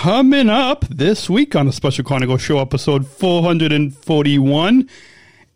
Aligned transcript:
Coming 0.00 0.48
up 0.48 0.86
this 0.88 1.28
week 1.28 1.54
on 1.54 1.66
the 1.66 1.74
Special 1.74 2.02
Chronicles 2.02 2.40
Show, 2.40 2.58
episode 2.58 3.06
441, 3.06 4.88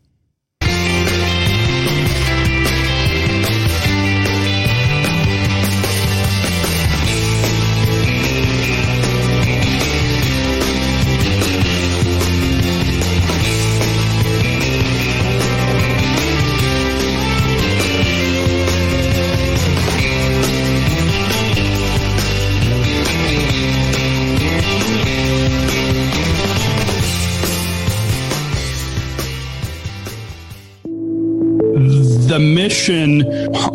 The 32.28 32.40
mission 32.40 33.22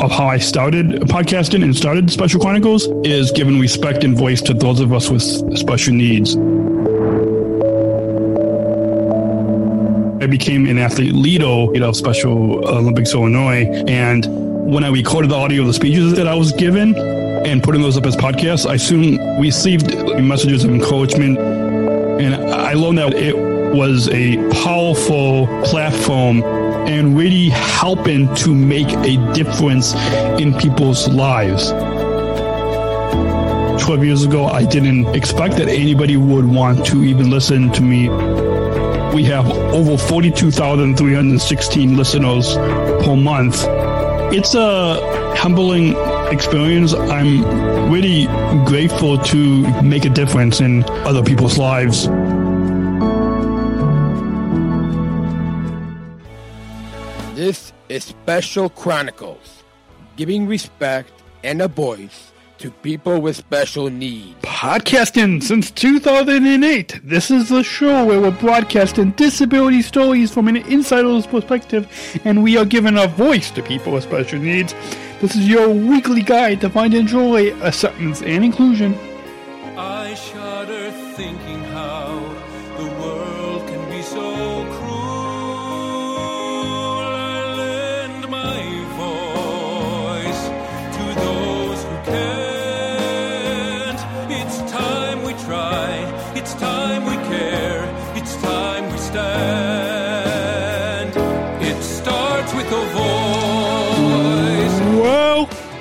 of 0.01 0.11
how 0.11 0.27
I 0.27 0.39
started 0.39 0.87
podcasting 1.03 1.63
and 1.63 1.77
started 1.77 2.11
Special 2.11 2.41
Chronicles 2.41 2.87
is 3.05 3.31
giving 3.33 3.59
respect 3.61 4.05
and 4.05 4.17
voice 4.17 4.41
to 4.43 4.55
those 4.55 4.81
of 4.81 4.93
us 4.93 5.11
with 5.11 5.23
special 5.59 5.95
needs. 5.95 6.37
I 10.23 10.27
became 10.27 10.67
an 10.67 10.79
athlete 10.79 11.13
Lido 11.13 11.73
of 11.75 11.97
Special 11.97 12.69
Olympics 12.69 13.13
Illinois, 13.15 13.67
and 13.87 14.27
when 14.73 14.85
I 14.85 14.89
recorded 14.89 15.31
the 15.31 15.37
audio 15.37 15.63
of 15.63 15.69
the 15.69 15.75
speeches 15.75 16.15
that 16.15 16.27
I 16.27 16.35
was 16.35 16.53
given 16.53 16.97
and 16.97 17.63
putting 17.63 17.83
those 17.83 17.97
up 17.97 18.07
as 18.07 18.17
podcasts, 18.17 18.67
I 18.67 18.77
soon 18.77 19.19
received 19.41 19.95
messages 20.21 20.65
of 20.65 20.71
encouragement, 20.71 21.39
and 21.39 22.35
I 22.35 22.75
learned 22.75 22.99
that 22.99 23.15
it 23.15 23.37
was 23.75 24.09
a 24.09 24.37
powerful 24.65 25.47
platform 25.65 26.43
and 26.89 27.17
really 27.17 27.51
helping 27.51 28.35
to 28.35 28.55
make 28.55 28.89
a 28.89 29.17
difference 29.35 29.95
in 30.41 30.55
people's 30.55 31.07
lives. 31.09 31.71
12 33.85 34.05
years 34.05 34.25
ago, 34.25 34.47
I 34.47 34.65
didn't 34.65 35.15
expect 35.15 35.57
that 35.57 35.69
anybody 35.69 36.17
would 36.17 36.47
want 36.47 36.85
to 36.87 37.05
even 37.05 37.31
listen 37.31 37.71
to 37.73 37.83
me. 37.83 38.09
We 39.15 39.25
have 39.25 39.51
over 39.51 39.97
42,316 39.99 41.97
listeners 41.97 42.55
per 42.55 43.17
month. 43.17 43.65
It's 44.33 44.55
a 44.55 45.35
humbling 45.37 45.95
experience. 46.33 46.95
I'm 46.95 47.91
really 47.91 48.27
grateful 48.67 49.19
to 49.19 49.83
make 49.83 50.05
a 50.05 50.11
difference 50.11 50.61
in 50.61 50.85
other 51.07 51.23
people's 51.23 51.59
lives. 51.59 52.09
This 57.49 57.73
is 57.89 58.05
Special 58.05 58.69
Chronicles, 58.69 59.63
giving 60.17 60.47
respect 60.47 61.11
and 61.43 61.63
a 61.63 61.69
voice 61.69 62.31
to 62.59 62.71
people 62.71 63.23
with 63.23 63.37
special 63.37 63.89
needs. 63.89 64.39
Podcasting 64.43 65.43
since 65.43 65.71
2008. 65.71 67.01
This 67.03 67.31
is 67.31 67.49
the 67.49 67.63
show 67.63 68.05
where 68.05 68.21
we're 68.21 68.33
broadcasting 68.33 69.13
disability 69.13 69.81
stories 69.81 70.31
from 70.31 70.49
an 70.49 70.57
insider's 70.57 71.27
perspective, 71.27 71.89
and 72.27 72.43
we 72.43 72.59
are 72.59 72.67
giving 72.67 72.99
a 72.99 73.09
voice 73.09 73.51
to 73.53 73.63
people 73.63 73.95
with 73.95 74.05
special 74.05 74.41
needs. 74.41 74.75
This 75.23 75.35
is 75.35 75.49
your 75.49 75.71
weekly 75.71 76.21
guide 76.21 76.61
to 76.61 76.69
find 76.69 76.93
and 76.93 77.09
joy, 77.09 77.55
acceptance, 77.63 78.21
and 78.21 78.45
inclusion. 78.45 78.95
I 79.79 80.13
shudder 80.13 80.91
thinking 81.15 81.63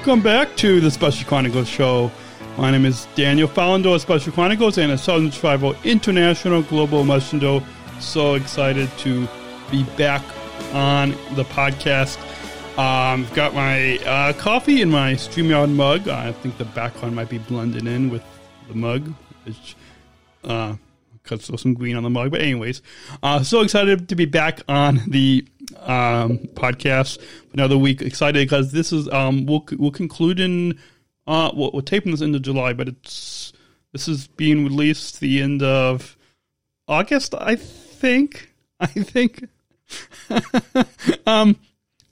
Welcome 0.08 0.24
back 0.24 0.56
to 0.56 0.80
the 0.80 0.90
Special 0.90 1.28
Chronicles 1.28 1.68
show. 1.68 2.10
My 2.58 2.72
name 2.72 2.86
is 2.86 3.10
Daniel 3.16 3.50
Fallendor 3.50 3.94
of 3.94 4.02
Special 4.02 4.32
Chronicles 4.32 4.78
and 4.78 4.94
a 4.94 4.98
Sargent 4.98 5.34
Shriver 5.34 5.74
International 5.84 6.62
Global 6.62 7.04
Messenger. 7.04 7.60
So 8.00 8.36
excited 8.36 8.90
to 9.00 9.28
be 9.70 9.84
back 9.98 10.24
on 10.72 11.10
the 11.36 11.44
podcast. 11.44 12.18
Um, 12.78 13.26
I've 13.26 13.34
got 13.34 13.54
my 13.54 13.98
uh, 14.06 14.32
coffee 14.32 14.82
in 14.82 14.90
my 14.90 15.16
StreamYard 15.16 15.74
mug. 15.76 16.08
I 16.08 16.32
think 16.32 16.58
the 16.58 16.64
background 16.64 17.14
might 17.14 17.28
be 17.28 17.40
blended 17.40 17.86
in 17.86 18.10
with 18.10 18.24
the 18.70 18.76
mug, 18.76 19.14
which 19.44 19.76
uh, 20.46 20.78
there's 21.26 21.62
some 21.62 21.74
green 21.74 21.98
on 21.98 22.04
the 22.04 22.10
mug. 22.10 22.32
But 22.32 22.40
anyways, 22.40 22.82
uh, 23.24 23.44
so 23.44 23.60
excited 23.60 24.08
to 24.08 24.16
be 24.16 24.24
back 24.24 24.62
on 24.70 25.02
the 25.06 25.46
um, 25.82 26.40
podcast 26.54 27.20
another 27.54 27.78
week. 27.78 28.02
Excited 28.02 28.46
because 28.46 28.72
this 28.72 28.92
is 28.92 29.08
um, 29.10 29.46
we'll 29.46 29.66
we'll 29.78 29.92
conclude 29.92 30.40
in 30.40 30.80
uh, 31.28 31.52
we're, 31.54 31.70
we're 31.74 31.82
taping 31.82 32.12
this 32.12 32.22
into 32.22 32.40
July, 32.40 32.74
but 32.74 32.88
it's 32.88 33.54
this 33.92 34.08
is 34.08 34.28
being 34.28 34.64
released 34.64 35.20
the 35.20 35.42
end 35.42 35.62
of 35.62 36.18
August, 36.88 37.36
I 37.36 37.56
think. 37.56 38.54
I 38.80 38.88
think. 38.88 39.46
um, 41.28 41.58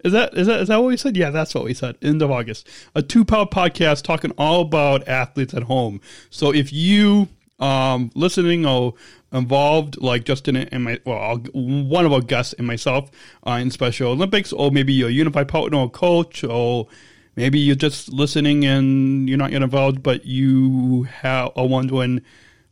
is 0.03 0.13
that 0.13 0.33
is 0.35 0.47
that 0.47 0.61
is 0.61 0.67
that 0.67 0.77
what 0.77 0.87
we 0.87 0.97
said? 0.97 1.17
Yeah, 1.17 1.31
that's 1.31 1.55
what 1.55 1.63
we 1.63 1.73
said. 1.73 1.97
End 2.01 2.21
of 2.21 2.31
August, 2.31 2.67
a 2.93 3.01
two-part 3.01 3.51
podcast 3.51 4.03
talking 4.03 4.31
all 4.37 4.61
about 4.61 5.07
athletes 5.07 5.53
at 5.53 5.63
home. 5.63 5.99
So 6.29 6.53
if 6.53 6.71
you 6.71 7.27
um 7.59 8.11
listening 8.15 8.65
or 8.65 8.93
involved, 9.35 10.01
like 10.01 10.23
Justin 10.23 10.55
and 10.55 10.83
my 10.83 10.99
well, 11.05 11.37
one 11.53 12.05
of 12.05 12.13
our 12.13 12.21
guests 12.21 12.53
and 12.53 12.65
myself 12.65 13.11
uh, 13.45 13.51
in 13.51 13.69
Special 13.69 14.11
Olympics, 14.11 14.53
or 14.53 14.71
maybe 14.71 14.93
you're 14.93 15.09
a 15.09 15.11
unified 15.11 15.47
partner 15.47 15.77
or 15.77 15.89
coach, 15.89 16.43
or 16.43 16.87
maybe 17.35 17.59
you're 17.59 17.75
just 17.75 18.11
listening 18.11 18.65
and 18.65 19.27
you're 19.27 19.37
not 19.37 19.51
yet 19.51 19.61
involved, 19.61 20.01
but 20.01 20.25
you 20.25 21.03
have 21.03 21.51
are 21.55 21.67
wondering, 21.67 22.21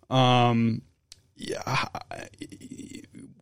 um, 0.09 0.81
yeah, 1.35 1.85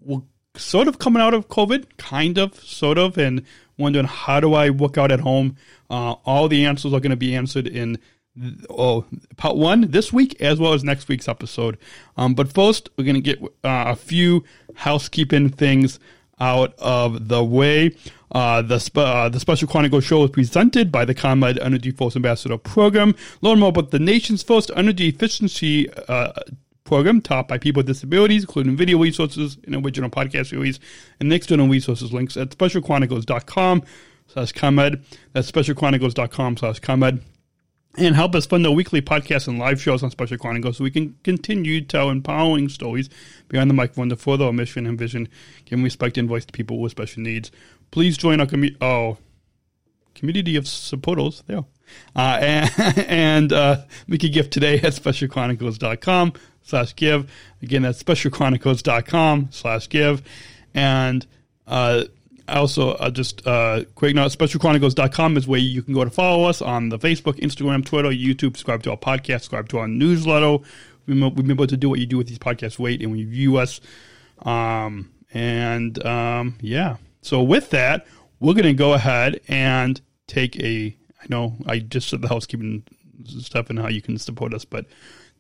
we're 0.01 0.21
sort 0.55 0.87
of 0.87 0.99
coming 0.99 1.21
out 1.21 1.33
of 1.33 1.47
COVID, 1.47 1.97
kind 1.97 2.37
of, 2.37 2.55
sort 2.55 2.97
of, 2.97 3.17
and 3.17 3.43
wondering 3.77 4.05
how 4.05 4.39
do 4.39 4.53
I 4.53 4.69
work 4.69 4.97
out 4.97 5.11
at 5.11 5.19
home. 5.19 5.55
Uh, 5.89 6.13
all 6.25 6.47
the 6.47 6.65
answers 6.65 6.93
are 6.93 6.99
going 6.99 7.11
to 7.11 7.15
be 7.15 7.35
answered 7.35 7.67
in 7.67 7.99
oh, 8.69 9.05
part 9.37 9.57
one 9.57 9.91
this 9.91 10.13
week 10.13 10.39
as 10.41 10.59
well 10.59 10.73
as 10.73 10.83
next 10.83 11.07
week's 11.07 11.27
episode. 11.27 11.77
Um, 12.17 12.33
but 12.33 12.53
first, 12.53 12.89
we're 12.97 13.03
going 13.03 13.15
to 13.15 13.21
get 13.21 13.41
uh, 13.43 13.49
a 13.63 13.95
few 13.95 14.43
housekeeping 14.75 15.49
things 15.49 15.99
out 16.39 16.73
of 16.79 17.27
the 17.27 17.43
way. 17.43 17.95
Uh, 18.31 18.61
the, 18.61 18.79
spe- 18.79 18.97
uh, 18.97 19.29
the 19.29 19.39
Special 19.39 19.67
Chronicle 19.67 19.99
show 19.99 20.23
is 20.23 20.31
presented 20.31 20.91
by 20.91 21.05
the 21.05 21.13
ComEd 21.13 21.59
Energy 21.59 21.91
Force 21.91 22.16
Ambassador 22.16 22.57
Program. 22.57 23.13
Learn 23.41 23.59
more 23.59 23.69
about 23.69 23.91
the 23.91 23.99
nation's 23.99 24.41
first 24.41 24.72
energy 24.75 25.09
efficiency 25.09 25.91
uh, 26.07 26.31
program 26.84 27.22
taught 27.22 27.47
by 27.47 27.57
people 27.57 27.81
with 27.81 27.87
disabilities, 27.87 28.43
including 28.43 28.75
video 28.75 28.97
resources 28.97 29.57
and 29.66 29.75
original 29.85 30.09
podcast 30.09 30.47
series 30.47 30.79
and 31.19 31.31
external 31.31 31.67
resources 31.67 32.11
links 32.11 32.35
at 32.37 32.49
specialchronicles.com 32.49 33.84
slash 34.27 34.51
ComEd. 34.53 35.03
That's 35.34 35.51
specialchronicles.com 35.51 36.57
slash 36.57 36.79
ComEd. 36.79 37.22
And 37.97 38.16
help 38.16 38.35
us 38.35 38.46
fund 38.46 38.66
our 38.66 38.72
weekly 38.72 39.02
podcasts 39.02 39.49
and 39.49 39.59
live 39.59 39.82
shows 39.82 40.02
on 40.02 40.11
Special 40.11 40.38
Chronicles 40.38 40.78
so 40.78 40.84
we 40.84 40.91
can 40.91 41.17
continue 41.23 41.82
to 41.82 41.85
tell 41.85 42.09
empowering 42.09 42.70
stories 42.70 43.09
behind 43.49 43.70
the 43.70 43.73
microphone 43.73 44.08
to 44.09 44.16
further 44.16 44.46
our 44.46 44.53
mission 44.53 44.88
and 44.88 44.97
vision, 44.97 45.28
giving 45.66 45.84
respect 45.84 46.17
and 46.17 46.29
voice 46.29 46.46
to 46.46 46.53
people 46.53 46.79
with 46.79 46.91
special 46.91 47.22
needs. 47.22 47.52
Please 47.91 48.17
join 48.17 48.40
our 48.40 48.47
community. 48.47 48.78
Oh, 48.79 49.17
community 50.16 50.55
of 50.55 50.67
supporters 50.67 51.43
there. 51.47 51.66
Uh, 52.16 52.38
and 52.40 52.72
and 53.08 53.53
uh, 53.53 53.78
make 54.08 54.23
a 54.23 54.29
gift 54.29 54.53
today 54.53 54.76
at 54.76 54.94
specialchronicles.com 54.94 56.34
slash 56.64 56.96
give. 56.96 57.32
Again, 57.61 57.82
that's 57.82 58.02
specialchronicles.com 58.02 59.49
slash 59.52 59.90
give. 59.90 60.22
And 60.73 61.26
uh, 61.67 62.05
also, 62.57 62.91
uh, 62.91 63.09
just 63.09 63.45
uh, 63.47 63.83
quick 63.95 64.15
note: 64.15 64.31
specialchronicles.com 64.31 65.37
is 65.37 65.47
where 65.47 65.59
you 65.59 65.81
can 65.81 65.93
go 65.93 66.03
to 66.03 66.09
follow 66.09 66.45
us 66.45 66.61
on 66.61 66.89
the 66.89 66.99
Facebook, 66.99 67.39
Instagram, 67.39 67.85
Twitter, 67.85 68.09
YouTube. 68.09 68.57
Subscribe 68.57 68.83
to 68.83 68.91
our 68.91 68.97
podcast. 68.97 69.41
Subscribe 69.41 69.69
to 69.69 69.79
our 69.79 69.87
newsletter. 69.87 70.63
We've 71.07 71.35
been 71.35 71.51
able 71.51 71.67
to 71.67 71.77
do 71.77 71.89
what 71.89 71.99
you 71.99 72.05
do 72.05 72.17
with 72.17 72.27
these 72.27 72.39
podcasts. 72.39 72.77
Wait, 72.77 73.01
and 73.01 73.11
we 73.11 73.23
view 73.23 73.57
us. 73.57 73.81
Um, 74.39 75.11
and 75.33 76.03
um, 76.05 76.57
yeah. 76.61 76.97
So 77.21 77.41
with 77.41 77.69
that, 77.71 78.07
we're 78.39 78.53
going 78.53 78.63
to 78.63 78.73
go 78.73 78.93
ahead 78.93 79.41
and 79.47 79.99
take 80.27 80.59
a. 80.59 80.95
I 81.21 81.25
know 81.29 81.55
I 81.67 81.79
just 81.79 82.09
said 82.09 82.21
the 82.21 82.27
housekeeping 82.27 82.83
stuff 83.25 83.69
and 83.69 83.79
how 83.79 83.89
you 83.89 84.01
can 84.01 84.17
support 84.17 84.53
us, 84.53 84.65
but 84.65 84.85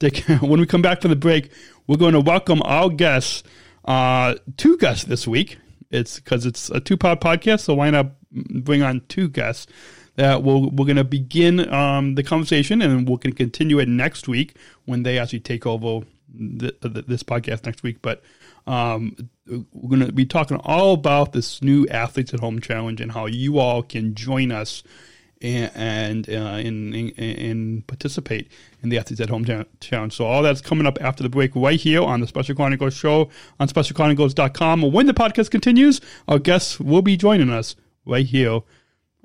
when 0.41 0.59
we 0.59 0.65
come 0.65 0.81
back 0.81 1.01
from 1.01 1.09
the 1.09 1.15
break, 1.15 1.51
we're 1.87 1.97
going 1.97 2.13
to 2.13 2.21
welcome 2.21 2.61
our 2.63 2.89
guests. 2.89 3.43
Uh, 3.85 4.35
two 4.57 4.77
guests 4.77 5.05
this 5.05 5.27
week. 5.27 5.57
It's 5.91 6.19
because 6.19 6.45
it's 6.45 6.69
a 6.69 6.79
two 6.79 6.97
pod 6.97 7.21
podcast, 7.21 7.61
so 7.61 7.75
why 7.75 7.89
not 7.89 8.11
bring 8.31 8.81
on 8.81 9.01
two 9.07 9.29
guests? 9.29 9.67
That 10.15 10.43
we'll, 10.43 10.69
we're 10.71 10.85
going 10.85 10.97
to 10.97 11.03
begin 11.05 11.71
um, 11.73 12.15
the 12.15 12.23
conversation, 12.23 12.81
and 12.81 13.07
we're 13.07 13.17
going 13.17 13.31
to 13.31 13.43
continue 13.43 13.79
it 13.79 13.87
next 13.87 14.27
week 14.27 14.55
when 14.85 15.03
they 15.03 15.17
actually 15.17 15.39
take 15.39 15.65
over 15.65 16.05
the, 16.33 16.75
the, 16.81 17.01
this 17.03 17.23
podcast 17.23 17.65
next 17.65 17.83
week. 17.83 18.01
But 18.01 18.21
um, 18.67 19.15
we're 19.47 19.89
going 19.89 20.05
to 20.05 20.11
be 20.11 20.25
talking 20.25 20.57
all 20.63 20.93
about 20.93 21.33
this 21.33 21.61
new 21.61 21.87
Athletes 21.87 22.33
at 22.33 22.41
Home 22.41 22.59
challenge 22.59 23.01
and 23.01 23.11
how 23.11 23.25
you 23.25 23.59
all 23.59 23.83
can 23.83 24.15
join 24.15 24.51
us 24.51 24.83
and, 25.41 26.29
uh, 26.29 26.59
in, 26.59 26.93
in, 26.93 27.09
in, 27.09 27.81
participate 27.83 28.51
in 28.83 28.89
the 28.89 28.97
Athletes 28.97 29.21
at 29.21 29.29
Home 29.29 29.45
Challenge. 29.79 30.13
So 30.13 30.25
all 30.25 30.43
that's 30.43 30.61
coming 30.61 30.85
up 30.85 30.99
after 31.01 31.23
the 31.23 31.29
break 31.29 31.55
right 31.55 31.79
here 31.79 32.01
on 32.01 32.21
the 32.21 32.27
Special 32.27 32.55
Chronicles 32.55 32.93
show 32.93 33.29
on 33.59 33.67
specialchronicles.com. 33.67 34.91
When 34.91 35.05
the 35.05 35.13
podcast 35.13 35.51
continues, 35.51 36.01
our 36.27 36.39
guests 36.39 36.79
will 36.79 37.01
be 37.01 37.17
joining 37.17 37.49
us 37.49 37.75
right 38.05 38.25
here 38.25 38.61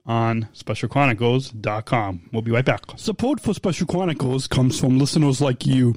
on 0.07 0.49
specialchronicles.com. 0.55 2.31
We'll 2.33 2.43
be 2.43 2.53
right 2.53 2.65
back. 2.65 2.83
Support 2.97 3.41
for 3.41 3.55
Special 3.55 3.87
Chronicles 3.87 4.47
comes 4.47 4.79
from 4.79 4.99
listeners 4.99 5.41
like 5.41 5.67
you. 5.67 5.97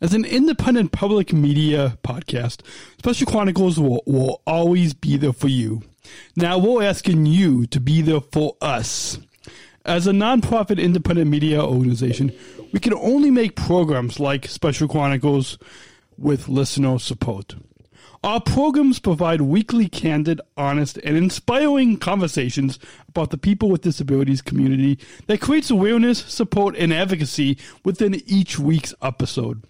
As 0.00 0.14
an 0.14 0.24
independent 0.24 0.90
public 0.90 1.32
media 1.32 1.96
podcast, 2.02 2.62
Special 2.98 3.26
Chronicles 3.26 3.78
will, 3.78 4.02
will 4.06 4.42
always 4.46 4.94
be 4.94 5.16
there 5.16 5.32
for 5.32 5.48
you. 5.48 5.82
Now 6.34 6.58
we're 6.58 6.82
asking 6.82 7.26
you 7.26 7.66
to 7.66 7.78
be 7.78 8.02
there 8.02 8.20
for 8.20 8.56
us. 8.60 9.18
As 9.84 10.06
a 10.06 10.12
nonprofit 10.12 10.80
independent 10.80 11.28
media 11.28 11.60
organization, 11.60 12.32
we 12.72 12.78
can 12.78 12.94
only 12.94 13.32
make 13.32 13.56
programs 13.56 14.20
like 14.20 14.46
Special 14.46 14.86
Chronicles 14.86 15.58
with 16.16 16.48
listener 16.48 17.00
support. 17.00 17.56
Our 18.22 18.40
programs 18.40 19.00
provide 19.00 19.40
weekly, 19.40 19.88
candid, 19.88 20.40
honest, 20.56 20.98
and 20.98 21.16
inspiring 21.16 21.96
conversations 21.96 22.78
about 23.08 23.30
the 23.30 23.38
people 23.38 23.68
with 23.68 23.80
disabilities 23.82 24.40
community 24.40 25.00
that 25.26 25.40
creates 25.40 25.70
awareness, 25.70 26.20
support, 26.20 26.76
and 26.76 26.92
advocacy 26.92 27.58
within 27.84 28.22
each 28.26 28.60
week's 28.60 28.94
episode. 29.02 29.64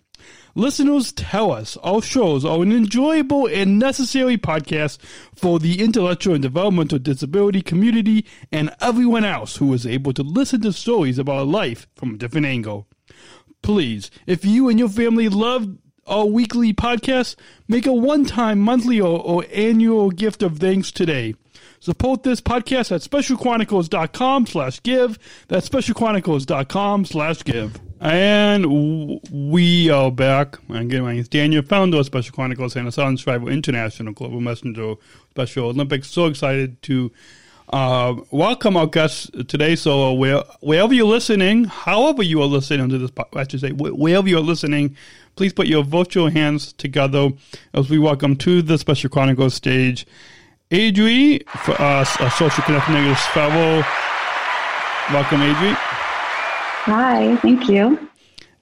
Listeners 0.55 1.13
tell 1.13 1.51
us 1.51 1.79
our 1.79 2.03
shows 2.03 2.45
are 2.45 2.63
an 2.63 2.73
enjoyable 2.73 3.47
and 3.47 3.79
necessary 3.79 4.37
podcast 4.37 4.99
for 5.35 5.59
the 5.59 5.83
intellectual 5.83 6.35
and 6.35 6.43
developmental 6.43 6.99
disability 6.99 7.63
community 7.63 8.27
and 8.51 8.71
everyone 8.79 9.25
else 9.25 9.57
who 9.57 9.73
is 9.73 9.87
able 9.87 10.13
to 10.13 10.23
listen 10.23 10.61
to 10.61 10.71
stories 10.71 11.19
about 11.19 11.49
life 11.49 11.87
from 11.95 12.15
a 12.15 12.19
different 12.19 12.45
angle. 12.45 12.87
Please, 13.63 14.11
if 14.27 14.45
you 14.45 14.69
and 14.69 14.79
your 14.79 14.91
family 14.91 15.31
love 15.31 15.79
our 16.07 16.27
weekly 16.27 16.75
podcast, 16.75 17.37
make 17.67 17.87
a 17.87 17.93
one-time, 17.93 18.59
monthly, 18.59 19.01
or, 19.01 19.21
or 19.21 19.47
annual 19.55 20.11
gift 20.11 20.43
of 20.43 20.59
thanks 20.59 20.93
today. 20.93 21.35
Support 21.83 22.23
this 22.23 22.41
podcast 22.41 22.93
at 22.95 23.01
specialchronicles.com 23.01 24.47
slash 24.47 24.81
give. 24.85 25.19
That's 25.49 25.69
specialchronicles.com 25.69 27.07
slash 27.07 27.43
give. 27.43 27.81
And 28.01 29.21
we 29.33 29.91
are 29.91 30.13
back. 30.13 30.59
Again, 30.71 31.03
my 31.03 31.11
name 31.11 31.19
is 31.19 31.29
Daniel, 31.29 31.65
founder 31.65 31.99
of 31.99 32.07
Special 32.07 32.33
Chronicles 32.33 32.77
and 32.77 32.87
a 32.87 32.93
Sargent 32.93 33.19
Shriver 33.19 33.51
International 33.51 34.13
Global 34.13 34.41
Messenger 34.41 34.95
Special 35.31 35.71
Olympics. 35.71 36.07
So 36.07 36.27
excited 36.27 36.81
to 36.83 37.11
uh, 37.73 38.15
welcome 38.31 38.77
our 38.77 38.87
guests 38.87 39.29
today. 39.49 39.75
So 39.75 40.13
where, 40.13 40.45
wherever 40.61 40.95
you're 40.95 41.05
listening, 41.07 41.65
however 41.65 42.23
you 42.23 42.41
are 42.43 42.47
listening 42.47 42.91
to 42.91 42.99
this, 42.99 43.11
I 43.35 43.45
should 43.49 43.61
say, 43.61 43.73
wherever 43.73 44.29
you're 44.29 44.39
listening, 44.39 44.97
please 45.35 45.53
put 45.53 45.67
your 45.67 45.83
virtual 45.83 46.31
hands 46.31 46.75
together 46.75 47.31
as 47.75 47.91
we 47.91 47.99
welcome 47.99 48.37
to 48.37 48.63
the 48.63 48.79
Special 48.79 49.11
Chronicles 49.11 49.55
stage 49.55 50.07
Adri, 50.73 51.47
for 51.49 51.79
us, 51.83 52.17
a 52.19 52.31
Social 52.31 52.65
Connectedness 52.65 53.21
Fellow. 53.27 53.85
Welcome, 55.13 55.41
Adri. 55.41 55.75
Hi, 55.75 57.37
thank 57.37 57.69
you. 57.69 58.09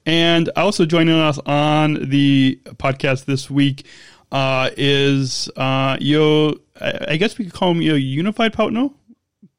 And 0.04 0.50
also 0.56 0.86
joining 0.86 1.14
us 1.14 1.38
on 1.46 2.10
the 2.10 2.58
podcast 2.64 3.26
this 3.26 3.48
week 3.48 3.86
uh, 4.32 4.70
is 4.76 5.48
uh, 5.54 5.98
your, 6.00 6.54
I 6.80 7.16
guess 7.16 7.38
we 7.38 7.44
could 7.44 7.54
call 7.54 7.70
him 7.70 7.80
your 7.80 7.96
unified 7.96 8.54
partner, 8.54 8.90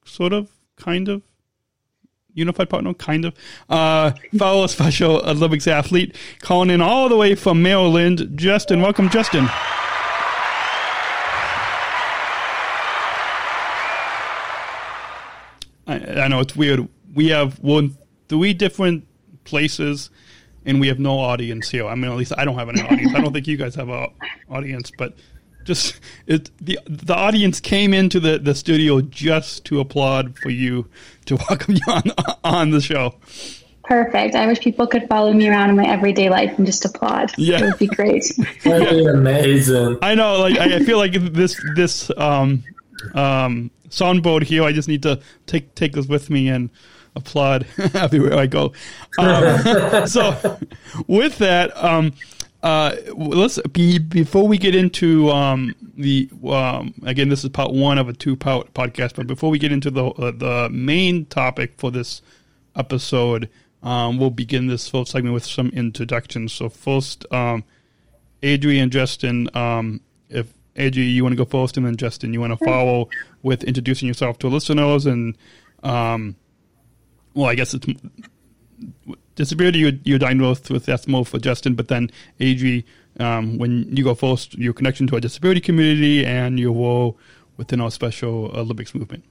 sort 0.04 0.34
of, 0.34 0.52
kind 0.76 1.08
of. 1.08 1.22
Unified 2.34 2.70
partner, 2.70 2.94
kind 2.94 3.24
of. 3.24 3.34
Uh, 3.70 4.12
fellow 4.38 4.68
Special 4.68 5.22
Olympics 5.26 5.68
athlete, 5.68 6.18
calling 6.42 6.70
in 6.70 6.82
all 6.82 7.08
the 7.08 7.16
way 7.16 7.34
from 7.34 7.64
Maryland, 7.64 8.30
Justin. 8.36 8.82
Welcome, 8.82 9.10
Justin. 9.10 9.50
I, 15.92 16.22
I 16.22 16.28
know 16.28 16.40
it's 16.40 16.56
weird. 16.56 16.88
We 17.14 17.30
have 17.30 17.60
one 17.60 17.98
three 18.30 18.54
different 18.54 19.06
places, 19.44 20.10
and 20.66 20.80
we 20.80 20.88
have 20.88 21.00
no 21.00 21.20
audience 21.20 21.70
here. 21.70 21.86
I 21.86 21.96
mean, 21.96 22.10
at 22.12 22.18
least 22.18 22.34
I 22.38 22.46
don't 22.46 22.58
have 22.58 22.70
an 22.70 22.80
audience. 22.80 23.14
I 23.14 23.22
don't 23.22 23.34
think 23.34 23.48
you 23.48 23.58
guys 23.58 23.76
have 23.76 23.90
an 23.90 24.08
audience, 24.50 24.92
but 24.98 25.16
just 25.64 26.00
it, 26.28 26.50
the 26.60 26.80
the 26.88 27.16
audience 27.16 27.60
came 27.60 27.94
into 27.94 28.20
the, 28.20 28.40
the 28.40 28.56
studio 28.56 29.02
just 29.02 29.66
to 29.66 29.80
applaud 29.80 30.38
for 30.40 30.50
you 30.50 30.88
to 31.26 31.36
welcome 31.50 31.76
you 31.76 31.82
on 31.88 32.04
on 32.44 32.70
the 32.72 32.82
show. 32.82 33.16
Perfect. 33.84 34.36
I 34.36 34.48
wish 34.48 34.60
people 34.62 34.88
could 34.88 35.08
follow 35.10 35.34
me 35.34 35.50
around 35.50 35.70
in 35.70 35.76
my 35.76 35.86
everyday 35.86 36.30
life 36.30 36.58
and 36.58 36.66
just 36.66 36.86
applaud. 36.86 37.34
Yeah, 37.38 37.58
it 37.58 37.64
would 37.64 37.78
be 37.78 37.88
great. 37.88 38.24
That'd 38.64 38.90
be 38.90 39.06
amazing. 39.06 39.98
I 40.02 40.16
know. 40.16 40.40
Like 40.40 40.58
I, 40.58 40.78
I 40.78 40.80
feel 40.80 40.98
like 40.98 41.14
this 41.14 41.62
this 41.76 42.10
um 42.18 42.64
um 43.14 43.72
soundboard 43.92 44.44
here. 44.44 44.64
I 44.64 44.72
just 44.72 44.88
need 44.88 45.04
to 45.04 45.20
take 45.46 45.76
take 45.76 45.94
this 45.94 46.08
with 46.08 46.30
me 46.30 46.50
and 46.50 46.70
applaud 47.16 47.68
everywhere 47.94 48.38
I 48.38 48.48
go. 48.48 48.74
Um, 49.18 50.08
so, 50.08 50.60
with 51.08 51.38
that, 51.40 51.72
um, 51.76 52.14
uh, 52.64 52.96
let's 53.16 53.60
be 53.74 54.00
before 54.00 54.48
we 54.48 54.58
get 54.58 54.76
into 54.76 55.30
um, 55.30 55.76
the 55.98 56.30
um, 56.48 56.94
again. 57.04 57.30
This 57.30 57.44
is 57.44 57.50
part 57.50 57.74
one 57.74 57.98
of 57.98 58.08
a 58.08 58.14
two-part 58.14 58.74
podcast, 58.74 59.16
but 59.16 59.28
before 59.28 59.50
we 59.50 59.60
get 59.60 59.72
into 59.72 59.92
the 59.92 60.06
uh, 60.06 60.32
the 60.32 60.70
main 60.72 61.26
topic 61.26 61.74
for 61.78 61.92
this 61.92 62.22
episode, 62.76 63.50
um, 63.84 64.18
we'll 64.18 64.30
begin 64.30 64.68
this 64.68 64.88
full 64.88 65.06
segment 65.06 65.34
with 65.34 65.46
some 65.46 65.70
introductions. 65.70 66.54
So 66.54 66.70
first, 66.70 67.26
um, 67.32 67.64
Adri 68.44 68.82
and 68.82 68.92
Justin, 68.92 69.50
if 70.30 70.54
Adrian, 70.76 71.10
you 71.10 71.24
want 71.24 71.34
to 71.34 71.38
go 71.38 71.46
first, 71.46 71.78
and 71.78 71.86
then 71.86 71.98
Justin, 71.98 72.34
you 72.34 72.40
want 72.40 72.58
to 72.58 72.66
follow 72.66 73.10
with 73.44 73.64
introducing 73.64 74.08
yourself 74.08 74.40
to 74.40 74.48
listeners 74.48 75.06
and 75.06 75.38
um, 75.84 76.36
well, 77.34 77.50
I 77.50 77.56
guess 77.56 77.74
it's 77.74 77.88
disability 79.36 79.80
you're, 79.80 79.94
you're 80.04 80.20
diagnosed 80.20 80.70
with 80.70 80.86
that's 80.86 81.08
more 81.08 81.26
for 81.26 81.40
Justin, 81.40 81.76
but 81.76 81.88
then 81.88 82.10
Adri, 82.40 82.84
um, 83.20 83.58
when 83.58 83.96
you 83.96 84.04
go 84.04 84.14
first, 84.14 84.58
your 84.58 84.74
connection 84.74 85.08
to 85.08 85.16
a 85.16 85.22
disability 85.22 85.62
community 85.62 86.26
and 86.26 86.60
your 86.60 86.74
role 86.74 87.18
within 87.58 87.82
our 87.82 87.92
Special 87.92 88.52
Olympics 88.58 88.94
movement. 88.94 89.24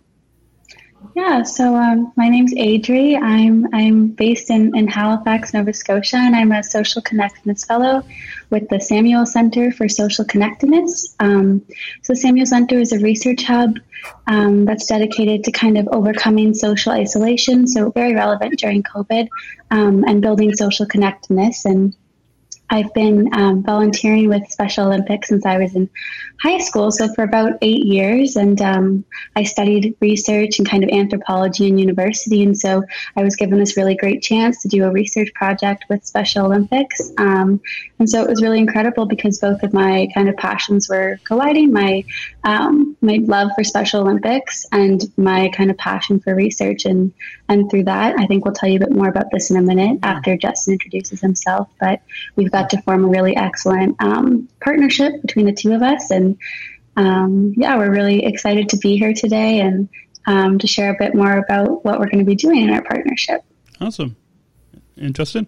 Yeah, 1.14 1.42
so 1.42 1.74
um, 1.74 2.12
my 2.16 2.28
name's 2.28 2.54
Adri. 2.54 3.20
I'm 3.20 3.66
I'm 3.74 4.08
based 4.08 4.50
in, 4.50 4.76
in 4.76 4.86
Halifax, 4.86 5.52
Nova 5.54 5.72
Scotia, 5.72 6.16
and 6.16 6.36
I'm 6.36 6.52
a 6.52 6.62
social 6.62 7.02
connectedness 7.02 7.64
fellow 7.64 8.02
with 8.50 8.68
the 8.68 8.80
Samuel 8.80 9.26
Center 9.26 9.72
for 9.72 9.88
Social 9.88 10.24
Connectedness. 10.24 11.14
Um, 11.18 11.62
so 12.02 12.14
Samuel 12.14 12.46
Center 12.46 12.78
is 12.78 12.92
a 12.92 12.98
research 12.98 13.44
hub 13.44 13.76
um, 14.26 14.64
that's 14.64 14.86
dedicated 14.86 15.44
to 15.44 15.52
kind 15.52 15.78
of 15.78 15.88
overcoming 15.88 16.54
social 16.54 16.92
isolation. 16.92 17.66
So 17.66 17.90
very 17.90 18.14
relevant 18.14 18.58
during 18.58 18.82
COVID 18.82 19.28
um, 19.70 20.04
and 20.04 20.22
building 20.22 20.54
social 20.54 20.86
connectedness 20.86 21.64
and 21.64 21.94
I've 22.70 22.94
been 22.94 23.34
um, 23.34 23.64
volunteering 23.64 24.28
with 24.28 24.48
Special 24.48 24.86
Olympics 24.86 25.28
since 25.28 25.44
I 25.44 25.58
was 25.58 25.74
in 25.74 25.90
high 26.40 26.58
school, 26.58 26.92
so 26.92 27.12
for 27.14 27.24
about 27.24 27.54
eight 27.62 27.84
years. 27.84 28.36
And 28.36 28.60
um, 28.62 29.04
I 29.34 29.42
studied 29.42 29.96
research 30.00 30.58
and 30.58 30.68
kind 30.68 30.84
of 30.84 30.90
anthropology 30.90 31.66
in 31.66 31.76
university. 31.76 32.42
And 32.42 32.56
so 32.56 32.82
I 33.16 33.22
was 33.22 33.36
given 33.36 33.58
this 33.58 33.76
really 33.76 33.96
great 33.96 34.22
chance 34.22 34.62
to 34.62 34.68
do 34.68 34.84
a 34.84 34.90
research 34.90 35.32
project 35.34 35.84
with 35.88 36.06
Special 36.06 36.46
Olympics. 36.46 37.12
Um, 37.18 37.60
and 37.98 38.08
so 38.08 38.22
it 38.22 38.30
was 38.30 38.40
really 38.40 38.58
incredible 38.58 39.06
because 39.06 39.38
both 39.38 39.62
of 39.62 39.72
my 39.72 40.08
kind 40.14 40.28
of 40.28 40.36
passions 40.36 40.88
were 40.88 41.18
colliding 41.24 41.72
my, 41.72 42.04
um, 42.44 42.96
my 43.00 43.18
love 43.22 43.50
for 43.54 43.64
Special 43.64 44.02
Olympics 44.02 44.64
and 44.70 45.02
my 45.16 45.50
kind 45.56 45.70
of 45.70 45.76
passion 45.76 46.20
for 46.20 46.34
research. 46.34 46.84
And, 46.84 47.12
and 47.48 47.68
through 47.68 47.84
that, 47.84 48.18
I 48.18 48.26
think 48.26 48.44
we'll 48.44 48.54
tell 48.54 48.68
you 48.68 48.76
a 48.76 48.80
bit 48.80 48.92
more 48.92 49.08
about 49.08 49.30
this 49.32 49.50
in 49.50 49.56
a 49.56 49.62
minute 49.62 49.98
after 50.04 50.36
Justin 50.36 50.74
introduces 50.74 51.20
himself. 51.20 51.68
But 51.80 52.00
we've 52.36 52.50
got 52.50 52.60
got 52.60 52.70
to 52.70 52.82
form 52.82 53.04
a 53.04 53.08
really 53.08 53.36
excellent 53.36 53.96
um, 54.00 54.48
partnership 54.60 55.20
between 55.22 55.46
the 55.46 55.52
two 55.52 55.72
of 55.72 55.82
us. 55.82 56.10
And 56.10 56.29
um, 56.96 57.54
yeah, 57.56 57.76
we're 57.76 57.90
really 57.90 58.24
excited 58.24 58.68
to 58.70 58.76
be 58.76 58.96
here 58.96 59.14
today 59.14 59.60
and 59.60 59.88
um, 60.26 60.58
to 60.58 60.66
share 60.66 60.90
a 60.90 60.96
bit 60.98 61.14
more 61.14 61.38
about 61.38 61.84
what 61.84 61.98
we're 61.98 62.08
going 62.10 62.18
to 62.18 62.24
be 62.24 62.34
doing 62.34 62.62
in 62.62 62.70
our 62.70 62.82
partnership. 62.82 63.42
Awesome. 63.80 64.16
And 64.96 65.14
Justin? 65.14 65.46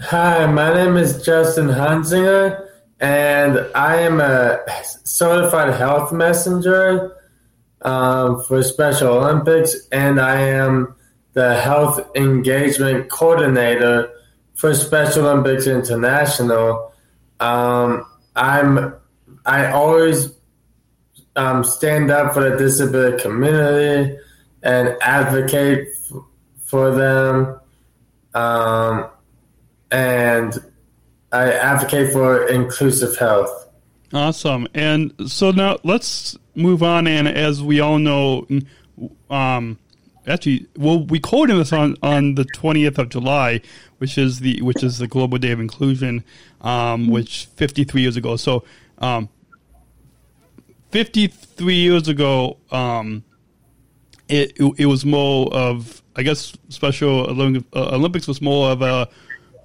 Hi, 0.00 0.46
my 0.46 0.72
name 0.74 0.96
is 0.96 1.22
Justin 1.24 1.68
Hunsinger, 1.68 2.68
and 2.98 3.66
I 3.74 4.00
am 4.00 4.20
a 4.20 4.60
certified 4.82 5.74
health 5.74 6.12
messenger 6.12 7.16
um, 7.82 8.42
for 8.44 8.62
Special 8.62 9.12
Olympics, 9.18 9.76
and 9.92 10.20
I 10.20 10.40
am 10.40 10.96
the 11.34 11.60
health 11.60 12.00
engagement 12.16 13.10
coordinator 13.10 14.10
for 14.54 14.72
Special 14.74 15.26
Olympics 15.26 15.66
International, 15.66 16.92
um, 17.40 18.06
I'm 18.36 18.94
I 19.44 19.70
always 19.70 20.32
um, 21.36 21.64
stand 21.64 22.10
up 22.10 22.34
for 22.34 22.48
the 22.48 22.56
disability 22.56 23.22
community 23.22 24.18
and 24.62 24.96
advocate 25.02 25.88
f- 26.10 26.22
for 26.64 26.90
them, 26.92 27.60
um, 28.34 29.10
and 29.90 30.58
I 31.32 31.52
advocate 31.52 32.12
for 32.12 32.46
inclusive 32.46 33.16
health. 33.18 33.68
Awesome. 34.12 34.68
And 34.74 35.12
so 35.26 35.50
now 35.50 35.78
let's 35.82 36.38
move 36.54 36.82
on. 36.82 37.06
And 37.08 37.26
as 37.26 37.62
we 37.62 37.80
all 37.80 37.98
know, 37.98 38.46
um, 39.28 39.78
actually, 40.26 40.68
well, 40.76 41.04
we 41.04 41.18
quoted 41.18 41.56
this 41.56 41.72
on, 41.72 41.96
on 42.02 42.36
the 42.36 42.44
20th 42.44 42.98
of 42.98 43.08
July, 43.08 43.60
which 43.98 44.16
is 44.16 44.40
the 44.40 44.62
which 44.62 44.84
is 44.84 44.98
the 44.98 45.08
Global 45.08 45.38
Day 45.38 45.50
of 45.50 45.58
Inclusion, 45.58 46.22
um, 46.60 47.08
which 47.08 47.46
53 47.56 48.02
years 48.02 48.16
ago. 48.16 48.36
So, 48.36 48.64
um, 48.98 49.28
53 50.94 51.74
years 51.74 52.06
ago, 52.06 52.56
um, 52.70 53.24
it, 54.28 54.52
it, 54.60 54.74
it 54.78 54.86
was 54.86 55.04
more 55.04 55.52
of 55.52 56.00
I 56.14 56.22
guess 56.22 56.56
Special 56.68 57.28
Olympics 57.74 58.28
was 58.28 58.40
more 58.40 58.70
of 58.70 58.80
a 58.80 59.08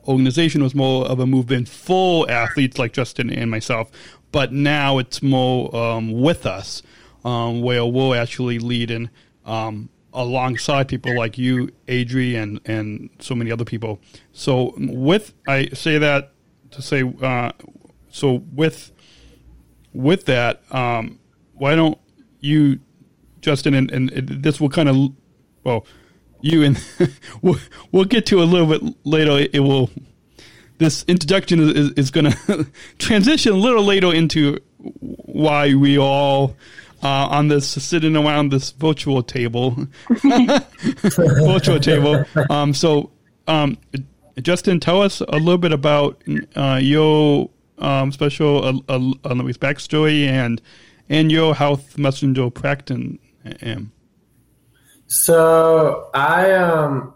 organization 0.07 0.63
was 0.63 0.73
more 0.73 1.05
of 1.05 1.19
a 1.19 1.27
movement 1.27 1.69
for 1.69 2.27
athletes 2.31 2.79
like 2.79 2.93
Justin 2.93 3.29
and 3.29 3.51
myself, 3.51 3.91
but 4.31 4.51
now 4.51 4.97
it's 4.97 5.21
more 5.21 5.75
um, 5.75 6.19
with 6.19 6.47
us, 6.47 6.81
um, 7.23 7.61
where 7.61 7.85
we'll 7.85 8.15
actually 8.15 8.57
lead 8.57 8.89
in 8.89 9.11
um, 9.45 9.87
alongside 10.13 10.87
people 10.87 11.15
like 11.15 11.37
you, 11.37 11.69
Adri, 11.87 12.41
and 12.41 12.59
and 12.65 13.11
so 13.19 13.35
many 13.35 13.51
other 13.51 13.65
people. 13.65 14.01
So 14.33 14.73
with 14.79 15.35
I 15.47 15.67
say 15.73 15.99
that 15.99 16.31
to 16.71 16.81
say 16.81 17.03
uh, 17.21 17.51
so 18.09 18.41
with 18.51 18.91
with 19.93 20.25
that, 20.25 20.61
um, 20.71 21.19
why 21.53 21.75
don't 21.75 21.97
you, 22.39 22.79
Justin, 23.41 23.73
and, 23.73 23.91
and 23.91 24.09
this 24.09 24.59
will 24.59 24.69
kind 24.69 24.89
of 24.89 25.11
well, 25.63 25.85
you 26.41 26.63
and 26.63 26.81
we'll, 27.41 27.57
we'll 27.91 28.05
get 28.05 28.25
to 28.27 28.41
a 28.41 28.45
little 28.45 28.67
bit 28.67 28.95
later. 29.03 29.47
It 29.51 29.59
will 29.59 29.89
this 30.77 31.03
introduction 31.07 31.59
is, 31.59 31.91
is 31.91 32.11
going 32.11 32.31
to 32.47 32.67
transition 32.97 33.53
a 33.53 33.57
little 33.57 33.83
later 33.83 34.13
into 34.13 34.59
why 34.77 35.75
we 35.75 35.97
all 35.99 36.55
uh, 37.03 37.27
on 37.27 37.49
this 37.49 37.67
sitting 37.69 38.15
around 38.15 38.51
this 38.51 38.71
virtual 38.71 39.21
table, 39.21 39.87
virtual 40.09 41.79
table. 41.79 42.25
Um, 42.49 42.73
so, 42.73 43.11
um, 43.47 43.77
Justin, 44.41 44.79
tell 44.79 45.01
us 45.01 45.21
a 45.21 45.35
little 45.35 45.57
bit 45.57 45.73
about 45.73 46.21
uh, 46.55 46.79
your 46.81 47.49
um, 47.79 48.11
special 48.11 48.63
uh, 48.63 48.93
uh, 48.93 49.13
Olympics 49.25 49.57
backstory 49.57 50.27
and 50.27 50.61
and 51.09 51.31
your 51.31 51.55
health 51.55 51.97
messenger 51.97 52.49
practice. 52.49 53.17
Am 53.61 53.91
so 55.07 56.09
I 56.13 56.51
um 56.51 57.13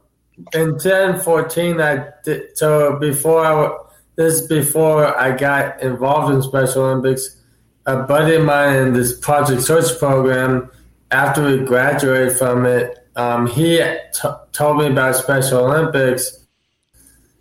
in 0.56 0.80
10, 0.80 1.20
14, 1.20 1.80
I 1.80 2.08
did, 2.24 2.58
so 2.58 2.98
before 2.98 3.46
I 3.46 3.78
this 4.16 4.48
before 4.48 5.18
I 5.18 5.36
got 5.36 5.82
involved 5.82 6.34
in 6.34 6.42
Special 6.42 6.84
Olympics 6.84 7.44
a 7.86 8.04
buddy 8.04 8.36
of 8.36 8.46
mine 8.46 8.76
in 8.78 8.94
this 8.94 9.20
Project 9.20 9.62
Search 9.62 9.98
program, 10.00 10.70
after 11.12 11.46
we 11.46 11.66
graduated 11.66 12.38
from 12.38 12.66
it, 12.66 13.08
um, 13.16 13.48
he 13.48 13.78
t- 13.78 14.30
told 14.52 14.78
me 14.78 14.88
about 14.88 15.16
Special 15.16 15.66
Olympics. 15.66 16.43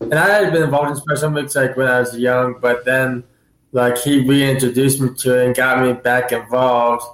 And 0.03 0.15
I 0.15 0.43
had 0.43 0.53
been 0.53 0.63
involved 0.63 0.91
in 0.91 0.97
Special 0.97 1.29
Olympics 1.29 1.57
like 1.57 1.77
when 1.77 1.89
I 1.89 2.01
was 2.01 2.19
young, 2.19 2.57
but 2.61 2.85
then 2.85 3.25
like 3.73 3.99
he 3.99 4.27
reintroduced 4.27 5.01
me 5.01 5.15
to 5.19 5.39
it 5.39 5.47
and 5.47 5.57
got 5.57 5.83
me 5.83 5.93
back 5.95 6.33
involved. 6.33 7.05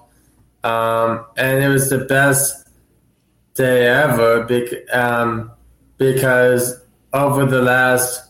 Um, 0.65 1.25
and 1.37 1.63
it 1.63 1.69
was 1.69 1.89
the 1.89 1.99
best 1.99 2.69
day 3.55 3.87
ever 3.87 4.45
bec- 4.45 4.93
um, 4.93 5.53
because 5.97 6.81
over 7.13 7.47
the 7.47 7.63
last 7.63 8.23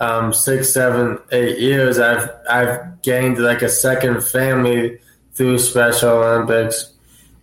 um, 0.00 0.32
six, 0.32 0.72
seven, 0.72 1.18
eight 1.32 1.58
years, 1.58 1.98
I've 1.98 2.30
I've 2.48 3.02
gained 3.02 3.38
like 3.38 3.62
a 3.62 3.68
second 3.68 4.22
family 4.24 4.98
through 5.34 5.58
Special 5.58 6.22
Olympics. 6.22 6.92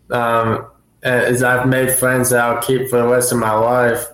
Um, 0.09 0.67
as 1.03 1.43
I've 1.43 1.67
made 1.67 1.91
friends 1.93 2.31
that 2.31 2.43
I'll 2.43 2.61
keep 2.61 2.89
for 2.89 2.97
the 2.97 3.07
rest 3.07 3.31
of 3.31 3.37
my 3.37 3.53
life. 3.53 4.07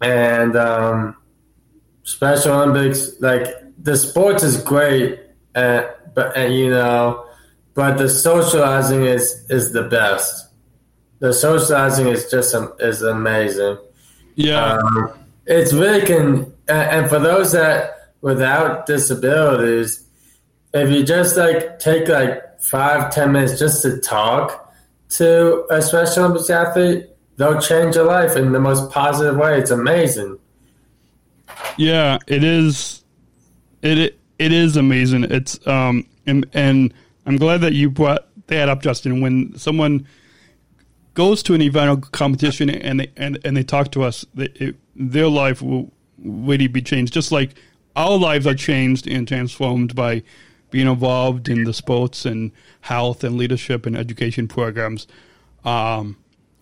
And 0.00 0.56
um, 0.56 1.16
Special 2.04 2.52
Olympics, 2.52 3.20
like 3.20 3.46
the 3.82 3.96
sports 3.96 4.42
is 4.42 4.62
great, 4.62 5.20
and, 5.54 5.86
but 6.14 6.36
and 6.36 6.54
you 6.54 6.70
know, 6.70 7.26
but 7.74 7.98
the 7.98 8.08
socializing 8.08 9.04
is 9.04 9.44
is 9.50 9.72
the 9.72 9.82
best. 9.82 10.48
The 11.18 11.32
socializing 11.32 12.08
is 12.08 12.30
just 12.30 12.54
is 12.78 13.02
amazing. 13.02 13.78
Yeah, 14.36 14.78
um, 14.78 15.18
it's 15.46 15.72
really 15.72 16.06
can 16.06 16.52
and 16.68 17.08
for 17.08 17.18
those 17.18 17.52
that 17.52 18.12
without 18.20 18.86
disabilities, 18.86 20.04
if 20.74 20.90
you 20.90 21.02
just 21.04 21.36
like 21.36 21.78
take 21.78 22.08
like 22.08 22.60
five, 22.60 23.12
ten 23.12 23.32
minutes 23.32 23.58
just 23.58 23.82
to 23.82 23.98
talk 23.98 24.72
to 25.10 25.66
a 25.70 25.80
Special 25.80 26.24
Olympics 26.24 26.50
athlete, 26.50 27.06
they'll 27.38 27.60
change 27.60 27.94
your 27.94 28.04
life 28.04 28.36
in 28.36 28.52
the 28.52 28.60
most 28.60 28.90
positive 28.90 29.36
way. 29.36 29.58
It's 29.58 29.70
amazing. 29.70 30.38
Yeah, 31.78 32.18
it 32.26 32.44
is. 32.44 33.04
It 33.80 34.18
it 34.38 34.52
is 34.52 34.76
amazing. 34.76 35.24
It's 35.24 35.66
um 35.66 36.06
and 36.26 36.46
and 36.52 36.92
I'm 37.24 37.36
glad 37.36 37.62
that 37.62 37.72
you 37.72 37.88
brought 37.90 38.26
that 38.48 38.68
up, 38.68 38.82
Justin. 38.82 39.20
When 39.20 39.56
someone 39.56 40.06
goes 41.14 41.42
to 41.44 41.54
an 41.54 41.62
event 41.62 41.90
or 41.90 42.10
competition 42.10 42.68
and 42.68 43.00
they 43.00 43.12
and, 43.16 43.38
and 43.44 43.56
they 43.56 43.62
talk 43.62 43.92
to 43.92 44.02
us, 44.02 44.26
they, 44.34 44.48
it, 44.56 44.76
their 44.94 45.28
life 45.28 45.62
will 45.62 45.90
really 46.18 46.66
be 46.66 46.82
changed. 46.82 47.14
Just 47.14 47.32
like 47.32 47.54
our 47.96 48.18
lives 48.18 48.46
are 48.46 48.54
changed 48.54 49.06
and 49.06 49.26
transformed 49.26 49.94
by 49.94 50.22
being 50.70 50.86
involved 50.86 51.48
in 51.48 51.64
the 51.64 51.72
sports 51.72 52.26
and 52.26 52.52
health 52.82 53.24
and 53.24 53.36
leadership 53.36 53.86
and 53.86 53.96
education 53.96 54.48
programs. 54.48 55.06
Um, 55.64 56.16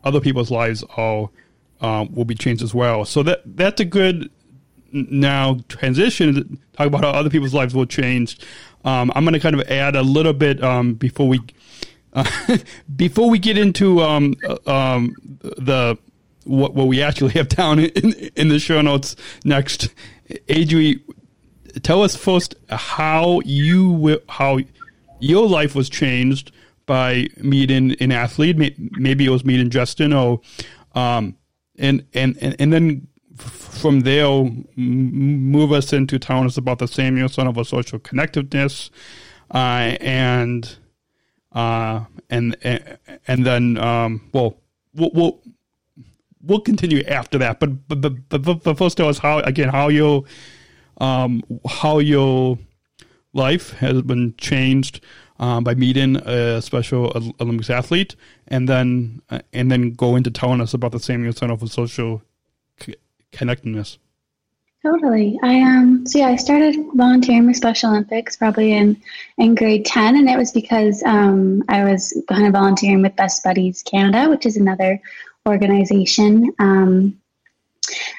other 0.06 0.20
people's 0.20 0.50
lives 0.50 0.82
all 0.96 1.32
uh, 1.80 2.06
will 2.10 2.24
be 2.24 2.34
changed 2.34 2.62
as 2.62 2.74
well. 2.74 3.04
So 3.04 3.22
that 3.24 3.42
that's 3.44 3.80
a 3.80 3.84
good 3.84 4.30
now 4.92 5.58
transition 5.68 6.58
talk 6.72 6.86
about 6.86 7.04
how 7.04 7.10
other 7.10 7.28
people's 7.28 7.52
lives 7.52 7.74
will 7.74 7.86
change. 7.86 8.38
Um, 8.84 9.10
I'm 9.14 9.24
going 9.24 9.34
to 9.34 9.40
kind 9.40 9.58
of 9.58 9.68
add 9.68 9.96
a 9.96 10.02
little 10.02 10.32
bit 10.32 10.62
um, 10.62 10.94
before 10.94 11.28
we 11.28 11.40
uh, 12.12 12.24
before 12.96 13.28
we 13.28 13.38
get 13.38 13.58
into 13.58 14.00
um, 14.00 14.34
uh, 14.48 14.70
um, 14.70 15.14
the 15.42 15.98
what, 16.44 16.74
what 16.74 16.86
we 16.86 17.02
actually 17.02 17.32
have 17.32 17.48
down 17.48 17.80
in, 17.80 18.12
in 18.36 18.48
the 18.48 18.58
show 18.58 18.80
notes 18.80 19.16
next. 19.44 19.92
Adri, 20.48 21.00
tell 21.82 22.02
us 22.02 22.16
first 22.16 22.54
how 22.68 23.40
you 23.44 24.20
how 24.28 24.60
your 25.18 25.48
life 25.48 25.74
was 25.74 25.88
changed 25.88 26.52
by 26.86 27.26
meeting 27.38 27.96
an 28.00 28.12
athlete. 28.12 28.56
Maybe 28.98 29.26
it 29.26 29.30
was 29.30 29.44
meeting 29.44 29.70
Justin, 29.70 30.12
or 30.12 30.40
um, 30.94 31.36
and 31.78 32.06
and 32.14 32.36
and, 32.40 32.56
and 32.58 32.72
then 32.72 33.08
from 33.36 34.00
there, 34.00 34.44
move 34.76 35.72
us 35.72 35.92
into 35.92 36.18
telling 36.18 36.46
us 36.46 36.56
about 36.56 36.78
the 36.78 36.88
Samuel 36.88 37.28
Center 37.28 37.52
for 37.52 37.64
Social 37.64 37.98
Connectiveness, 37.98 38.90
uh, 39.50 39.96
and 40.00 40.76
uh, 41.52 42.04
and 42.30 42.56
and 43.26 43.44
then 43.44 43.76
um, 43.78 44.28
well, 44.32 44.56
we'll, 44.94 45.10
we'll 45.12 45.42
we'll 46.42 46.60
continue 46.60 47.02
after 47.06 47.38
that. 47.38 47.60
But 47.60 47.88
but 47.88 48.00
but, 48.00 48.42
but, 48.42 48.62
but 48.62 48.78
first 48.78 48.96
tell 48.96 49.08
us 49.08 49.18
how 49.18 49.40
again 49.40 49.68
how 49.68 49.88
your 49.88 50.24
um, 50.98 51.42
how 51.68 51.98
your 51.98 52.58
life 53.32 53.72
has 53.72 54.00
been 54.02 54.34
changed 54.38 55.02
um, 55.38 55.64
by 55.64 55.74
meeting 55.74 56.16
a 56.16 56.60
Special 56.62 57.12
Olympics 57.40 57.70
athlete, 57.70 58.16
and 58.48 58.68
then 58.68 59.20
uh, 59.30 59.40
and 59.52 59.70
then 59.70 59.92
go 59.92 60.16
into 60.16 60.30
telling 60.30 60.60
us 60.60 60.74
about 60.74 60.92
the 60.92 61.00
Samuel 61.00 61.32
Center 61.32 61.56
for 61.56 61.66
Social 61.66 62.22
Connectedness. 63.32 63.98
Totally. 64.82 65.38
I 65.42 65.60
um 65.60 66.06
so 66.06 66.20
yeah, 66.20 66.28
I 66.28 66.36
started 66.36 66.76
volunteering 66.94 67.46
with 67.46 67.56
Special 67.56 67.90
Olympics 67.90 68.36
probably 68.36 68.72
in 68.72 68.96
in 69.36 69.54
grade 69.54 69.84
ten, 69.84 70.16
and 70.16 70.28
it 70.28 70.38
was 70.38 70.52
because 70.52 71.02
um 71.04 71.64
I 71.68 71.84
was 71.84 72.16
kind 72.28 72.46
of 72.46 72.52
volunteering 72.52 73.02
with 73.02 73.16
Best 73.16 73.42
Buddies 73.42 73.82
Canada, 73.82 74.30
which 74.30 74.46
is 74.46 74.56
another 74.56 75.00
organization. 75.46 76.52
Um, 76.58 77.20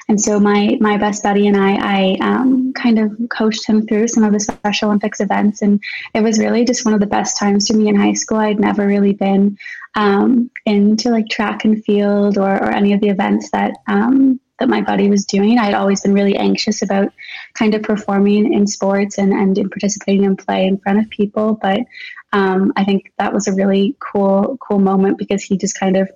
and 0.08 0.20
so 0.20 0.38
my 0.40 0.76
my 0.80 0.96
best 0.96 1.22
buddy 1.22 1.46
and 1.46 1.56
I, 1.56 1.76
I 1.76 2.16
um, 2.20 2.72
kind 2.72 2.98
of 2.98 3.12
coached 3.30 3.66
him 3.66 3.86
through 3.86 4.08
some 4.08 4.24
of 4.24 4.32
the 4.32 4.40
Special 4.40 4.88
Olympics 4.88 5.20
events, 5.20 5.62
and 5.62 5.80
it 6.14 6.22
was 6.22 6.38
really 6.38 6.64
just 6.64 6.84
one 6.84 6.94
of 6.94 7.00
the 7.00 7.06
best 7.06 7.38
times 7.38 7.68
for 7.68 7.76
me 7.76 7.88
in 7.88 7.96
high 7.96 8.14
school. 8.14 8.38
I'd 8.38 8.60
never 8.60 8.86
really 8.86 9.12
been 9.12 9.58
um, 9.94 10.50
into 10.64 11.10
like 11.10 11.28
track 11.28 11.64
and 11.64 11.84
field 11.84 12.38
or, 12.38 12.54
or 12.54 12.70
any 12.70 12.92
of 12.92 13.00
the 13.00 13.08
events 13.08 13.50
that 13.50 13.72
um, 13.86 14.40
that 14.58 14.68
my 14.68 14.80
buddy 14.80 15.08
was 15.08 15.24
doing. 15.24 15.58
I'd 15.58 15.74
always 15.74 16.00
been 16.00 16.14
really 16.14 16.36
anxious 16.36 16.82
about 16.82 17.12
kind 17.54 17.74
of 17.74 17.82
performing 17.82 18.52
in 18.52 18.66
sports 18.66 19.18
and 19.18 19.32
and 19.32 19.56
in 19.58 19.70
participating 19.70 20.24
in 20.24 20.36
play 20.36 20.66
in 20.66 20.78
front 20.78 21.00
of 21.00 21.10
people, 21.10 21.58
but 21.60 21.80
um, 22.32 22.72
I 22.76 22.84
think 22.84 23.12
that 23.18 23.32
was 23.32 23.48
a 23.48 23.54
really 23.54 23.96
cool 24.00 24.58
cool 24.60 24.78
moment 24.78 25.18
because 25.18 25.42
he 25.42 25.56
just 25.56 25.78
kind 25.78 25.96
of 25.96 26.10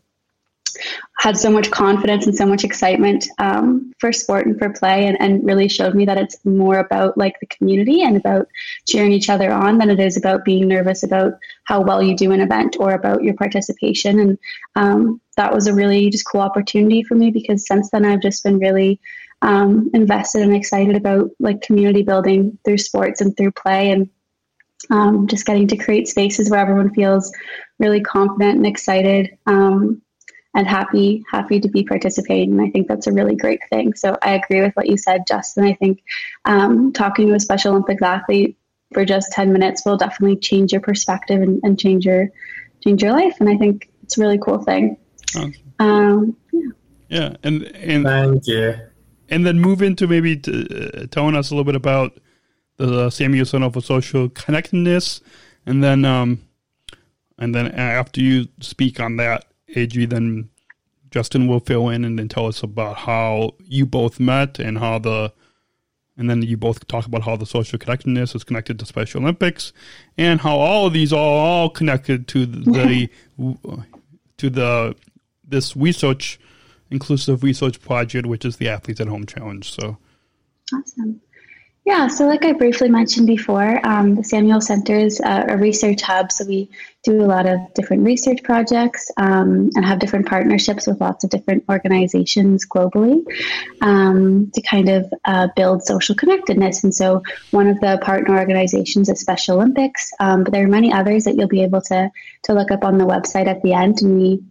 had 1.19 1.37
so 1.37 1.51
much 1.51 1.71
confidence 1.71 2.27
and 2.27 2.35
so 2.35 2.47
much 2.47 2.65
excitement 2.65 3.29
um, 3.39 3.93
for 3.99 4.13
sport 4.13 4.47
and 4.47 4.59
for 4.59 4.71
play 4.71 5.07
and, 5.07 5.21
and 5.21 5.45
really 5.45 5.69
showed 5.69 5.95
me 5.95 6.05
that 6.05 6.19
it's 6.19 6.45
more 6.45 6.79
about 6.79 7.17
like 7.17 7.39
the 7.41 7.47
community 7.47 8.03
and 8.03 8.17
about 8.17 8.49
cheering 8.87 9.13
each 9.13 9.31
other 9.31 9.53
on 9.53 9.79
than 9.79 9.91
it 9.91 10.01
is 10.01 10.17
about 10.17 10.45
being 10.45 10.69
nervous 10.69 11.03
about 11.03 11.35
how 11.65 11.81
well 11.81 12.03
you 12.03 12.17
do 12.17 12.33
an 12.33 12.41
event 12.41 12.77
or 12.81 12.93
about 12.93 13.23
your 13.23 13.35
participation. 13.35 14.19
And 14.19 14.39
um, 14.75 15.21
that 15.37 15.53
was 15.53 15.67
a 15.67 15.75
really 15.75 16.11
just 16.11 16.27
cool 16.27 16.41
opportunity 16.41 17.03
for 17.03 17.15
me 17.15 17.31
because 17.31 17.67
since 17.67 17.91
then 17.91 18.05
i've 18.05 18.23
just 18.23 18.45
been 18.45 18.59
really 18.59 19.01
um, 19.43 19.91
invested 19.93 20.43
and 20.43 20.55
excited 20.55 20.95
about 20.95 21.31
like 21.41 21.63
community 21.63 22.03
building 22.05 22.59
through 22.65 22.79
sports 22.79 23.21
and 23.21 23.37
through 23.37 23.51
play 23.51 23.91
and 23.91 24.09
um, 24.91 25.27
just 25.27 25.47
getting 25.47 25.67
to 25.69 25.77
create 25.77 26.07
spaces 26.07 26.49
where 26.49 26.61
everyone 26.61 26.95
feels 26.95 27.33
really 27.81 28.01
confident 28.01 28.57
and 28.57 28.67
excited 28.67 29.37
um, 29.47 30.01
and 30.55 30.67
happy 30.67 31.25
happy 31.31 31.61
to 31.61 31.69
be 31.69 31.83
participating. 31.85 32.53
And 32.53 32.61
I 32.61 32.71
think 32.71 32.89
that's 32.89 33.07
a 33.07 33.13
really 33.13 33.37
great 33.37 33.61
thing. 33.71 33.95
So 33.95 34.17
I 34.23 34.35
agree 34.35 34.61
with 34.61 34.75
what 34.75 34.89
you 34.89 34.97
said, 34.97 35.27
Justin. 35.27 35.65
I 35.65 35.75
think 35.75 36.03
um, 36.45 36.93
talking 36.93 37.29
to 37.29 37.35
a 37.35 37.41
Special 37.41 37.73
Olympics 37.73 38.03
athlete 38.03 38.57
for 38.93 39.05
just 39.05 39.33
ten 39.33 39.53
minutes 39.53 39.85
will 39.85 39.97
definitely 39.97 40.37
change 40.37 40.73
your 40.73 40.81
perspective 40.81 41.41
and, 41.41 41.61
and 41.63 41.79
change 41.79 42.05
your 42.05 42.29
change 42.85 43.03
your 43.03 43.13
life. 43.13 43.37
And 43.41 43.49
I 43.49 43.57
think 43.57 43.91
it's 44.03 44.19
a 44.19 44.21
really 44.21 44.39
cool 44.39 44.59
thing. 44.59 44.97
Awesome. 45.35 45.55
Um, 45.79 46.37
yeah. 46.53 46.71
yeah, 47.09 47.37
and 47.43 47.63
and 47.63 48.05
thank 48.05 48.47
you. 48.47 48.75
And 49.29 49.47
then 49.47 49.59
move 49.59 49.81
into 49.81 50.07
maybe 50.07 50.37
to, 50.37 51.03
uh, 51.03 51.07
telling 51.07 51.35
us 51.35 51.51
a 51.51 51.55
little 51.55 51.65
bit 51.65 51.77
about 51.77 52.19
the 52.77 53.09
Samuel 53.09 53.47
Center 53.47 53.71
for 53.71 53.81
Social 53.81 54.29
Connectedness, 54.29 55.23
and 55.65 55.83
then 55.83 56.05
um, 56.05 56.43
and 57.39 57.55
then 57.55 57.69
after 57.69 58.21
you 58.21 58.49
speak 58.61 59.01
on 59.01 59.17
that, 59.17 59.47
Adri, 59.75 60.09
then 60.09 60.49
Justin 61.11 61.47
will 61.47 61.61
fill 61.61 61.89
in 61.89 62.05
and 62.05 62.19
then 62.19 62.29
tell 62.29 62.47
us 62.47 62.63
about 62.63 62.97
how 62.97 63.53
you 63.65 63.87
both 63.87 64.19
met 64.19 64.59
and 64.59 64.79
how 64.79 64.99
the 64.99 65.33
and 66.17 66.29
then 66.29 66.43
you 66.43 66.57
both 66.57 66.87
talk 66.89 67.07
about 67.07 67.23
how 67.23 67.37
the 67.37 67.47
social 67.47 67.79
connectedness 67.79 68.35
is 68.35 68.45
connected 68.45 68.79
to 68.79 68.87
Special 68.87 69.23
Olympics 69.23 69.73
and 70.19 70.41
how 70.41 70.57
all 70.57 70.87
of 70.87 70.93
these 70.93 71.13
are 71.13 71.17
all 71.19 71.71
connected 71.71 72.29
to 72.29 72.45
the, 72.45 73.09
the 73.39 73.85
to 74.37 74.51
the 74.51 74.95
this 75.47 75.77
research 75.77 76.39
inclusive 76.91 77.43
research 77.43 77.81
project 77.81 78.27
which 78.27 78.45
is 78.45 78.59
the 78.59 78.69
athletes 78.69 79.01
at 79.01 79.09
home 79.09 79.27
challenge. 79.27 79.73
So 79.73 79.97
awesome 80.75 81.21
yeah, 81.85 82.07
so 82.07 82.27
like 82.27 82.45
I 82.45 82.53
briefly 82.53 82.89
mentioned 82.89 83.27
before, 83.27 83.85
um, 83.85 84.15
the 84.15 84.23
Samuel 84.23 84.61
Center 84.61 84.95
is 84.95 85.19
a, 85.19 85.47
a, 85.49 85.57
research 85.57 86.01
hub. 86.01 86.31
So 86.31 86.45
we 86.45 86.71
do 87.03 87.21
a 87.21 87.27
lot 87.27 87.49
of 87.49 87.59
different 87.75 88.05
research 88.05 88.45
projects 88.45 89.11
um, 89.17 89.69
and 89.75 89.85
have 89.85 89.99
different 89.99 90.29
partnerships 90.29 90.87
with 90.87 91.01
lots 91.01 91.25
of 91.25 91.31
different 91.31 91.65
organizations 91.69 92.65
globally 92.69 93.25
um, 93.81 94.53
to 94.55 94.63
kind 94.63 94.91
of 94.91 95.13
uh, 95.25 95.49
build 95.57 95.83
social 95.83 96.15
connectedness. 96.15 96.85
And 96.85 96.95
so 96.95 97.25
one 97.51 97.67
of 97.67 97.81
the 97.81 97.99
partner 98.01 98.39
organizations 98.39 99.09
is 99.09 99.19
Special 99.19 99.57
Olympics, 99.57 100.13
um, 100.21 100.45
but 100.45 100.53
there 100.53 100.65
are 100.65 100.69
many 100.69 100.93
others 100.93 101.25
that 101.25 101.35
you'll 101.35 101.49
be 101.49 101.65
able 101.65 101.81
to 101.83 102.09
to 102.45 102.55
look 102.55 102.71
up 102.71 102.85
on 102.85 102.99
the 102.99 103.07
website 103.07 103.49
at 103.49 103.61
the 103.63 103.73
end, 103.73 104.03
and 104.03 104.21
we 104.21 104.43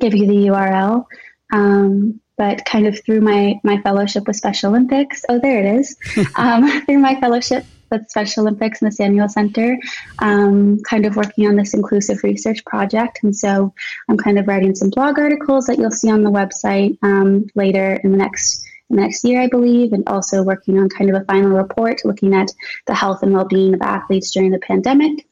give 0.00 0.14
you 0.14 0.26
the 0.26 0.48
URL. 0.48 1.06
Um, 1.50 2.20
but 2.38 2.64
kind 2.64 2.86
of 2.86 2.98
through 3.04 3.20
my 3.20 3.60
my 3.64 3.80
fellowship 3.82 4.26
with 4.26 4.36
Special 4.36 4.70
Olympics. 4.70 5.24
Oh, 5.28 5.38
there 5.38 5.58
it 5.58 5.80
is. 5.80 5.96
um, 6.36 6.82
through 6.86 6.98
my 6.98 7.20
fellowship 7.20 7.66
with 7.90 8.08
Special 8.08 8.42
Olympics 8.42 8.80
and 8.80 8.90
the 8.90 8.94
Samuel 8.94 9.28
Center, 9.28 9.76
um, 10.20 10.78
kind 10.82 11.06
of 11.06 11.16
working 11.16 11.46
on 11.46 11.56
this 11.56 11.74
inclusive 11.74 12.22
research 12.22 12.64
project. 12.64 13.20
And 13.22 13.34
so 13.34 13.72
I'm 14.08 14.16
kind 14.16 14.38
of 14.38 14.46
writing 14.46 14.74
some 14.74 14.90
blog 14.90 15.18
articles 15.18 15.66
that 15.66 15.78
you'll 15.78 15.90
see 15.90 16.10
on 16.10 16.22
the 16.22 16.30
website 16.30 16.98
um, 17.02 17.46
later 17.54 17.98
in 18.04 18.12
the 18.12 18.18
next 18.18 18.64
next 18.90 19.24
year, 19.24 19.42
I 19.42 19.48
believe, 19.48 19.92
and 19.92 20.08
also 20.08 20.42
working 20.42 20.78
on 20.78 20.88
kind 20.88 21.14
of 21.14 21.20
a 21.20 21.24
final 21.26 21.50
report 21.50 22.04
looking 22.04 22.34
at 22.34 22.50
the 22.86 22.94
health 22.94 23.22
and 23.22 23.32
well-being 23.32 23.74
of 23.74 23.82
athletes 23.82 24.30
during 24.30 24.50
the 24.50 24.58
pandemic. 24.58 25.26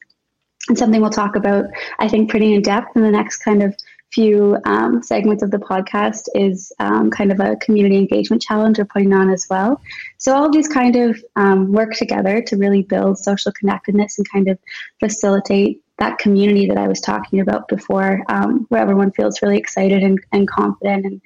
And 0.69 0.77
something 0.77 1.01
we'll 1.01 1.09
talk 1.09 1.35
about, 1.35 1.65
I 1.97 2.07
think, 2.07 2.29
pretty 2.29 2.53
in 2.53 2.61
depth 2.61 2.95
in 2.95 3.01
the 3.01 3.11
next 3.11 3.37
kind 3.37 3.63
of 3.63 3.75
few 4.13 4.57
um, 4.65 5.03
segments 5.03 5.43
of 5.43 5.51
the 5.51 5.57
podcast 5.57 6.23
is 6.33 6.71
um, 6.79 7.11
kind 7.11 7.31
of 7.31 7.39
a 7.39 7.55
community 7.57 7.97
engagement 7.97 8.41
challenge 8.41 8.77
we're 8.77 8.85
putting 8.85 9.13
on 9.13 9.29
as 9.29 9.45
well. 9.49 9.81
So 10.17 10.33
all 10.33 10.45
of 10.45 10.53
these 10.53 10.67
kind 10.67 10.95
of 10.95 11.21
um, 11.35 11.71
work 11.71 11.93
together 11.93 12.41
to 12.41 12.57
really 12.57 12.83
build 12.83 13.19
social 13.19 13.51
connectedness 13.51 14.17
and 14.17 14.29
kind 14.31 14.47
of 14.47 14.57
facilitate 14.99 15.81
that 15.99 16.19
community 16.19 16.67
that 16.67 16.77
I 16.77 16.87
was 16.87 17.01
talking 17.01 17.39
about 17.39 17.67
before, 17.67 18.23
um, 18.29 18.65
where 18.69 18.81
everyone 18.81 19.11
feels 19.11 19.41
really 19.41 19.57
excited 19.57 20.03
and, 20.03 20.19
and 20.31 20.47
confident 20.47 21.05
and 21.05 21.21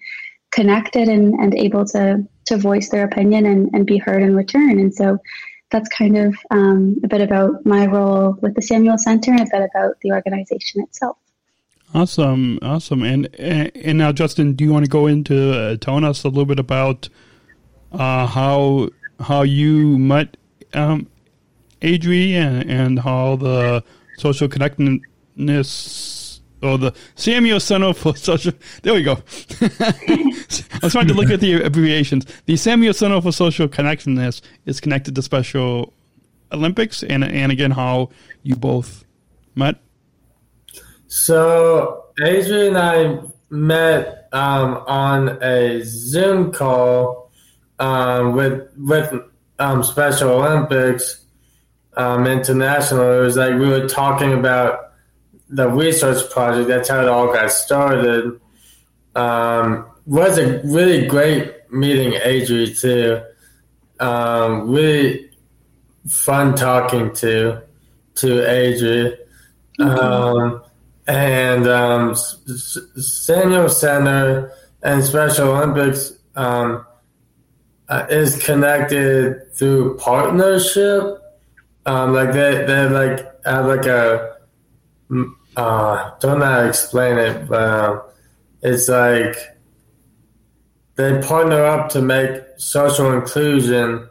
connected 0.51 1.07
and, 1.07 1.33
and 1.35 1.55
able 1.55 1.85
to 1.85 2.27
to 2.45 2.57
voice 2.57 2.89
their 2.89 3.05
opinion 3.05 3.45
and, 3.45 3.69
and 3.73 3.85
be 3.85 3.97
heard 3.97 4.23
in 4.23 4.35
return. 4.35 4.79
And 4.79 4.93
so 4.93 5.19
that's 5.69 5.87
kind 5.89 6.17
of 6.17 6.35
um, 6.49 6.97
a 7.03 7.07
bit 7.07 7.21
about 7.21 7.65
my 7.65 7.85
role 7.85 8.37
with 8.41 8.55
the 8.55 8.61
Samuel 8.61 8.97
Center 8.97 9.31
and 9.31 9.41
a 9.41 9.45
bit 9.45 9.69
about 9.73 9.95
the 10.01 10.11
organization 10.11 10.81
itself. 10.81 11.17
Awesome, 11.93 12.57
awesome. 12.61 13.03
And 13.03 13.27
and 13.35 13.97
now, 13.97 14.11
Justin, 14.11 14.53
do 14.53 14.63
you 14.63 14.71
want 14.71 14.85
to 14.85 14.89
go 14.89 15.07
into 15.07 15.51
uh, 15.53 15.75
telling 15.77 16.05
us 16.05 16.23
a 16.23 16.29
little 16.29 16.45
bit 16.45 16.59
about 16.59 17.09
uh, 17.91 18.25
how 18.27 18.89
how 19.19 19.41
you 19.41 19.97
met 19.97 20.37
um, 20.73 21.07
Adri 21.81 22.33
and, 22.33 22.69
and 22.69 22.99
how 22.99 23.35
the 23.35 23.83
social 24.17 24.47
connectedness 24.47 26.41
or 26.61 26.77
the 26.77 26.93
Samuel 27.15 27.59
Center 27.59 27.93
for 27.93 28.15
Social. 28.15 28.53
There 28.83 28.93
we 28.93 29.03
go. 29.03 29.13
I 29.61 30.79
was 30.81 30.91
trying 30.93 31.07
to 31.07 31.13
look 31.13 31.29
at 31.29 31.39
the 31.39 31.61
abbreviations. 31.63 32.25
The 32.45 32.55
Samuel 32.55 32.93
Center 32.93 33.19
for 33.21 33.31
Social 33.31 33.67
Connectedness 33.67 34.41
is 34.65 34.79
connected 34.79 35.15
to 35.15 35.21
Special 35.21 35.93
Olympics, 36.51 37.03
and 37.03 37.23
and 37.23 37.51
again 37.51 37.71
how 37.71 38.09
you 38.43 38.55
both 38.55 39.05
met. 39.55 39.77
So 41.11 42.05
Adri 42.21 42.69
and 42.69 42.77
I 42.77 43.19
met 43.49 44.29
um, 44.31 44.81
on 44.87 45.43
a 45.43 45.81
Zoom 45.83 46.53
call 46.53 47.29
um, 47.79 48.33
with 48.33 48.69
with 48.77 49.13
um, 49.59 49.83
Special 49.83 50.29
Olympics 50.29 51.25
um, 51.97 52.27
International. 52.27 53.19
It 53.19 53.23
was 53.23 53.35
like 53.35 53.55
we 53.55 53.67
were 53.67 53.89
talking 53.89 54.31
about 54.31 54.93
the 55.49 55.67
research 55.67 56.31
project. 56.31 56.69
That's 56.69 56.87
how 56.87 57.01
it 57.01 57.09
all 57.09 57.27
got 57.27 57.51
started. 57.51 58.39
Um, 59.13 59.87
was 60.05 60.37
a 60.37 60.61
really 60.63 61.07
great 61.07 61.69
meeting 61.69 62.13
Adri 62.13 62.79
too. 62.79 63.21
Um, 63.99 64.71
really 64.71 65.29
fun 66.07 66.55
talking 66.55 67.13
to 67.15 67.63
to 68.15 68.27
Adri. 68.27 69.17
Mm-hmm 69.77 70.70
and 71.07 71.67
um, 71.67 72.15
Samuel 72.15 73.69
Center 73.69 74.53
and 74.83 75.03
Special 75.03 75.49
Olympics 75.49 76.13
um, 76.35 76.85
uh, 77.89 78.05
is 78.09 78.41
connected 78.43 79.53
through 79.53 79.97
partnership. 79.97 81.17
Um, 81.85 82.13
like 82.13 82.31
they 82.33 82.63
they 82.65 82.87
like 82.89 83.45
have 83.45 83.65
like 83.65 83.85
a 83.85 84.37
uh, 85.57 86.11
don't 86.19 86.39
know 86.39 86.45
how 86.45 86.61
to 86.61 86.69
explain 86.69 87.17
it, 87.17 87.47
but 87.47 87.61
um, 87.61 88.01
it's 88.61 88.87
like 88.87 89.35
they 90.95 91.21
partner 91.21 91.65
up 91.65 91.89
to 91.89 92.01
make 92.01 92.43
social 92.57 93.11
inclusion 93.13 94.07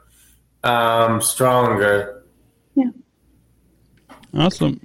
um, 0.65 1.23
stronger. 1.23 2.25
Yeah. 2.75 2.91
Awesome. 4.35 4.81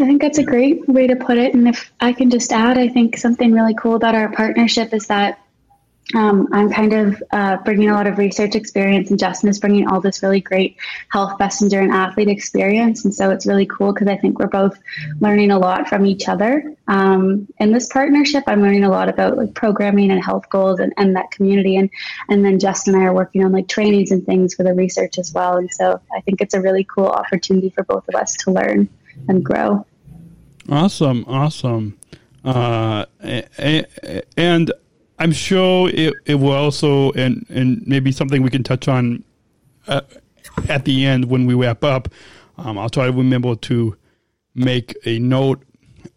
I 0.00 0.06
think 0.06 0.22
that's 0.22 0.38
a 0.38 0.44
great 0.44 0.88
way 0.88 1.06
to 1.06 1.16
put 1.16 1.38
it. 1.38 1.54
And 1.54 1.68
if 1.68 1.92
I 2.00 2.12
can 2.12 2.30
just 2.30 2.52
add, 2.52 2.78
I 2.78 2.88
think 2.88 3.16
something 3.16 3.52
really 3.52 3.74
cool 3.74 3.94
about 3.94 4.14
our 4.14 4.32
partnership 4.32 4.92
is 4.94 5.06
that 5.08 5.40
um, 6.14 6.48
I'm 6.52 6.70
kind 6.70 6.92
of 6.92 7.22
uh, 7.30 7.58
bringing 7.58 7.88
a 7.88 7.94
lot 7.94 8.06
of 8.06 8.18
research 8.18 8.54
experience, 8.54 9.10
and 9.10 9.18
Justin 9.18 9.48
is 9.48 9.60
bringing 9.60 9.86
all 9.86 10.00
this 10.00 10.22
really 10.22 10.40
great 10.40 10.76
health 11.08 11.38
messenger 11.38 11.80
and 11.80 11.92
athlete 11.92 12.28
experience. 12.28 13.04
And 13.04 13.14
so 13.14 13.30
it's 13.30 13.46
really 13.46 13.66
cool 13.66 13.92
because 13.92 14.08
I 14.08 14.16
think 14.16 14.38
we're 14.38 14.48
both 14.48 14.78
learning 15.20 15.50
a 15.50 15.58
lot 15.58 15.88
from 15.88 16.06
each 16.06 16.28
other. 16.28 16.74
Um, 16.88 17.46
in 17.58 17.72
this 17.72 17.86
partnership, 17.86 18.44
I'm 18.46 18.62
learning 18.62 18.84
a 18.84 18.90
lot 18.90 19.08
about 19.08 19.36
like 19.36 19.54
programming 19.54 20.10
and 20.10 20.22
health 20.22 20.48
goals 20.50 20.80
and, 20.80 20.92
and 20.96 21.14
that 21.16 21.30
community. 21.30 21.76
And 21.76 21.90
and 22.28 22.44
then 22.44 22.58
Justin 22.58 22.94
and 22.94 23.04
I 23.04 23.06
are 23.06 23.14
working 23.14 23.44
on 23.44 23.52
like 23.52 23.68
trainings 23.68 24.10
and 24.10 24.24
things 24.26 24.54
for 24.54 24.64
the 24.64 24.74
research 24.74 25.18
as 25.18 25.32
well. 25.32 25.58
And 25.58 25.70
so 25.70 26.00
I 26.14 26.20
think 26.22 26.40
it's 26.40 26.54
a 26.54 26.60
really 26.60 26.84
cool 26.84 27.06
opportunity 27.06 27.70
for 27.70 27.84
both 27.84 28.08
of 28.08 28.14
us 28.16 28.34
to 28.38 28.50
learn 28.50 28.88
and 29.28 29.44
grow. 29.44 29.86
Awesome, 30.68 31.24
awesome. 31.26 31.98
Uh, 32.44 33.06
and 34.36 34.72
I'm 35.18 35.32
sure 35.32 35.90
it, 35.90 36.14
it 36.26 36.34
will 36.36 36.52
also, 36.52 37.12
and, 37.12 37.44
and 37.48 37.86
maybe 37.86 38.12
something 38.12 38.42
we 38.42 38.50
can 38.50 38.62
touch 38.62 38.88
on 38.88 39.24
uh, 39.88 40.02
at 40.68 40.84
the 40.84 41.04
end 41.06 41.26
when 41.26 41.46
we 41.46 41.54
wrap 41.54 41.84
up. 41.84 42.08
Um, 42.56 42.78
I'll 42.78 42.90
try 42.90 43.06
to 43.06 43.12
remember 43.12 43.54
to 43.54 43.96
make 44.54 44.96
a 45.06 45.18
note 45.18 45.62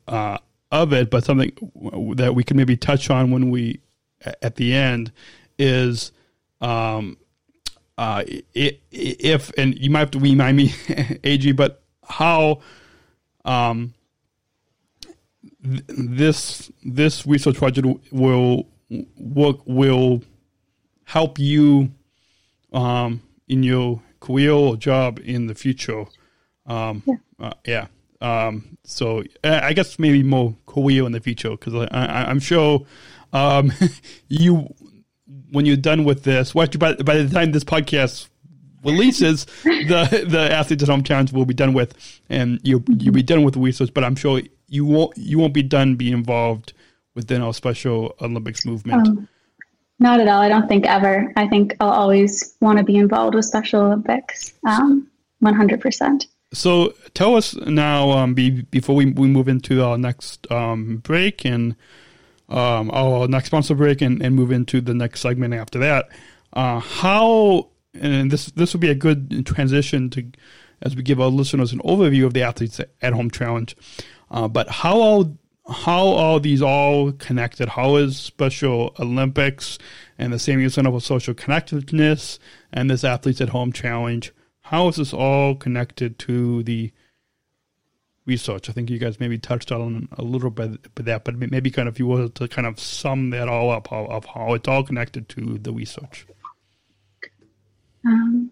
uh, 0.07 0.37
of 0.71 0.93
it, 0.93 1.09
but 1.09 1.23
something 1.23 1.51
that 2.15 2.33
we 2.35 2.43
can 2.43 2.57
maybe 2.57 2.75
touch 2.75 3.09
on 3.09 3.31
when 3.31 3.49
we 3.49 3.79
at 4.41 4.55
the 4.55 4.73
end 4.73 5.11
is 5.57 6.11
um, 6.61 7.17
uh, 7.97 8.23
if 8.53 9.51
and 9.57 9.77
you 9.77 9.89
might 9.89 9.99
have 9.99 10.11
to 10.11 10.19
remind 10.19 10.57
me, 10.57 10.73
AG, 11.23 11.51
but 11.53 11.83
how 12.07 12.61
um, 13.45 13.93
th- 15.63 15.83
this 15.87 16.71
this 16.83 17.25
research 17.25 17.57
project 17.57 17.87
will 18.11 18.67
what 19.15 19.67
will 19.67 20.21
help 21.05 21.39
you 21.39 21.91
um, 22.73 23.21
in 23.47 23.63
your 23.63 24.01
career 24.19 24.51
or 24.51 24.77
job 24.77 25.19
in 25.23 25.47
the 25.47 25.55
future. 25.55 26.05
Um, 26.65 27.03
yeah. 27.05 27.15
Uh, 27.39 27.53
yeah. 27.65 27.87
Um, 28.21 28.77
so 28.85 29.23
I 29.43 29.73
guess 29.73 29.99
maybe 29.99 30.23
more 30.23 30.55
career 30.65 31.05
in 31.05 31.11
the 31.11 31.19
future 31.19 31.51
because 31.51 31.73
I, 31.91 32.29
am 32.31 32.39
sure 32.39 32.85
um, 33.33 33.73
you, 34.29 34.73
when 35.51 35.65
you're 35.65 35.75
done 35.75 36.05
with 36.05 36.23
this, 36.23 36.55
well, 36.55 36.67
by, 36.79 36.93
by 36.95 37.17
the 37.17 37.29
time 37.29 37.51
this 37.51 37.65
podcast 37.65 38.29
releases, 38.85 39.45
the 39.63 40.25
the 40.25 40.49
athletes 40.53 40.83
at 40.83 40.89
home 40.89 41.03
challenge 41.03 41.33
will 41.33 41.45
be 41.45 41.53
done 41.53 41.73
with, 41.73 42.21
and 42.29 42.61
you 42.63 42.83
you'll 42.87 43.13
be 43.13 43.23
done 43.23 43.43
with 43.43 43.55
the 43.55 43.59
research. 43.59 43.93
But 43.93 44.05
I'm 44.05 44.15
sure 44.15 44.41
you 44.73 44.85
won't 44.85 45.15
you 45.17 45.37
won't 45.37 45.53
be 45.53 45.63
done 45.63 45.95
being 45.95 46.13
involved 46.13 46.73
within 47.15 47.41
our 47.41 47.53
Special 47.53 48.15
Olympics 48.21 48.65
movement? 48.65 49.07
Um, 49.07 49.27
not 49.99 50.19
at 50.19 50.27
all. 50.27 50.41
I 50.41 50.49
don't 50.49 50.67
think 50.67 50.85
ever. 50.85 51.31
I 51.37 51.47
think 51.47 51.75
I'll 51.79 51.91
always 51.91 52.55
want 52.59 52.79
to 52.79 52.83
be 52.83 52.97
involved 52.97 53.35
with 53.35 53.45
Special 53.45 53.81
Olympics. 53.81 54.53
Um, 54.65 55.07
100%. 55.43 56.25
So 56.53 56.93
tell 57.13 57.35
us 57.35 57.55
now, 57.55 58.11
um, 58.11 58.33
be, 58.33 58.61
before 58.61 58.95
we, 58.95 59.05
we 59.05 59.27
move 59.27 59.47
into 59.47 59.83
our 59.83 59.97
next 59.97 60.49
um, 60.51 60.97
break 60.97 61.45
and 61.45 61.75
um, 62.49 62.89
our 62.91 63.27
next 63.27 63.47
sponsor 63.47 63.75
break 63.75 64.01
and, 64.01 64.21
and 64.21 64.35
move 64.35 64.51
into 64.51 64.81
the 64.81 64.93
next 64.93 65.21
segment 65.21 65.53
after 65.53 65.79
that, 65.79 66.09
uh, 66.53 66.79
how, 66.79 67.69
and 67.93 68.31
this 68.31 68.47
this 68.47 68.73
would 68.73 68.81
be 68.81 68.89
a 68.89 68.95
good 68.95 69.45
transition 69.45 70.09
to, 70.11 70.25
as 70.81 70.95
we 70.95 71.03
give 71.03 71.19
our 71.19 71.29
listeners 71.29 71.71
an 71.71 71.79
overview 71.79 72.25
of 72.25 72.33
the 72.33 72.41
Athletes 72.41 72.79
at 73.01 73.13
Home 73.13 73.31
Challenge, 73.31 73.75
uh, 74.33 74.47
but 74.47 74.67
how 74.67 75.31
how 75.69 76.07
are 76.15 76.39
these 76.39 76.61
all 76.61 77.11
connected? 77.13 77.69
How 77.69 77.95
is 77.95 78.17
Special 78.17 78.93
Olympics 78.99 79.77
and 80.17 80.33
the 80.33 80.39
Samuel 80.39 80.69
Center 80.69 80.91
for 80.91 80.99
Social 80.99 81.33
Connectedness 81.33 82.39
and 82.73 82.89
this 82.89 83.03
Athletes 83.03 83.39
at 83.39 83.49
Home 83.49 83.71
Challenge? 83.71 84.33
How 84.61 84.87
is 84.87 84.97
this 84.97 85.13
all 85.13 85.55
connected 85.55 86.19
to 86.19 86.63
the 86.63 86.91
research? 88.25 88.69
I 88.69 88.73
think 88.73 88.89
you 88.89 88.97
guys 88.97 89.19
maybe 89.19 89.37
touched 89.37 89.71
on 89.71 90.09
a 90.17 90.23
little 90.23 90.49
bit 90.49 90.79
of 90.97 91.05
that, 91.05 91.23
but 91.23 91.35
maybe 91.35 91.69
kind 91.69 91.87
of 91.87 91.95
if 91.95 91.99
you 91.99 92.07
were 92.07 92.27
to 92.27 92.47
kind 92.47 92.67
of 92.67 92.79
sum 92.79 93.29
that 93.29 93.47
all 93.47 93.69
up 93.69 93.91
of 93.93 94.25
how 94.25 94.55
it's 94.55 94.67
all 94.67 94.83
connected 94.83 95.29
to 95.29 95.59
the 95.59 95.71
research. 95.71 96.25
Um, 98.05 98.51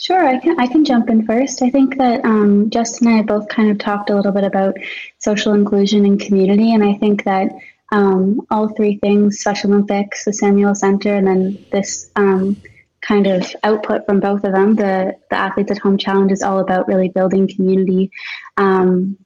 Sure, 0.00 0.24
I 0.24 0.38
can. 0.38 0.60
I 0.60 0.68
can 0.68 0.84
jump 0.84 1.10
in 1.10 1.26
first. 1.26 1.60
I 1.60 1.70
think 1.70 1.98
that 1.98 2.24
um, 2.24 2.70
Justin 2.70 3.08
and 3.08 3.16
I 3.16 3.22
both 3.22 3.48
kind 3.48 3.68
of 3.68 3.78
talked 3.78 4.10
a 4.10 4.14
little 4.14 4.30
bit 4.30 4.44
about 4.44 4.76
social 5.18 5.54
inclusion 5.54 6.04
and 6.04 6.20
community, 6.20 6.72
and 6.72 6.84
I 6.84 6.94
think 6.94 7.24
that 7.24 7.50
um, 7.90 8.46
all 8.48 8.68
three 8.68 8.98
things: 8.98 9.40
Special 9.40 9.72
Olympics, 9.72 10.24
the 10.24 10.32
Samuel 10.32 10.76
Center, 10.76 11.16
and 11.16 11.26
then 11.26 11.66
this 11.72 12.12
um, 12.14 12.56
kind 13.00 13.26
of 13.26 13.52
output 13.64 14.06
from 14.06 14.20
both 14.20 14.44
of 14.44 14.52
them, 14.52 14.76
the 14.76 15.16
the 15.30 15.36
Athletes 15.36 15.72
at 15.72 15.78
Home 15.78 15.98
Challenge, 15.98 16.30
is 16.30 16.42
all 16.42 16.60
about 16.60 16.86
really 16.86 17.08
building 17.08 17.48
community 17.48 18.12
um, 18.56 19.18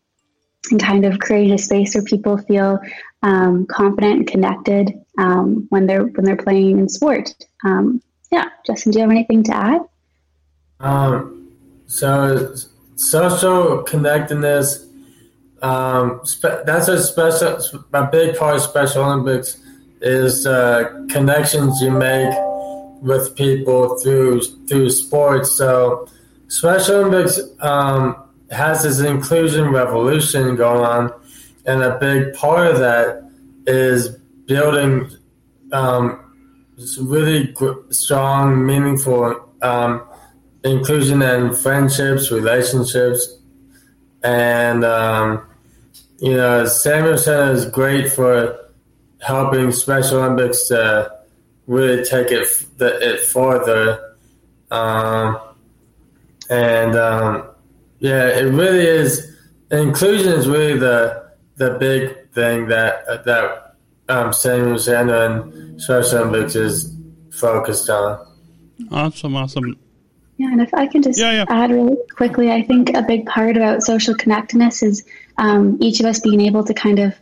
and 0.70 0.82
kind 0.82 1.04
of 1.04 1.18
creating 1.18 1.52
a 1.52 1.58
space 1.58 1.94
where 1.94 2.04
people 2.04 2.38
feel 2.38 2.78
um, 3.22 3.66
confident 3.66 4.20
and 4.20 4.26
connected 4.26 4.94
um, 5.18 5.66
when 5.68 5.87
they're 5.87 6.04
when 6.04 6.24
they're 6.24 6.35
playing 6.35 6.78
in 6.78 6.88
sport. 6.88 7.35
yeah, 7.62 8.48
Justin, 8.64 8.92
do 8.92 8.98
you 9.00 9.02
have 9.02 9.11
anything 9.11 9.42
to 9.42 9.54
add? 9.54 9.82
Um, 10.82 11.52
so 11.86 12.54
social 12.96 13.82
connectedness. 13.84 14.86
Um, 15.62 16.20
spe- 16.24 16.64
that's 16.66 16.88
a 16.88 17.00
special, 17.02 17.60
a 17.92 18.06
big 18.06 18.36
part 18.36 18.56
of 18.56 18.62
Special 18.62 19.04
Olympics 19.04 19.58
is 20.00 20.46
uh, 20.46 21.06
connections 21.08 21.80
you 21.80 21.92
make 21.92 22.34
with 23.00 23.36
people 23.36 23.96
through 23.98 24.42
through 24.66 24.90
sports. 24.90 25.56
So 25.56 26.08
Special 26.48 26.96
Olympics 26.96 27.38
um, 27.60 28.16
has 28.50 28.82
this 28.82 28.98
inclusion 28.98 29.70
revolution 29.70 30.56
going 30.56 30.84
on, 30.84 31.12
and 31.64 31.82
a 31.82 31.96
big 31.98 32.34
part 32.34 32.66
of 32.66 32.78
that 32.80 33.30
is 33.66 34.08
building 34.46 35.08
um, 35.72 36.18
really 37.00 37.54
strong, 37.90 38.66
meaningful 38.66 39.48
um, 39.62 40.02
inclusion 40.64 41.22
and 41.22 41.57
friendships, 41.57 42.31
relationships, 42.31 43.38
and 44.22 44.85
um, 44.85 45.42
you 46.18 46.35
know 46.35 46.66
Samuel 46.66 47.18
Center 47.18 47.53
is 47.53 47.66
great 47.66 48.12
for 48.12 48.59
helping 49.20 49.72
Special 49.72 50.20
Olympics 50.20 50.68
to 50.68 51.12
really 51.66 52.05
take 52.05 52.31
it 52.31 52.46
it 52.81 53.20
further, 53.20 54.16
um, 54.70 55.38
and 56.51 56.96
um, 56.96 57.48
yeah, 57.98 58.29
it 58.29 58.53
really 58.53 58.87
is. 58.87 59.29
Inclusion 59.70 60.33
is 60.33 60.48
really 60.48 60.79
the 60.79 61.31
the 61.57 61.77
big 61.79 62.31
thing 62.33 62.68
that 62.68 63.25
that 63.25 63.77
um, 64.09 64.33
Samuel 64.33 64.79
Center 64.79 65.14
and 65.14 65.81
Special 65.81 66.18
Olympics 66.18 66.55
is 66.55 66.94
focused 67.33 67.88
on. 67.88 68.27
Awesome, 68.90 69.37
awesome. 69.37 69.77
Yeah, 70.42 70.50
and 70.50 70.61
if 70.61 70.74
I 70.74 70.88
can 70.88 71.02
just 71.02 71.20
yeah, 71.20 71.31
yeah. 71.31 71.44
add 71.48 71.70
really 71.70 71.96
quickly, 72.16 72.50
I 72.50 72.62
think 72.62 72.96
a 72.96 73.02
big 73.02 73.26
part 73.26 73.57
about 73.57 73.81
social 73.83 74.12
connectedness 74.12 74.83
is 74.83 75.05
um, 75.38 75.78
each 75.81 76.00
of 76.00 76.07
us 76.07 76.18
being 76.18 76.40
able 76.40 76.64
to 76.64 76.74
kind 76.74 76.98
of 76.98 77.14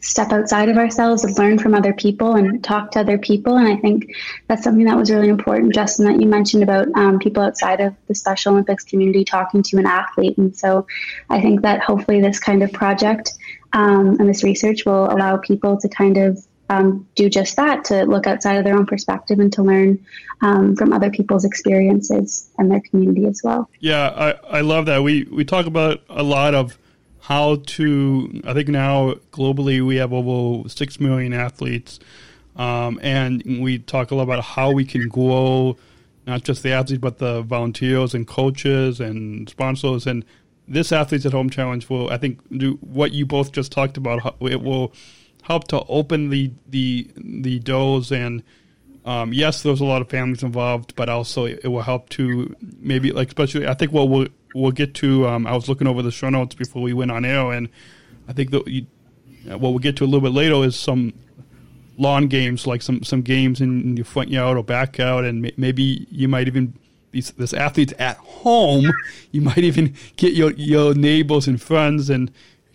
step 0.00 0.32
outside 0.32 0.70
of 0.70 0.78
ourselves 0.78 1.22
and 1.22 1.36
learn 1.36 1.58
from 1.58 1.74
other 1.74 1.92
people 1.92 2.36
and 2.36 2.64
talk 2.64 2.92
to 2.92 3.00
other 3.00 3.18
people. 3.18 3.58
And 3.58 3.68
I 3.68 3.76
think 3.76 4.10
that's 4.46 4.64
something 4.64 4.86
that 4.86 4.96
was 4.96 5.10
really 5.10 5.28
important, 5.28 5.74
Justin, 5.74 6.06
that 6.06 6.18
you 6.18 6.26
mentioned 6.26 6.62
about 6.62 6.88
um, 6.94 7.18
people 7.18 7.42
outside 7.42 7.82
of 7.82 7.94
the 8.06 8.14
Special 8.14 8.54
Olympics 8.54 8.84
community 8.84 9.22
talking 9.22 9.62
to 9.64 9.76
an 9.76 9.84
athlete. 9.84 10.38
And 10.38 10.56
so 10.56 10.86
I 11.28 11.42
think 11.42 11.60
that 11.60 11.82
hopefully 11.82 12.22
this 12.22 12.40
kind 12.40 12.62
of 12.62 12.72
project 12.72 13.34
um, 13.74 14.16
and 14.18 14.26
this 14.26 14.42
research 14.42 14.86
will 14.86 15.12
allow 15.12 15.36
people 15.36 15.76
to 15.76 15.88
kind 15.90 16.16
of 16.16 16.42
um, 16.68 17.06
do 17.14 17.28
just 17.28 17.56
that 17.56 17.84
to 17.86 18.04
look 18.04 18.26
outside 18.26 18.54
of 18.54 18.64
their 18.64 18.76
own 18.76 18.86
perspective 18.86 19.38
and 19.38 19.52
to 19.54 19.62
learn 19.62 20.04
um, 20.42 20.76
from 20.76 20.92
other 20.92 21.10
people's 21.10 21.44
experiences 21.44 22.50
and 22.58 22.70
their 22.70 22.80
community 22.80 23.26
as 23.26 23.42
well. 23.42 23.70
Yeah, 23.80 24.08
I, 24.08 24.58
I 24.58 24.60
love 24.60 24.86
that. 24.86 25.02
We, 25.02 25.24
we 25.24 25.44
talk 25.44 25.66
about 25.66 26.02
a 26.08 26.22
lot 26.22 26.54
of 26.54 26.78
how 27.20 27.56
to, 27.56 28.40
I 28.44 28.54
think 28.54 28.68
now 28.68 29.14
globally 29.32 29.84
we 29.86 29.96
have 29.96 30.12
over 30.12 30.68
6 30.68 31.00
million 31.00 31.32
athletes 31.32 31.98
um, 32.56 32.98
and 33.02 33.42
we 33.60 33.78
talk 33.78 34.10
a 34.10 34.14
lot 34.14 34.24
about 34.24 34.44
how 34.44 34.72
we 34.72 34.84
can 34.84 35.08
grow 35.08 35.76
not 36.26 36.42
just 36.44 36.62
the 36.62 36.72
athletes 36.72 37.00
but 37.00 37.18
the 37.18 37.42
volunteers 37.42 38.14
and 38.14 38.26
coaches 38.26 39.00
and 39.00 39.48
sponsors 39.48 40.06
and 40.06 40.24
this 40.66 40.92
athletes 40.92 41.24
at 41.24 41.32
home 41.32 41.48
challenge 41.48 41.88
will 41.88 42.10
i 42.10 42.18
think 42.18 42.38
do 42.58 42.74
what 42.82 43.12
you 43.12 43.24
both 43.24 43.52
just 43.52 43.72
talked 43.72 43.96
about 43.96 44.36
it 44.42 44.60
will 44.60 44.92
help 45.48 45.66
to 45.68 45.82
open 45.88 46.30
the 46.30 46.52
the 46.68 47.08
the 47.16 47.58
doors 47.58 48.12
and 48.12 48.42
um, 49.04 49.32
yes, 49.32 49.62
there's 49.62 49.80
a 49.80 49.86
lot 49.86 50.02
of 50.02 50.10
families 50.10 50.42
involved, 50.42 50.94
but 50.94 51.08
also 51.08 51.46
it, 51.46 51.60
it 51.64 51.68
will 51.68 51.80
help 51.80 52.10
to 52.10 52.54
maybe 52.78 53.10
like 53.10 53.28
especially 53.28 53.66
I 53.66 53.72
think 53.72 53.90
what 53.90 54.10
we'll 54.10 54.28
we'll 54.54 54.70
get 54.70 54.92
to. 54.96 55.26
Um, 55.26 55.46
I 55.46 55.54
was 55.54 55.66
looking 55.66 55.86
over 55.86 56.02
the 56.02 56.10
show 56.10 56.28
notes 56.28 56.54
before 56.54 56.82
we 56.82 56.92
went 56.92 57.10
on 57.10 57.24
air, 57.24 57.52
and 57.52 57.70
I 58.28 58.34
think 58.34 58.50
that 58.50 58.68
you, 58.68 58.86
what 59.46 59.70
we'll 59.70 59.78
get 59.78 59.96
to 59.96 60.04
a 60.04 60.06
little 60.06 60.20
bit 60.20 60.32
later 60.32 60.62
is 60.62 60.78
some 60.78 61.14
lawn 61.96 62.28
games, 62.28 62.66
like 62.66 62.82
some 62.82 63.02
some 63.02 63.22
games 63.22 63.62
in 63.62 63.96
your 63.96 64.04
front 64.04 64.28
yard 64.28 64.58
or 64.58 64.62
back 64.62 65.00
out, 65.00 65.24
and 65.24 65.50
maybe 65.56 66.06
you 66.10 66.28
might 66.28 66.46
even 66.46 66.74
these 67.10 67.30
this 67.32 67.54
athletes 67.54 67.94
at 67.98 68.18
home. 68.18 68.90
You 69.30 69.42
might 69.42 69.58
even 69.58 69.94
get 70.16 70.34
your 70.34 70.52
your 70.52 70.94
neighbors 70.94 71.46
and 71.48 71.60
friends 71.60 72.10
and 72.10 72.30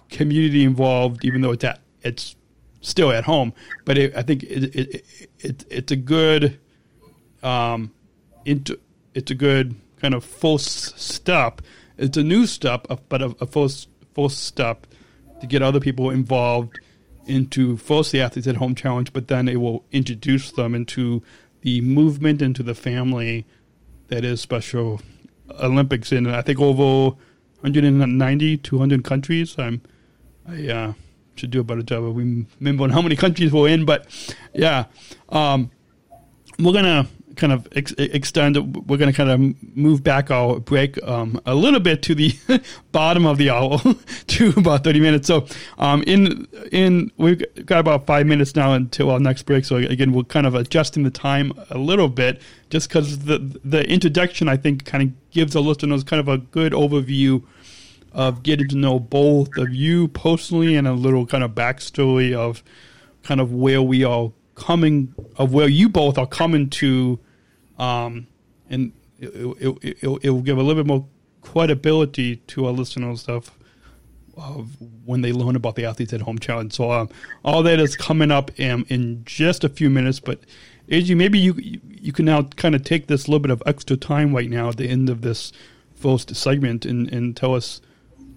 community 0.09 0.63
involved, 0.63 1.25
even 1.25 1.41
though 1.41 1.51
it's 1.51 1.63
at 1.63 1.79
it's 2.01 2.36
still 2.84 3.12
at 3.12 3.24
home. 3.24 3.54
But 3.86 3.98
it, 3.98 4.15
I 4.15 4.22
think 4.22 4.43
it, 4.43 4.76
it, 4.76 5.06
it, 5.39 5.65
it's 5.69 5.91
a 5.91 5.96
good, 5.96 6.60
um, 7.41 7.91
into, 8.46 8.80
it's 9.15 9.32
a 9.32 9.36
good 9.36 9.76
kind 10.00 10.13
of 10.13 10.24
false 10.24 10.93
step. 10.96 11.62
It's 11.98 12.17
a 12.17 12.24
new 12.24 12.46
step, 12.46 12.88
but 13.10 13.22
a, 13.22 13.36
a 13.41 13.48
false 13.48 13.88
false 14.13 14.38
step 14.38 14.86
to 15.41 15.48
get 15.48 15.63
other 15.63 15.80
people 15.80 16.12
involved 16.12 16.80
into 17.26 17.78
first 17.78 18.12
the 18.12 18.22
athletes 18.22 18.48
at 18.48 18.58
home 18.58 18.76
challenge, 18.76 19.12
but 19.13 19.28
then 19.28 19.48
it 19.48 19.60
will 19.60 19.84
introduce 19.91 20.52
them 20.52 20.76
into 20.76 21.24
the 21.62 21.82
movement, 21.82 22.41
into 22.41 22.62
the 22.62 22.76
family 22.76 23.46
that 24.10 24.24
is 24.24 24.41
Special 24.41 25.02
Olympics 25.62 26.12
in 26.12 26.28
I 26.28 26.41
think 26.41 26.60
over 26.60 27.15
190, 27.62 28.58
200 28.58 29.04
countries. 29.04 29.56
I'm 29.58 29.82
I 30.48 30.67
uh, 30.67 30.93
should 31.36 31.52
do 31.52 31.60
a 31.60 31.63
better 31.63 31.82
job 31.82 32.04
of 32.04 32.15
remembering 32.15 32.91
how 32.91 33.02
many 33.02 33.15
countries 33.15 33.52
we're 33.52 33.69
in. 33.69 33.86
But 33.86 34.08
yeah, 34.54 34.86
um, 35.30 35.72
we're 36.60 36.74
gonna 36.74 37.08
kind 37.36 37.54
of 37.54 37.67
ex- 37.74 37.93
extend. 37.93 38.88
We're 38.88 38.98
gonna 38.98 39.13
kind 39.13 39.30
of 39.30 39.76
move 39.76 40.04
back 40.04 40.32
our 40.32 40.60
break 40.60 41.02
um, 41.04 41.39
a 41.46 41.56
little 41.56 41.80
bit 41.80 42.02
to 42.04 42.15
the 42.15 42.36
bottom 42.91 43.26
of 43.26 43.38
the 43.38 43.50
hour 43.50 43.80
to 44.28 44.54
about 44.58 44.84
thirty 44.84 45.00
minutes. 45.00 45.28
So 45.28 45.48
um, 45.78 46.04
in 46.04 46.48
in 46.72 47.12
we've 47.17 47.43
got 47.65 47.80
about 47.80 48.06
five 48.06 48.26
minutes 48.28 48.56
now 48.56 48.74
until 48.74 49.10
our 49.10 49.19
next 49.19 49.43
break. 49.43 49.65
So 49.65 49.78
again, 49.78 50.13
we're 50.13 50.24
kind 50.24 50.46
of 50.46 50.56
adjusting 50.56 51.04
the 51.04 51.12
time 51.12 51.54
a 51.69 51.78
little 51.78 52.10
bit 52.10 52.41
just 52.69 52.89
because 52.89 53.19
the 53.19 53.60
the 53.63 53.88
introduction 53.89 54.48
I 54.48 54.58
think 54.58 54.86
kind 54.86 55.04
of 55.04 55.32
gives 55.32 55.54
the 55.54 55.62
listeners 55.62 56.04
kind 56.04 56.19
of 56.19 56.28
a 56.28 56.38
good 56.38 56.74
overview 56.74 57.43
of 58.13 58.43
getting 58.43 58.67
to 58.69 58.76
know 58.76 58.99
both 58.99 59.58
of 59.58 59.73
you 59.73 60.08
personally 60.08 60.76
and 60.76 60.88
a 60.88 60.93
little 60.93 61.26
kind 61.26 61.43
of 61.43 61.52
backstory 61.52 62.34
of 62.34 62.63
kind 63.23 63.41
of 63.41 63.52
where 63.52 63.82
we 63.82 64.04
are 64.04 64.32
coming, 64.56 65.13
of 65.38 65.54
where 65.54 65.67
you 65.67 65.89
both 65.89 66.17
are 66.17 66.28
coming 66.28 66.69
to, 66.69 67.19
um, 67.80 68.28
and 68.69 68.93
it, 69.19 69.28
it, 69.28 69.78
it, 69.82 70.19
it, 70.23 70.30
will 70.30 70.41
give 70.41 70.58
a 70.58 70.62
little 70.62 70.84
bit 70.84 70.88
more 70.88 71.08
credibility 71.41 72.38
to 72.38 72.65
our 72.65 72.71
listeners 72.71 73.21
stuff 73.21 73.58
of 74.36 74.76
when 75.06 75.21
they 75.21 75.32
learn 75.32 75.56
about 75.56 75.76
the 75.76 75.86
athletes 75.86 76.13
at 76.13 76.21
home 76.21 76.39
challenge. 76.39 76.73
So 76.73 76.91
um, 76.91 77.10
all 77.43 77.63
that 77.63 77.80
is 77.80 77.95
coming 77.95 78.32
up 78.32 78.52
in, 78.60 78.86
in 78.89 79.23
just 79.26 79.63
a 79.63 79.69
few 79.69 79.89
minutes. 79.89 80.19
But 80.19 80.39
AJ, 80.89 81.15
maybe 81.17 81.39
you 81.39 81.54
you 81.88 82.12
can 82.12 82.26
now 82.26 82.43
kind 82.43 82.76
of 82.76 82.84
take 82.84 83.08
this 83.08 83.28
little 83.28 83.39
bit 83.39 83.52
of 83.52 83.63
extra 83.65 83.95
time 83.95 84.36
right 84.36 84.49
now 84.49 84.69
at 84.69 84.78
the 84.78 84.88
end 84.88 85.10
of 85.10 85.21
this 85.21 85.52
first 85.95 86.36
segment 86.36 86.86
and, 86.86 87.12
and 87.13 87.38
tell 87.38 87.56
us 87.56 87.82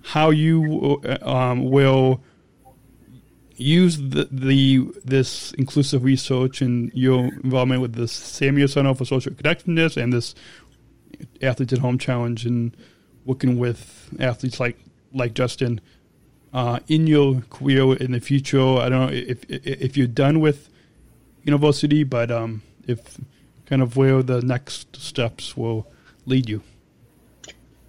how 0.06 0.30
you 0.30 1.00
um, 1.22 1.68
will 1.68 2.22
use 3.56 3.96
the, 3.98 4.28
the 4.30 4.86
this 5.04 5.50
inclusive 5.52 6.04
research 6.04 6.60
and 6.60 6.92
your 6.94 7.24
involvement 7.42 7.82
with 7.82 7.94
the 7.94 8.06
Samuel 8.06 8.68
Center 8.68 8.94
for 8.94 9.04
Social 9.04 9.34
Connectedness 9.34 9.96
and 9.96 10.12
this 10.12 10.36
Athletes 11.42 11.72
at 11.72 11.80
Home 11.80 11.98
Challenge 11.98 12.46
and 12.46 12.76
working 13.24 13.58
with 13.58 14.14
athletes 14.20 14.60
like 14.60 14.78
like 15.12 15.34
Justin 15.34 15.80
uh, 16.52 16.78
in 16.86 17.08
your 17.08 17.42
career 17.50 17.96
in 17.96 18.12
the 18.12 18.20
future. 18.20 18.76
I 18.78 18.88
don't 18.88 19.06
know 19.06 19.12
if 19.12 19.44
if 19.48 19.96
you're 19.96 20.06
done 20.06 20.38
with 20.38 20.68
university, 21.42 22.04
but 22.04 22.30
um, 22.30 22.62
if 22.86 23.18
kind 23.64 23.82
of 23.82 23.96
where 23.96 24.22
the 24.22 24.40
next 24.40 24.94
steps 24.94 25.56
will 25.56 25.88
lead 26.26 26.48
you. 26.48 26.62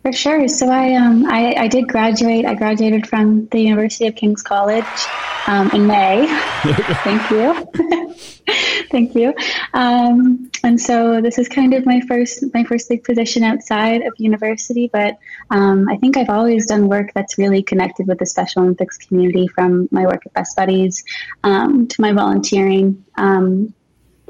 For 0.07 0.13
sure. 0.13 0.47
So 0.47 0.69
I, 0.69 0.93
um, 0.93 1.25
I, 1.25 1.53
I 1.55 1.67
did 1.67 1.89
graduate. 1.89 2.45
I 2.45 2.53
graduated 2.53 3.05
from 3.09 3.45
the 3.47 3.59
University 3.59 4.07
of 4.07 4.15
King's 4.15 4.41
College 4.41 4.85
um, 5.47 5.69
in 5.71 5.85
May. 5.85 6.25
Thank 7.03 7.29
you. 7.29 8.13
Thank 8.89 9.15
you. 9.15 9.33
Um, 9.73 10.49
and 10.63 10.79
so 10.79 11.19
this 11.19 11.37
is 11.37 11.49
kind 11.49 11.73
of 11.73 11.85
my 11.85 11.99
first 12.07 12.41
my 12.53 12.63
first 12.63 12.87
big 12.87 13.03
position 13.03 13.43
outside 13.43 14.01
of 14.03 14.13
university, 14.17 14.89
but 14.93 15.17
um, 15.49 15.89
I 15.89 15.97
think 15.97 16.15
I've 16.15 16.29
always 16.29 16.67
done 16.67 16.87
work 16.87 17.11
that's 17.13 17.37
really 17.37 17.61
connected 17.61 18.07
with 18.07 18.19
the 18.19 18.25
Special 18.25 18.61
Olympics 18.61 18.97
community, 18.97 19.49
from 19.49 19.89
my 19.91 20.05
work 20.05 20.25
at 20.25 20.31
Best 20.31 20.55
Buddies 20.55 21.03
um, 21.43 21.85
to 21.85 21.99
my 21.99 22.13
volunteering. 22.13 23.03
Um, 23.17 23.73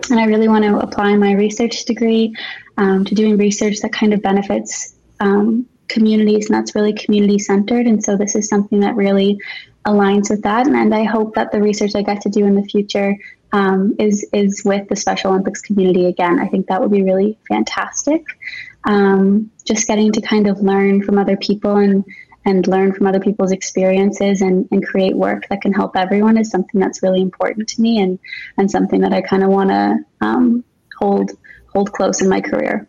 and 0.09 0.19
I 0.19 0.25
really 0.25 0.47
want 0.47 0.63
to 0.63 0.79
apply 0.79 1.15
my 1.17 1.33
research 1.33 1.85
degree 1.85 2.35
um, 2.77 3.05
to 3.05 3.13
doing 3.13 3.37
research 3.37 3.81
that 3.81 3.93
kind 3.93 4.11
of 4.11 4.23
benefits 4.23 4.96
um, 5.19 5.67
communities, 5.87 6.49
and 6.49 6.55
that's 6.55 6.75
really 6.75 6.93
community 6.93 7.39
centered. 7.39 7.87
And 7.87 8.03
so 8.03 8.17
this 8.17 8.35
is 8.35 8.49
something 8.49 8.81
that 8.81 8.95
really 8.95 9.39
aligns 9.85 10.29
with 10.29 10.43
that. 10.43 10.67
And, 10.67 10.75
and 10.75 10.93
I 10.93 11.03
hope 11.03 11.35
that 11.35 11.51
the 11.51 11.61
research 11.61 11.95
I 11.95 12.01
get 12.01 12.21
to 12.21 12.29
do 12.29 12.45
in 12.45 12.55
the 12.55 12.63
future 12.63 13.15
um, 13.53 13.95
is 13.97 14.27
is 14.33 14.63
with 14.65 14.87
the 14.89 14.95
Special 14.95 15.31
Olympics 15.31 15.61
community 15.61 16.05
again. 16.05 16.39
I 16.39 16.47
think 16.47 16.67
that 16.67 16.81
would 16.81 16.91
be 16.91 17.03
really 17.03 17.39
fantastic. 17.47 18.25
Um, 18.83 19.51
just 19.65 19.87
getting 19.87 20.11
to 20.13 20.21
kind 20.21 20.47
of 20.47 20.59
learn 20.59 21.03
from 21.03 21.17
other 21.17 21.37
people 21.37 21.77
and 21.77 22.03
and 22.45 22.65
learn 22.67 22.93
from 22.93 23.07
other 23.07 23.19
people's 23.19 23.51
experiences 23.51 24.41
and, 24.41 24.67
and 24.71 24.85
create 24.85 25.15
work 25.15 25.47
that 25.49 25.61
can 25.61 25.73
help 25.73 25.97
everyone 25.97 26.37
is 26.37 26.49
something 26.49 26.79
that's 26.79 27.03
really 27.03 27.21
important 27.21 27.67
to 27.69 27.81
me 27.81 27.99
and 27.99 28.19
and 28.57 28.69
something 28.69 29.01
that 29.01 29.13
I 29.13 29.21
kind 29.21 29.43
of 29.43 29.49
want 29.49 29.69
to 29.69 29.97
um, 30.21 30.63
hold 30.97 31.31
hold 31.73 31.91
close 31.93 32.21
in 32.21 32.29
my 32.29 32.41
career. 32.41 32.87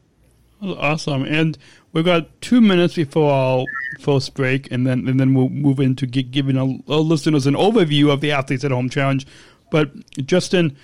Awesome. 0.60 1.24
And 1.24 1.56
we've 1.98 2.04
got 2.04 2.40
two 2.40 2.61
minutes 2.61 2.94
before 2.94 3.32
our 3.32 3.64
first 3.98 4.34
break, 4.34 4.70
and 4.70 4.87
then 4.87 5.08
and 5.08 5.18
then 5.18 5.34
we'll 5.34 5.48
move 5.48 5.80
into 5.80 6.06
giving 6.06 6.56
our, 6.56 6.66
listeners 7.00 7.46
an 7.46 7.54
overview 7.54 8.12
of 8.12 8.20
the 8.20 8.30
Athletes 8.30 8.64
at 8.64 8.70
Home 8.70 8.88
Challenge. 8.88 9.26
But 9.70 9.90
Justin, 10.24 10.76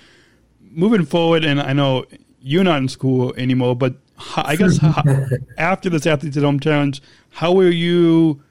moving 0.59 1.05
forward, 1.05 1.45
and 1.45 1.61
I 1.61 1.71
know 1.71 2.05
you're 2.41 2.65
not 2.65 2.79
in 2.79 2.89
school 2.89 3.33
anymore, 3.35 3.77
but 3.77 3.95
I 4.35 4.57
guess 4.57 4.77
after 5.57 5.89
this 5.89 6.05
Athletes 6.05 6.35
at 6.35 6.43
Home 6.43 6.59
Challenge, 6.59 7.01
how 7.29 7.53
were 7.53 7.69
you 7.69 8.43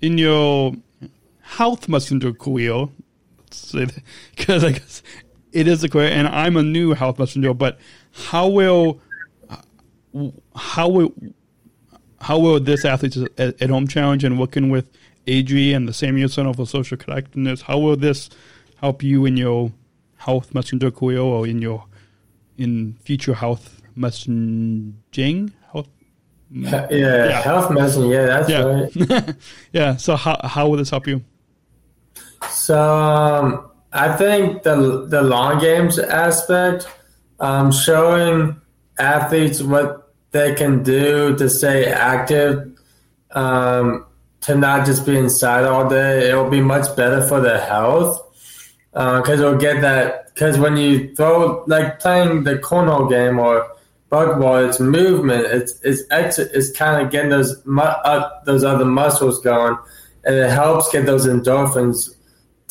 in 0.00 0.16
your 0.16 0.74
health 1.40 1.88
messenger 1.88 2.32
career? 2.32 2.86
Because 3.50 4.64
I 4.64 4.72
guess 4.72 5.02
it 5.50 5.66
is 5.66 5.82
a 5.82 5.88
career, 5.88 6.08
and 6.08 6.28
I'm 6.28 6.56
a 6.56 6.62
new 6.62 6.94
health 6.94 7.18
messenger, 7.18 7.52
but 7.52 7.80
how 8.12 8.46
will 8.46 9.00
how 10.54 10.88
will 10.88 11.12
how 12.22 12.38
will 12.38 12.60
this 12.60 12.84
athletes 12.84 13.18
at, 13.36 13.60
at, 13.60 13.70
home 13.70 13.88
challenge 13.88 14.22
and 14.22 14.38
working 14.38 14.70
with 14.70 14.86
Adri 15.26 15.74
and 15.74 15.88
the 15.88 15.92
Samuel 15.92 16.28
Center 16.28 16.54
for 16.54 16.66
Social 16.66 16.96
Connectedness, 16.96 17.62
how 17.62 17.78
will 17.78 17.96
this 17.96 18.30
help 18.80 19.02
you 19.02 19.26
in 19.26 19.36
your 19.36 19.72
health 20.16 20.54
messenger 20.54 20.90
career 20.90 21.18
or 21.20 21.46
in 21.46 21.60
your 21.60 21.84
in 22.56 22.96
future 23.04 23.34
health 23.34 23.82
messaging 23.98 25.52
health? 25.72 25.88
Yeah, 26.50 26.86
yeah. 26.90 27.40
health 27.42 27.70
messaging. 27.70 28.12
Yeah, 28.12 28.26
that's 28.26 28.48
yeah. 28.48 29.16
right. 29.18 29.36
yeah. 29.72 29.96
So 29.96 30.14
how 30.14 30.38
how 30.44 30.68
will 30.68 30.76
this 30.76 30.90
help 30.90 31.08
you? 31.08 31.24
So 32.50 32.78
um, 32.78 33.70
I 33.92 34.16
think 34.16 34.62
the 34.62 35.06
the 35.08 35.22
lawn 35.22 35.60
games 35.60 35.98
aspect, 35.98 36.86
um, 37.40 37.72
showing 37.72 38.60
athletes 38.98 39.60
what 39.60 40.01
they 40.32 40.54
can 40.54 40.82
do 40.82 41.36
to 41.36 41.48
stay 41.48 41.86
active, 41.86 42.72
um, 43.30 44.06
to 44.42 44.56
not 44.56 44.86
just 44.86 45.06
be 45.06 45.16
inside 45.16 45.64
all 45.64 45.88
day, 45.88 46.28
it'll 46.28 46.50
be 46.50 46.60
much 46.60 46.94
better 46.96 47.26
for 47.26 47.40
their 47.40 47.60
health. 47.60 48.18
Because 48.92 49.40
uh, 49.40 49.46
it'll 49.46 49.60
get 49.60 49.80
that. 49.82 50.34
Because 50.34 50.58
when 50.58 50.76
you 50.76 51.14
throw, 51.14 51.64
like 51.66 52.00
playing 52.00 52.44
the 52.44 52.56
cornhole 52.56 53.08
game 53.08 53.38
or 53.38 53.66
bug 54.12 54.68
it's 54.68 54.78
movement. 54.78 55.46
It's 55.46 55.80
it's 55.82 56.38
it's 56.38 56.70
kind 56.76 57.04
of 57.04 57.10
getting 57.10 57.30
those 57.30 57.64
mu- 57.64 57.82
uh, 57.82 58.28
those 58.44 58.62
other 58.62 58.84
muscles 58.84 59.40
going, 59.40 59.76
and 60.24 60.36
it 60.36 60.50
helps 60.50 60.92
get 60.92 61.06
those 61.06 61.26
endorphins 61.26 62.10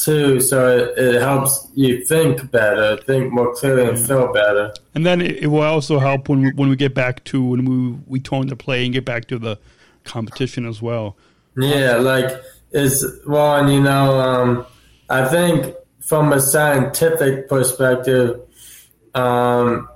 too. 0.03 0.39
So 0.39 0.77
it, 0.77 0.97
it 0.97 1.21
helps 1.21 1.67
you 1.73 2.03
think 2.05 2.51
better, 2.51 2.97
think 2.97 3.31
more 3.31 3.53
clearly, 3.53 3.89
and 3.89 3.99
feel 3.99 4.31
better. 4.33 4.73
And 4.95 5.05
then 5.05 5.21
it, 5.21 5.37
it 5.37 5.47
will 5.47 5.61
also 5.61 5.99
help 5.99 6.29
when 6.29 6.41
we, 6.41 6.51
when 6.53 6.69
we 6.69 6.75
get 6.75 6.93
back 6.93 7.23
to 7.25 7.43
when 7.43 7.65
we 7.65 7.99
we 8.07 8.19
tone 8.19 8.47
the 8.47 8.55
play 8.55 8.83
and 8.83 8.93
get 8.93 9.05
back 9.05 9.25
to 9.27 9.39
the 9.39 9.59
competition 10.03 10.65
as 10.65 10.81
well. 10.81 11.17
Yeah, 11.57 11.95
like 11.97 12.41
it's 12.71 13.05
one, 13.25 13.69
you 13.69 13.81
know, 13.81 14.19
um, 14.19 14.65
I 15.09 15.27
think 15.27 15.75
from 15.99 16.33
a 16.33 16.39
scientific 16.39 17.47
perspective, 17.49 18.39
um, 19.13 19.89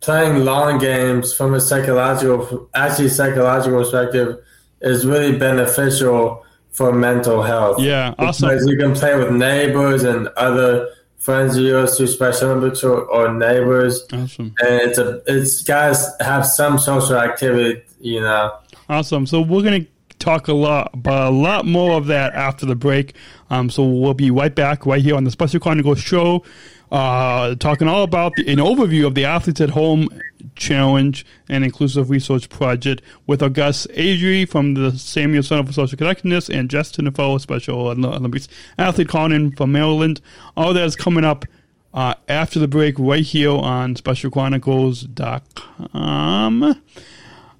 playing 0.00 0.44
lawn 0.44 0.78
games 0.78 1.32
from 1.32 1.54
a 1.54 1.60
psychological, 1.60 2.68
actually 2.74 3.10
psychological 3.10 3.80
perspective, 3.80 4.38
is 4.80 5.06
really 5.06 5.38
beneficial 5.38 6.44
for 6.72 6.92
mental 6.92 7.42
health. 7.42 7.80
Yeah, 7.80 8.14
awesome. 8.18 8.48
Because 8.48 8.66
you 8.66 8.76
can 8.76 8.94
play 8.94 9.16
with 9.16 9.32
neighbors 9.32 10.04
and 10.04 10.28
other 10.28 10.90
friends 11.18 11.56
of 11.56 11.62
yours 11.62 11.96
through 11.96 12.06
Special 12.08 12.50
Olympics 12.50 12.82
or, 12.82 13.02
or 13.02 13.32
neighbors. 13.32 14.06
Awesome. 14.12 14.54
And 14.60 14.80
it's 14.80 14.98
a 14.98 15.22
it's 15.26 15.62
guys 15.62 16.06
have 16.20 16.46
some 16.46 16.78
social 16.78 17.16
activity, 17.16 17.82
you 18.00 18.20
know. 18.20 18.52
Awesome. 18.88 19.26
So 19.26 19.40
we're 19.40 19.62
gonna 19.62 19.86
talk 20.18 20.48
a 20.48 20.52
lot 20.52 20.90
about 20.94 21.32
a 21.32 21.34
lot 21.34 21.66
more 21.66 21.92
of 21.92 22.06
that 22.06 22.34
after 22.34 22.66
the 22.66 22.76
break. 22.76 23.14
Um, 23.50 23.70
so 23.70 23.84
we'll 23.84 24.14
be 24.14 24.30
right 24.30 24.54
back 24.54 24.86
right 24.86 25.02
here 25.02 25.16
on 25.16 25.24
the 25.24 25.30
Special 25.30 25.60
Chronicles 25.60 26.00
show, 26.00 26.44
uh, 26.90 27.54
talking 27.56 27.88
all 27.88 28.02
about 28.02 28.34
the, 28.36 28.50
an 28.50 28.58
overview 28.58 29.06
of 29.06 29.14
the 29.14 29.24
Athletes 29.24 29.60
at 29.60 29.70
Home 29.70 30.08
Challenge 30.56 31.24
and 31.48 31.64
Inclusive 31.64 32.10
Resource 32.10 32.46
Project 32.46 33.00
with 33.26 33.42
our 33.42 33.48
guests 33.48 33.86
Adri 33.88 34.46
from 34.48 34.74
the 34.74 34.96
Samuel 34.98 35.42
Center 35.42 35.66
for 35.66 35.72
Social 35.72 35.96
Connectedness 35.96 36.50
and 36.50 36.68
Justin 36.68 37.06
Defoe, 37.06 37.38
Special 37.38 37.88
Olympics 37.88 38.48
athlete 38.78 39.08
calling 39.08 39.32
in 39.32 39.52
from 39.52 39.72
Maryland. 39.72 40.20
All 40.56 40.74
that 40.74 40.84
is 40.84 40.96
coming 40.96 41.24
up 41.24 41.46
uh, 41.94 42.14
after 42.28 42.58
the 42.58 42.68
break 42.68 42.98
right 42.98 43.24
here 43.24 43.50
on 43.50 43.94
SpecialChronicles.com. 43.94 46.82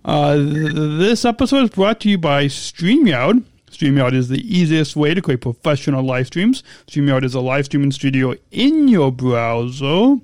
Uh, 0.02 0.36
th- 0.36 0.72
this 0.72 1.24
episode 1.24 1.64
is 1.64 1.70
brought 1.70 2.00
to 2.00 2.08
you 2.08 2.18
by 2.18 2.46
StreamYard. 2.46 3.44
StreamYard 3.70 4.14
is 4.14 4.28
the 4.28 4.40
easiest 4.40 4.96
way 4.96 5.14
to 5.14 5.22
create 5.22 5.40
professional 5.40 6.02
live 6.02 6.26
streams. 6.26 6.62
StreamYard 6.87 7.24
is 7.24 7.35
a 7.35 7.40
live 7.40 7.66
streaming 7.66 7.92
studio 7.92 8.35
in 8.50 8.88
your 8.88 9.12
browser. 9.12 10.16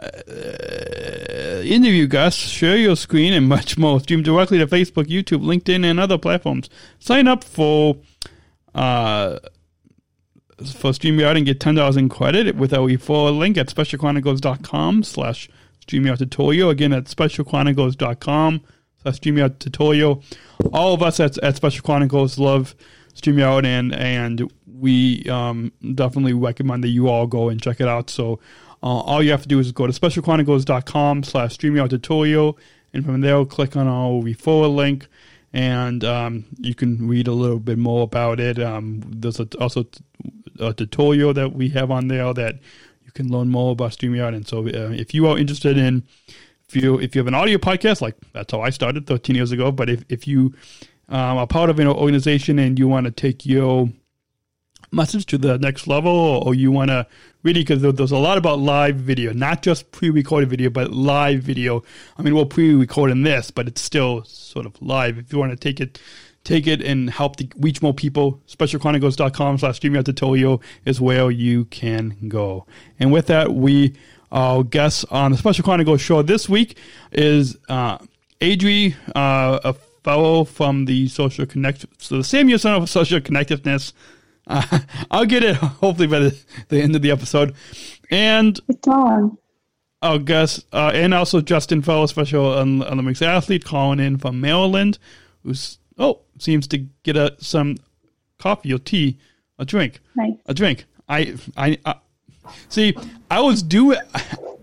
Uh, 0.00 1.60
interview 1.62 2.06
guests, 2.06 2.40
share 2.40 2.76
your 2.76 2.96
screen, 2.96 3.32
and 3.34 3.48
much 3.48 3.76
more. 3.76 4.00
Stream 4.00 4.22
directly 4.22 4.58
to 4.58 4.66
Facebook, 4.66 5.04
YouTube, 5.04 5.42
LinkedIn, 5.42 5.84
and 5.84 6.00
other 6.00 6.16
platforms. 6.16 6.70
Sign 6.98 7.28
up 7.28 7.44
for 7.44 7.98
uh, 8.74 9.38
for 10.64 10.92
StreamYard 10.92 11.36
and 11.36 11.46
get 11.46 11.58
$10 11.58 11.96
in 11.96 12.08
credit 12.08 12.56
with 12.56 12.72
our 12.72 12.88
referral 12.88 13.38
link 13.38 13.56
at 13.56 13.68
specialchronicles.com 13.68 15.02
slash 15.02 15.48
StreamYard 15.86 16.18
tutorial. 16.18 16.70
Again, 16.70 16.92
at 16.92 17.04
specialchronicles.com 17.04 18.60
slash 18.60 18.79
StreamYard 19.04 19.58
tutorial. 19.58 20.22
All 20.72 20.94
of 20.94 21.02
us 21.02 21.20
at, 21.20 21.38
at 21.38 21.56
Special 21.56 21.82
Chronicles 21.82 22.38
love 22.38 22.74
StreamYard, 23.14 23.64
and, 23.64 23.94
and 23.94 24.52
we 24.78 25.24
um, 25.28 25.72
definitely 25.94 26.32
recommend 26.32 26.84
that 26.84 26.88
you 26.88 27.08
all 27.08 27.26
go 27.26 27.48
and 27.48 27.60
check 27.60 27.80
it 27.80 27.88
out. 27.88 28.10
So 28.10 28.40
uh, 28.82 28.86
all 28.86 29.22
you 29.22 29.30
have 29.30 29.42
to 29.42 29.48
do 29.48 29.58
is 29.58 29.72
go 29.72 29.86
to 29.86 29.92
specialchronicles.com 29.92 31.22
slash 31.24 31.56
StreamYard 31.56 31.90
tutorial, 31.90 32.58
and 32.92 33.04
from 33.04 33.20
there, 33.20 33.44
click 33.44 33.76
on 33.76 33.86
our 33.86 34.22
referral 34.22 34.74
link, 34.74 35.06
and 35.52 36.02
um, 36.04 36.44
you 36.58 36.74
can 36.74 37.08
read 37.08 37.28
a 37.28 37.32
little 37.32 37.58
bit 37.58 37.78
more 37.78 38.02
about 38.02 38.40
it. 38.40 38.58
Um, 38.58 39.02
there's 39.06 39.40
a, 39.40 39.48
also 39.60 39.86
a 40.58 40.72
tutorial 40.72 41.34
that 41.34 41.52
we 41.52 41.68
have 41.70 41.90
on 41.90 42.08
there 42.08 42.32
that 42.34 42.58
you 43.04 43.12
can 43.12 43.30
learn 43.30 43.48
more 43.48 43.72
about 43.72 43.92
StreamYard. 43.92 44.34
And 44.34 44.46
so, 44.46 44.66
uh, 44.66 44.92
if 44.92 45.14
you 45.14 45.26
are 45.26 45.38
interested 45.38 45.76
in, 45.76 46.04
if 46.74 46.82
you 46.82 46.98
if 47.00 47.14
you 47.14 47.20
have 47.20 47.26
an 47.26 47.34
audio 47.34 47.58
podcast, 47.58 48.00
like 48.00 48.16
that's 48.32 48.52
how 48.52 48.60
I 48.60 48.70
started 48.70 49.06
13 49.06 49.34
years 49.36 49.52
ago. 49.52 49.72
But 49.72 49.90
if 49.90 50.04
if 50.08 50.28
you 50.28 50.54
um, 51.08 51.38
are 51.38 51.46
part 51.46 51.70
of 51.70 51.78
an 51.78 51.88
organization 51.88 52.58
and 52.58 52.78
you 52.78 52.86
want 52.86 53.06
to 53.06 53.10
take 53.10 53.44
your 53.44 53.88
message 54.92 55.26
to 55.26 55.38
the 55.38 55.58
next 55.58 55.86
level, 55.86 56.12
or 56.12 56.54
you 56.54 56.70
want 56.70 56.90
to 56.90 57.06
really, 57.42 57.62
because 57.62 57.82
there's 57.82 58.12
a 58.12 58.18
lot 58.18 58.38
about 58.38 58.58
live 58.58 58.96
video, 58.96 59.32
not 59.32 59.62
just 59.62 59.90
pre-recorded 59.92 60.48
video, 60.48 60.70
but 60.70 60.92
live 60.92 61.40
video. 61.42 61.82
I 62.16 62.22
mean, 62.22 62.34
we're 62.34 62.44
pre-recording 62.44 63.22
this, 63.22 63.50
but 63.50 63.66
it's 63.66 63.80
still 63.80 64.24
sort 64.24 64.66
of 64.66 64.80
live. 64.80 65.18
If 65.18 65.32
you 65.32 65.38
want 65.38 65.52
to 65.52 65.56
take 65.56 65.80
it 65.80 66.00
take 66.42 66.66
it 66.66 66.80
and 66.80 67.10
help 67.10 67.36
to 67.36 67.46
reach 67.58 67.82
more 67.82 67.92
people, 67.92 68.40
specialchronicles.com 68.48 69.58
slash 69.58 69.78
StreamYard 69.78 70.06
tutorial 70.06 70.62
is 70.86 70.98
where 70.98 71.30
you 71.30 71.66
can 71.66 72.16
go. 72.28 72.66
And 72.98 73.12
with 73.12 73.26
that, 73.26 73.52
we, 73.52 73.94
our 74.32 74.62
guest 74.62 75.04
on 75.10 75.32
the 75.32 75.38
Special 75.38 75.64
Chronicles 75.64 76.00
show 76.00 76.22
this 76.22 76.48
week 76.48 76.76
is 77.12 77.56
uh, 77.68 77.98
Adri, 78.40 78.94
uh, 79.14 79.60
a 79.64 79.72
fellow 80.04 80.44
from 80.44 80.84
the 80.86 81.08
Social 81.08 81.46
Connect, 81.46 81.84
so 81.98 82.18
the 82.18 82.24
Samuel 82.24 82.58
Center 82.58 82.80
for 82.80 82.86
Social 82.86 83.20
Connectiveness. 83.20 83.92
Uh, 84.46 84.78
I'll 85.10 85.26
get 85.26 85.42
it 85.44 85.56
hopefully 85.56 86.06
by 86.06 86.20
the, 86.20 86.38
the 86.68 86.80
end 86.80 86.94
of 86.96 87.02
the 87.02 87.10
episode. 87.10 87.54
And 88.10 88.58
It's 88.68 88.88
on. 88.88 89.36
our 90.02 90.18
guest, 90.18 90.64
uh, 90.72 90.90
and 90.94 91.12
also 91.14 91.40
Justin 91.40 91.82
Fellow, 91.82 92.06
Special 92.06 92.46
Olympics 92.46 93.22
athlete, 93.22 93.64
calling 93.64 94.00
in 94.00 94.16
from 94.18 94.40
Maryland, 94.40 94.98
who's 95.44 95.78
oh 95.98 96.20
seems 96.38 96.66
to 96.68 96.78
get 97.02 97.16
a 97.16 97.34
some 97.38 97.76
coffee 98.38 98.72
or 98.72 98.78
tea, 98.78 99.18
a 99.58 99.64
drink, 99.64 100.00
Nice. 100.16 100.32
a 100.46 100.54
drink. 100.54 100.86
I 101.08 101.34
I, 101.56 101.78
I 101.84 101.94
see. 102.68 102.94
I 103.30 103.40
was 103.40 103.62
do 103.62 103.94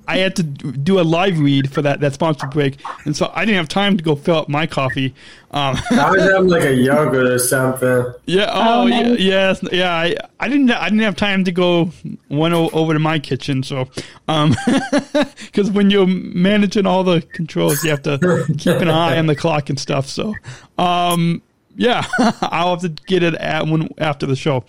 I 0.09 0.19
had 0.19 0.37
to 0.37 0.43
do 0.43 0.99
a 0.99 1.03
live 1.03 1.37
read 1.37 1.69
for 1.71 1.81
that 1.81 1.99
that 1.99 2.13
sponsored 2.13 2.51
break, 2.51 2.79
and 3.05 3.13
so 3.15 3.29
I 3.35 3.43
didn't 3.43 3.57
have 3.57 3.67
time 3.67 3.97
to 3.97 4.03
go 4.03 4.15
fill 4.15 4.37
up 4.37 4.47
my 4.49 4.65
coffee. 4.65 5.13
Um, 5.51 5.77
I 5.91 6.11
was 6.11 6.21
have 6.31 6.45
like 6.45 6.63
a 6.63 6.73
yogurt 6.73 7.25
or 7.27 7.39
something. 7.39 8.13
yeah. 8.25 8.49
Oh, 8.53 8.83
Oh, 8.83 8.85
yeah, 8.85 9.01
nice. 9.01 9.19
yes. 9.19 9.63
Yeah. 9.71 9.93
I, 9.93 10.15
I 10.39 10.47
didn't. 10.47 10.71
I 10.71 10.85
didn't 10.89 11.01
have 11.03 11.17
time 11.17 11.43
to 11.43 11.51
go 11.51 11.91
one 12.29 12.53
o- 12.53 12.69
over 12.69 12.93
to 12.93 12.99
my 12.99 13.19
kitchen. 13.19 13.63
So, 13.63 13.89
um, 14.29 14.55
because 15.45 15.71
when 15.71 15.89
you're 15.89 16.07
managing 16.07 16.85
all 16.85 17.03
the 17.03 17.21
controls, 17.33 17.83
you 17.83 17.89
have 17.89 18.03
to 18.03 18.45
keep 18.57 18.77
an 18.77 18.89
eye 18.89 19.17
on 19.17 19.25
the 19.27 19.35
clock 19.35 19.69
and 19.69 19.77
stuff. 19.79 20.07
So, 20.07 20.33
um, 20.77 21.41
yeah, 21.75 22.05
I'll 22.41 22.71
have 22.71 22.81
to 22.81 22.89
get 23.07 23.23
it 23.23 23.35
at 23.35 23.67
when 23.67 23.89
after 23.97 24.25
the 24.25 24.35
show. 24.37 24.63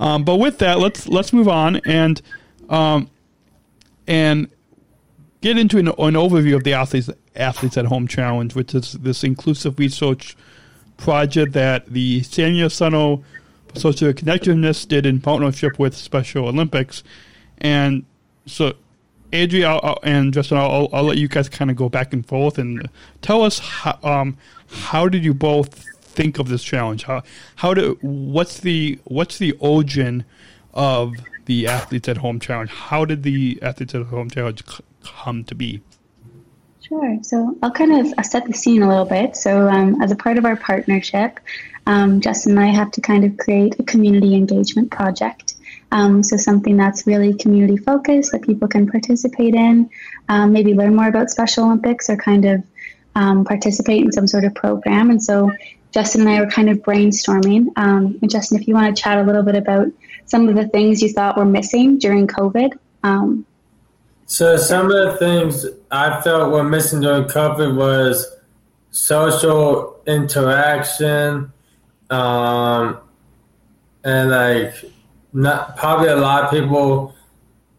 Um, 0.00 0.24
but 0.24 0.36
with 0.36 0.58
that, 0.58 0.78
let's 0.78 1.08
let's 1.08 1.32
move 1.32 1.48
on 1.48 1.80
and 1.84 2.20
um, 2.68 3.10
and 4.06 4.48
get 5.40 5.58
into 5.58 5.78
an, 5.78 5.88
an 5.88 6.14
overview 6.14 6.56
of 6.56 6.64
the 6.64 6.74
athletes 6.74 7.10
athletes 7.36 7.76
at 7.76 7.86
home 7.86 8.06
challenge, 8.06 8.54
which 8.54 8.74
is 8.74 8.92
this 8.92 9.24
inclusive 9.24 9.78
research 9.78 10.36
project 10.96 11.52
that 11.52 11.86
the 11.86 12.22
Center 12.22 12.68
for 12.68 13.22
Social 13.74 14.12
Connectiveness 14.12 14.86
did 14.86 15.04
in 15.04 15.20
partnership 15.20 15.78
with 15.78 15.96
Special 15.96 16.48
Olympics, 16.48 17.02
and 17.58 18.04
so. 18.46 18.74
Adria 19.32 19.68
I'll, 19.68 19.98
and 20.04 20.32
Justin, 20.32 20.58
I'll, 20.58 20.70
I'll, 20.70 20.88
I'll 20.92 21.02
let 21.02 21.18
you 21.18 21.26
guys 21.26 21.48
kind 21.48 21.68
of 21.68 21.76
go 21.76 21.88
back 21.88 22.12
and 22.12 22.24
forth 22.24 22.56
and 22.56 22.88
tell 23.20 23.42
us 23.42 23.58
how, 23.58 23.98
um, 24.04 24.36
how 24.68 25.08
did 25.08 25.24
you 25.24 25.34
both 25.34 25.84
think 26.14 26.38
of 26.38 26.48
this 26.48 26.62
challenge? 26.62 27.04
How 27.04 27.22
how 27.56 27.74
do 27.74 27.98
what's 28.00 28.60
the 28.60 28.98
what's 29.04 29.38
the 29.38 29.52
origin 29.58 30.24
of 30.72 31.14
the 31.46 31.66
athletes 31.66 32.08
at 32.08 32.18
home 32.18 32.40
challenge? 32.40 32.70
How 32.70 33.04
did 33.04 33.22
the 33.22 33.58
athletes 33.62 33.94
at 33.94 34.06
home 34.06 34.30
challenge 34.30 34.66
c- 34.66 34.84
come 35.02 35.44
to 35.44 35.54
be? 35.54 35.82
Sure. 36.80 37.18
So 37.22 37.56
I'll 37.62 37.70
kind 37.70 38.06
of 38.06 38.12
uh, 38.18 38.22
set 38.22 38.44
the 38.46 38.52
scene 38.52 38.82
a 38.82 38.88
little 38.88 39.06
bit. 39.06 39.36
So, 39.36 39.68
um, 39.68 40.02
as 40.02 40.12
a 40.12 40.16
part 40.16 40.36
of 40.36 40.44
our 40.44 40.56
partnership, 40.56 41.40
um, 41.86 42.20
Justin 42.20 42.52
and 42.52 42.60
I 42.60 42.66
have 42.66 42.90
to 42.92 43.00
kind 43.00 43.24
of 43.24 43.38
create 43.38 43.80
a 43.80 43.82
community 43.84 44.34
engagement 44.34 44.90
project. 44.90 45.54
Um, 45.92 46.22
so, 46.22 46.36
something 46.36 46.76
that's 46.76 47.06
really 47.06 47.32
community 47.34 47.78
focused 47.78 48.32
that 48.32 48.42
people 48.42 48.68
can 48.68 48.86
participate 48.86 49.54
in, 49.54 49.88
um, 50.28 50.52
maybe 50.52 50.74
learn 50.74 50.94
more 50.94 51.08
about 51.08 51.30
Special 51.30 51.64
Olympics 51.64 52.10
or 52.10 52.16
kind 52.16 52.44
of 52.44 52.62
um, 53.14 53.46
participate 53.46 54.04
in 54.04 54.12
some 54.12 54.26
sort 54.26 54.44
of 54.44 54.54
program. 54.54 55.08
And 55.08 55.22
so, 55.22 55.50
Justin 55.90 56.22
and 56.22 56.30
I 56.30 56.40
were 56.40 56.50
kind 56.50 56.68
of 56.68 56.78
brainstorming. 56.78 57.68
Um, 57.76 58.18
and, 58.20 58.30
Justin, 58.30 58.60
if 58.60 58.68
you 58.68 58.74
want 58.74 58.94
to 58.94 59.02
chat 59.02 59.16
a 59.16 59.22
little 59.22 59.42
bit 59.42 59.56
about 59.56 59.86
some 60.26 60.48
of 60.48 60.54
the 60.54 60.68
things 60.68 61.02
you 61.02 61.10
thought 61.12 61.36
were 61.36 61.44
missing 61.44 61.98
during 61.98 62.26
COVID. 62.26 62.72
Um, 63.02 63.44
So 64.26 64.56
some 64.56 64.86
of 64.86 64.92
the 64.92 65.16
things 65.18 65.66
I 65.90 66.20
felt 66.22 66.50
were 66.50 66.64
missing 66.64 67.00
during 67.00 67.24
COVID 67.24 67.76
was 67.76 68.26
social 68.90 70.00
interaction, 70.06 71.52
um, 72.10 72.98
and 74.02 74.30
like 74.30 74.74
not 75.32 75.76
probably 75.76 76.08
a 76.08 76.16
lot 76.16 76.44
of 76.44 76.50
people 76.50 77.14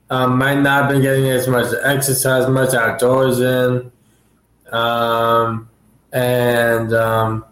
um, 0.10 0.38
might 0.38 0.60
not 0.62 0.84
have 0.84 0.92
been 0.92 1.02
getting 1.02 1.30
as 1.30 1.48
much 1.48 1.74
exercise, 1.84 2.48
much 2.48 2.74
outdoors 2.76 3.40
in, 3.40 3.92
um, 4.72 5.68
and 6.12 6.94
um, 6.94 7.46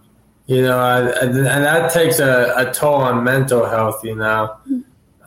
You 0.45 0.61
know, 0.61 0.77
I, 0.77 0.99
and 1.23 1.45
that 1.45 1.93
takes 1.93 2.19
a, 2.19 2.53
a 2.57 2.71
toll 2.73 2.95
on 2.95 3.23
mental 3.23 3.65
health. 3.65 4.03
You 4.03 4.15
know, 4.15 4.57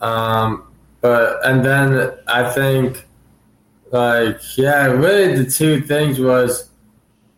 um, 0.01 0.63
but 1.01 1.45
and 1.45 1.63
then 1.63 2.11
I 2.27 2.49
think 2.51 3.05
like 3.91 4.39
yeah, 4.57 4.87
really 4.87 5.43
the 5.43 5.49
two 5.49 5.81
things 5.81 6.19
was 6.19 6.69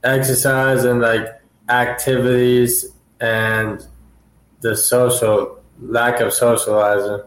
exercise 0.03 0.83
and 0.85 1.01
like 1.01 1.27
activities 1.69 2.85
and 3.19 3.85
the 4.61 4.75
social 4.75 5.59
lack 5.81 6.19
of 6.19 6.33
socializing. 6.33 7.21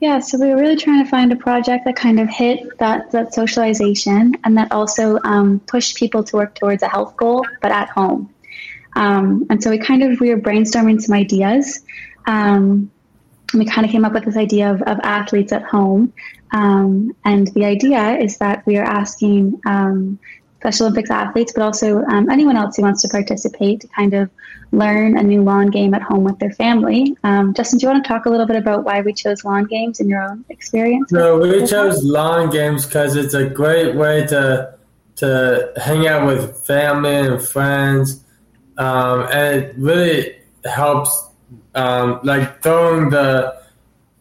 Yeah, 0.00 0.18
so 0.18 0.38
we 0.38 0.48
were 0.48 0.56
really 0.56 0.76
trying 0.76 1.02
to 1.02 1.08
find 1.08 1.32
a 1.32 1.36
project 1.36 1.86
that 1.86 1.96
kind 1.96 2.20
of 2.20 2.28
hit 2.28 2.78
that, 2.78 3.10
that 3.12 3.32
socialization 3.32 4.34
and 4.44 4.58
that 4.58 4.70
also 4.70 5.18
um, 5.24 5.60
pushed 5.60 5.96
people 5.96 6.22
to 6.24 6.36
work 6.36 6.54
towards 6.56 6.82
a 6.82 6.88
health 6.88 7.16
goal, 7.16 7.46
but 7.62 7.72
at 7.72 7.88
home. 7.88 8.28
Um, 8.96 9.46
and 9.48 9.62
so 9.62 9.70
we 9.70 9.78
kind 9.78 10.02
of 10.02 10.20
we 10.20 10.28
were 10.28 10.40
brainstorming 10.40 11.00
some 11.00 11.14
ideas. 11.14 11.82
Um, 12.26 12.90
we 13.58 13.66
kind 13.66 13.84
of 13.84 13.90
came 13.90 14.04
up 14.04 14.12
with 14.12 14.24
this 14.24 14.36
idea 14.36 14.70
of, 14.70 14.82
of 14.82 14.98
athletes 15.02 15.52
at 15.52 15.62
home. 15.62 16.12
Um, 16.52 17.14
and 17.24 17.48
the 17.48 17.64
idea 17.64 18.16
is 18.16 18.38
that 18.38 18.64
we 18.66 18.76
are 18.76 18.84
asking 18.84 19.60
um, 19.66 20.18
Special 20.60 20.86
Olympics 20.86 21.10
athletes, 21.10 21.52
but 21.52 21.62
also 21.62 22.02
um, 22.04 22.30
anyone 22.30 22.56
else 22.56 22.76
who 22.76 22.82
wants 22.82 23.02
to 23.02 23.08
participate 23.08 23.80
to 23.80 23.88
kind 23.88 24.14
of 24.14 24.30
learn 24.72 25.18
a 25.18 25.22
new 25.22 25.42
lawn 25.42 25.68
game 25.68 25.92
at 25.92 26.00
home 26.00 26.24
with 26.24 26.38
their 26.38 26.52
family. 26.52 27.14
Um, 27.22 27.52
Justin, 27.52 27.78
do 27.78 27.86
you 27.86 27.92
want 27.92 28.02
to 28.02 28.08
talk 28.08 28.24
a 28.24 28.30
little 28.30 28.46
bit 28.46 28.56
about 28.56 28.82
why 28.82 29.02
we 29.02 29.12
chose 29.12 29.44
lawn 29.44 29.66
games 29.66 30.00
in 30.00 30.08
your 30.08 30.22
own 30.22 30.44
experience? 30.48 31.12
No, 31.12 31.36
we 31.38 31.66
chose 31.66 32.02
lawn 32.02 32.48
games 32.50 32.86
because 32.86 33.14
it's 33.14 33.34
a 33.34 33.46
great 33.46 33.94
way 33.94 34.26
to 34.26 34.74
to 35.16 35.72
hang 35.76 36.08
out 36.08 36.26
with 36.26 36.56
family 36.66 37.14
and 37.14 37.40
friends, 37.40 38.24
um, 38.78 39.28
and 39.30 39.62
it 39.62 39.74
really 39.76 40.36
helps. 40.64 41.28
Um, 41.74 42.20
like 42.22 42.62
throwing 42.62 43.10
the 43.10 43.60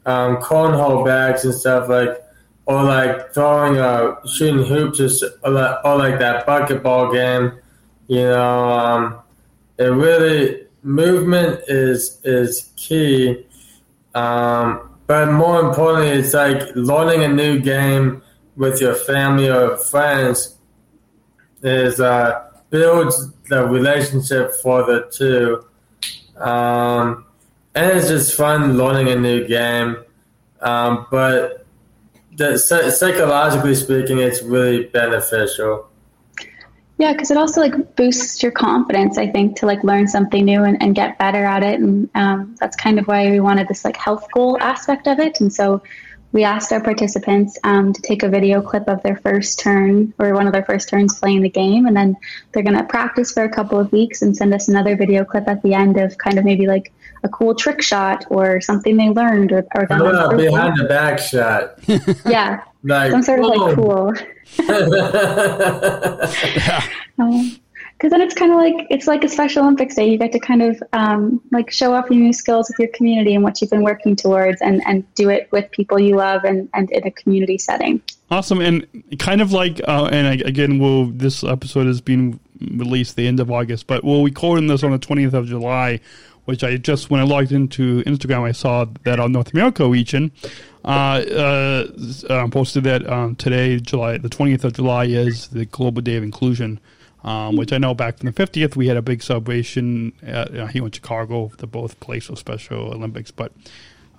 um, 0.06 0.38
cornhole 0.38 1.06
bags 1.06 1.46
and 1.46 1.54
stuff 1.54 1.88
like 1.88 2.24
or 2.66 2.84
like 2.84 3.34
throwing 3.34 3.78
uh 3.78 4.16
shooting 4.26 4.66
hoops 4.66 5.24
or, 5.44 5.50
like, 5.50 5.86
or 5.86 5.98
like 5.98 6.20
that 6.20 6.46
bucketball 6.46 7.12
game 7.12 7.52
you 8.08 8.22
know 8.22 8.72
um, 8.72 9.20
it 9.78 9.86
really 9.86 10.66
movement 10.84 11.62
is 11.68 12.20
is 12.24 12.72
key 12.76 13.46
um, 14.16 14.90
but 15.08 15.32
more 15.32 15.62
importantly 15.62 16.10
it's 16.10 16.34
like 16.34 16.64
learning 16.76 17.24
a 17.24 17.28
new 17.28 17.60
game 17.60 18.22
with 18.56 18.80
your 18.80 18.96
family 18.96 19.50
or 19.50 19.78
friends 19.78 20.58
is 21.64 22.00
uh, 22.00 22.50
builds 22.70 23.32
the 23.50 23.66
relationship 23.68 24.54
for 24.56 24.84
the 24.84 25.08
two 25.12 25.66
um, 26.44 27.26
and 27.76 27.98
it's 27.98 28.08
just 28.08 28.36
fun 28.36 28.78
learning 28.78 29.10
a 29.10 29.16
new 29.16 29.48
game 29.48 29.98
um, 30.64 31.06
but 31.12 31.66
that 32.38 32.60
psychologically 32.60 33.76
speaking, 33.76 34.20
it's 34.20 34.42
really 34.42 34.86
beneficial. 34.86 35.90
Yeah, 36.98 37.12
because 37.12 37.32
it 37.32 37.38
also 37.38 37.60
like 37.60 37.96
boosts 37.96 38.42
your 38.42 38.52
confidence. 38.52 39.18
I 39.18 39.28
think 39.28 39.58
to 39.58 39.66
like 39.66 39.84
learn 39.84 40.08
something 40.08 40.46
new 40.46 40.64
and, 40.64 40.82
and 40.82 40.96
get 40.96 41.18
better 41.18 41.44
at 41.44 41.64
it, 41.64 41.80
and 41.80 42.10
um, 42.16 42.56
that's 42.60 42.78
kind 42.78 42.98
of 42.98 43.08
why 43.08 43.30
we 43.30 43.40
wanted 43.40 43.68
this 43.68 43.84
like 43.84 43.98
health 43.98 44.26
goal 44.34 44.58
aspect 44.62 45.08
of 45.08 45.20
it. 45.20 45.42
And 45.42 45.52
so 45.52 45.84
we 46.34 46.44
asked 46.44 46.74
our 46.74 46.82
participants 46.82 47.58
um, 47.64 47.94
to 47.94 48.02
take 48.02 48.24
a 48.24 48.28
video 48.28 48.62
clip 48.62 48.90
of 48.90 49.02
their 49.04 49.18
first 49.18 49.60
turn 49.60 50.14
or 50.20 50.34
one 50.34 50.48
of 50.48 50.54
their 50.54 50.66
first 50.66 50.90
turns 50.90 51.18
playing 51.20 51.42
the 51.42 51.50
game, 51.50 51.86
and 51.86 51.96
then 51.96 52.18
they're 52.52 52.64
going 52.64 52.78
to 52.78 52.84
practice 52.84 53.32
for 53.32 53.44
a 53.44 53.50
couple 53.50 53.80
of 53.80 53.92
weeks 53.92 54.24
and 54.24 54.36
send 54.36 54.54
us 54.54 54.68
another 54.68 54.98
video 54.98 55.24
clip 55.24 55.48
at 55.48 55.62
the 55.62 55.74
end 55.74 55.98
of 55.98 56.18
kind 56.18 56.40
of 56.40 56.44
maybe 56.44 56.68
like 56.68 56.92
a 57.24 57.30
cool 57.30 57.54
trick 57.56 57.82
shot 57.82 58.26
or 58.30 58.60
something 58.60 58.98
they 58.98 59.10
learned 59.10 59.52
or, 59.52 59.66
or. 59.76 59.88
Oh, 59.92 60.36
behind 60.36 60.78
the 60.78 60.86
back 60.86 61.20
shot. 61.20 61.80
yeah. 62.26 62.64
like, 62.84 63.12
some 63.12 63.22
sort 63.22 63.40
of 63.40 63.46
like 63.46 63.76
cool. 63.76 64.14
yeah. 66.58 66.84
Um, 67.20 67.60
because 68.04 68.12
then 68.12 68.20
it's 68.20 68.34
kind 68.34 68.52
of 68.52 68.58
like 68.58 68.86
it's 68.90 69.08
like 69.08 69.24
a 69.24 69.30
Special 69.30 69.64
Olympics 69.64 69.96
day. 69.96 70.10
You 70.10 70.18
get 70.18 70.34
to 70.34 70.40
kind 70.40 70.62
of 70.62 70.84
um, 70.92 71.42
like 71.54 71.72
show 71.72 71.94
off 71.94 72.10
your 72.10 72.20
new 72.20 72.34
skills 72.34 72.68
with 72.68 72.78
your 72.78 72.90
community 72.90 73.34
and 73.34 73.46
what 73.46 73.62
you've 73.62 73.70
been 73.70 73.82
working 73.82 74.18
towards, 74.18 74.62
and 74.62 74.84
and 74.86 75.06
do 75.16 75.30
it 75.30 75.48
with 75.52 75.72
people 75.72 75.98
you 75.98 76.18
love 76.18 76.44
and 76.44 76.68
and 76.74 76.92
in 76.92 77.08
a 77.08 77.12
community 77.12 77.58
setting. 77.58 78.02
Awesome, 78.30 78.60
and 78.60 78.86
kind 79.20 79.42
of 79.42 79.54
like, 79.54 79.80
uh, 79.88 80.10
and 80.12 80.42
again, 80.42 80.80
will 80.80 81.06
this 81.06 81.46
episode 81.46 81.88
is 81.88 82.02
being 82.02 82.42
released 82.60 83.16
the 83.16 83.26
end 83.26 83.40
of 83.40 83.50
August, 83.50 83.88
but 83.88 84.04
we'll 84.04 84.26
record 84.26 84.68
this 84.68 84.84
on 84.84 84.92
the 84.92 85.00
twentieth 85.00 85.34
of 85.34 85.48
July 85.48 86.02
which 86.46 86.62
I 86.62 86.76
just 86.76 87.10
when 87.10 87.22
I 87.22 87.24
logged 87.24 87.54
into 87.54 88.04
Instagram, 88.04 88.42
I 88.42 88.52
saw 88.52 88.86
that 89.04 89.18
our 89.18 89.30
North 89.30 89.54
America 89.54 89.88
region 89.88 90.34
uh, 90.84 91.24
uh, 91.32 91.88
uh 92.30 92.48
posted 92.50 92.84
that 92.84 93.10
um, 93.10 93.38
today, 93.38 93.80
July 93.80 94.18
the 94.18 94.28
twentieth 94.28 94.66
of 94.66 94.74
July, 94.74 95.06
is 95.06 95.48
the 95.48 95.66
Global 95.66 96.02
Day 96.02 96.18
of 96.18 96.24
Inclusion. 96.24 96.82
Um, 97.24 97.56
which 97.56 97.72
I 97.72 97.78
know 97.78 97.94
back 97.94 98.18
from 98.18 98.30
the 98.30 98.34
50th, 98.34 98.76
we 98.76 98.88
had 98.88 98.98
a 98.98 99.02
big 99.02 99.24
celebration 99.24 100.12
at, 100.24 100.54
uh, 100.54 100.68
here 100.68 100.84
in 100.84 100.92
Chicago, 100.92 101.54
the 101.58 101.68
both 101.68 101.98
place 102.02 102.28
of 102.28 102.38
Special 102.38 102.94
Olympics. 102.94 103.32
But 103.32 103.54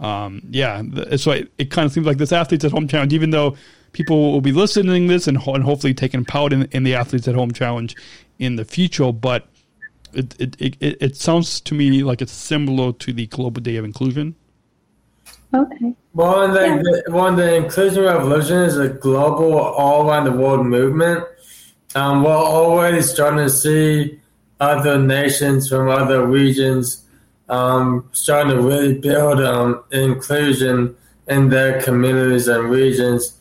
um, 0.00 0.40
yeah, 0.48 0.82
so 1.16 1.32
it, 1.32 1.52
it, 1.58 1.70
kind 1.70 1.84
of 1.84 1.92
seems 1.92 2.06
like 2.06 2.16
this 2.16 2.32
Athletes 2.32 2.64
at 2.64 2.72
Home 2.72 2.88
Challenge, 2.88 3.12
even 3.12 3.28
though 3.28 3.56
people 3.92 4.32
will 4.32 4.40
be 4.40 4.52
listening 4.52 5.06
to 5.06 5.12
this 5.12 5.28
and, 5.28 5.36
and 5.46 5.64
hopefully 5.64 5.92
taking 5.92 6.24
part 6.24 6.54
in, 6.54 6.64
in 6.72 6.82
the 6.82 6.94
Athletes 6.94 7.28
at 7.28 7.34
Home 7.34 7.52
Challenge 7.52 7.94
in 8.38 8.56
the 8.56 8.64
future, 8.64 9.12
but 9.12 9.48
it, 10.12 10.40
it, 10.40 10.56
it, 10.60 10.76
it 10.80 11.16
sounds 11.16 11.60
to 11.62 11.74
me 11.74 12.02
like 12.02 12.22
it's 12.22 12.32
similar 12.32 12.92
to 12.92 13.12
the 13.12 13.26
Global 13.26 13.60
Day 13.60 13.76
of 13.76 13.84
Inclusion. 13.84 14.34
Okay. 15.52 15.94
Well, 16.14 16.52
the, 16.52 16.60
yeah. 16.60 16.76
the, 16.76 17.04
well, 17.08 17.34
the 17.34 17.54
inclusion 17.54 18.02
revolution 18.02 18.58
is 18.58 18.76
a 18.78 18.88
global, 18.88 19.56
all 19.56 20.08
around 20.08 20.24
the 20.24 20.32
world 20.32 20.66
movement. 20.66 21.24
Um, 21.94 22.22
we're 22.24 22.32
always 22.32 23.10
starting 23.10 23.38
to 23.38 23.50
see 23.50 24.20
other 24.60 24.98
nations 24.98 25.68
from 25.68 25.88
other 25.88 26.26
regions 26.26 27.04
um, 27.48 28.08
starting 28.12 28.56
to 28.56 28.62
really 28.62 28.98
build 28.98 29.40
um, 29.40 29.84
inclusion 29.90 30.96
in 31.28 31.48
their 31.48 31.82
communities 31.82 32.48
and 32.48 32.70
regions. 32.70 33.38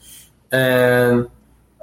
And, 0.51 1.29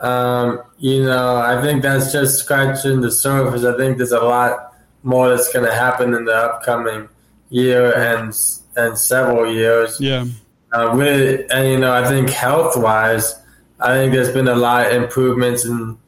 um, 0.00 0.62
you 0.78 1.04
know, 1.04 1.36
I 1.36 1.60
think 1.62 1.82
that's 1.82 2.12
just 2.12 2.38
scratching 2.38 3.00
the 3.00 3.10
surface. 3.10 3.64
I 3.64 3.76
think 3.76 3.98
there's 3.98 4.12
a 4.12 4.20
lot 4.20 4.74
more 5.02 5.28
that's 5.30 5.52
going 5.52 5.66
to 5.66 5.74
happen 5.74 6.14
in 6.14 6.24
the 6.24 6.34
upcoming 6.34 7.08
year 7.48 7.92
and 7.96 8.34
and 8.76 8.96
several 8.96 9.52
years. 9.52 9.98
Yeah. 10.00 10.26
Uh, 10.72 10.94
really, 10.94 11.50
and 11.50 11.68
you 11.68 11.78
know, 11.78 11.92
I 11.92 12.06
think 12.08 12.30
health 12.30 12.76
wise, 12.76 13.34
I 13.80 13.94
think 13.94 14.12
there's 14.12 14.32
been 14.32 14.46
a 14.46 14.54
lot 14.54 14.86
of 14.86 14.92
improvements 14.92 15.64
in 15.64 15.98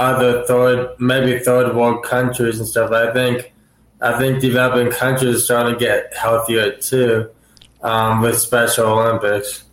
other 0.00 0.44
third, 0.46 0.78
maybe 0.98 1.38
third 1.38 1.74
world 1.76 2.02
countries 2.04 2.58
and 2.58 2.66
stuff. 2.66 2.90
I 2.90 3.12
think, 3.12 3.52
I 4.00 4.18
think 4.18 4.40
developing 4.40 4.90
countries 4.90 5.36
are 5.36 5.40
starting 5.40 5.74
to 5.74 5.78
get 5.78 6.14
healthier 6.14 6.72
too, 6.76 7.30
um, 7.82 8.22
with 8.22 8.38
Special 8.38 8.86
Olympics. 8.86 9.64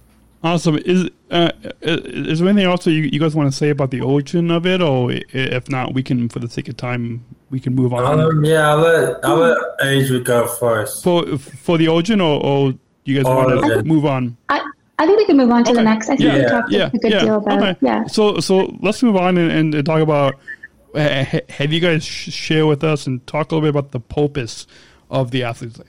Awesome. 0.43 0.77
Is 0.77 1.09
uh, 1.31 1.51
is 1.81 2.39
there 2.39 2.47
anything 2.47 2.69
else 2.69 2.85
you, 2.85 3.09
you 3.11 3.19
guys 3.19 3.35
want 3.35 3.51
to 3.51 3.57
say 3.57 3.69
about 3.69 3.91
the 3.91 4.01
origin 4.01 4.51
of 4.51 4.65
it, 4.65 4.81
or 4.81 5.11
if 5.11 5.67
not, 5.67 5.93
we 5.93 6.03
can, 6.03 6.29
for 6.29 6.39
the 6.39 6.47
sake 6.47 6.69
of 6.69 6.77
time, 6.77 7.25
we 7.49 7.59
can 7.59 7.73
move 7.75 7.91
on. 7.91 8.19
Um, 8.19 8.45
yeah, 8.45 8.69
I'll 8.69 8.77
let 8.77 9.25
I'll 9.25 9.37
let 9.37 9.57
Adri 9.81 10.23
go 10.23 10.47
first 10.47 11.03
for 11.03 11.37
for 11.37 11.77
the 11.77 11.87
origin, 11.87 12.21
or, 12.21 12.41
or 12.41 12.73
you 13.03 13.15
guys 13.15 13.25
origin. 13.25 13.61
want 13.61 13.73
to 13.73 13.83
move 13.83 14.05
on? 14.05 14.37
I, 14.49 14.61
I 14.99 15.05
think 15.05 15.19
we 15.19 15.25
can 15.25 15.37
move 15.37 15.51
on 15.51 15.63
to 15.65 15.71
okay. 15.71 15.77
the 15.77 15.83
next. 15.83 16.09
I 16.09 16.15
think 16.15 16.21
yeah. 16.21 16.37
we 16.37 16.45
talked 16.45 16.71
yeah. 16.71 16.89
a 16.93 16.97
good 16.97 17.11
yeah. 17.11 17.19
deal 17.19 17.35
about 17.37 17.61
okay. 17.61 17.77
yeah. 17.81 18.05
So 18.07 18.39
so 18.39 18.75
let's 18.81 19.03
move 19.03 19.15
on 19.15 19.37
and, 19.37 19.73
and 19.73 19.85
talk 19.85 20.01
about. 20.01 20.35
Have 20.95 21.71
you 21.71 21.79
guys 21.79 22.03
share 22.03 22.65
with 22.65 22.83
us 22.83 23.05
and 23.05 23.25
talk 23.27 23.51
a 23.51 23.55
little 23.55 23.61
bit 23.61 23.77
about 23.77 23.91
the 23.91 23.99
purpose 23.99 24.65
of 25.11 25.29
the 25.29 25.43
athletes 25.43 25.79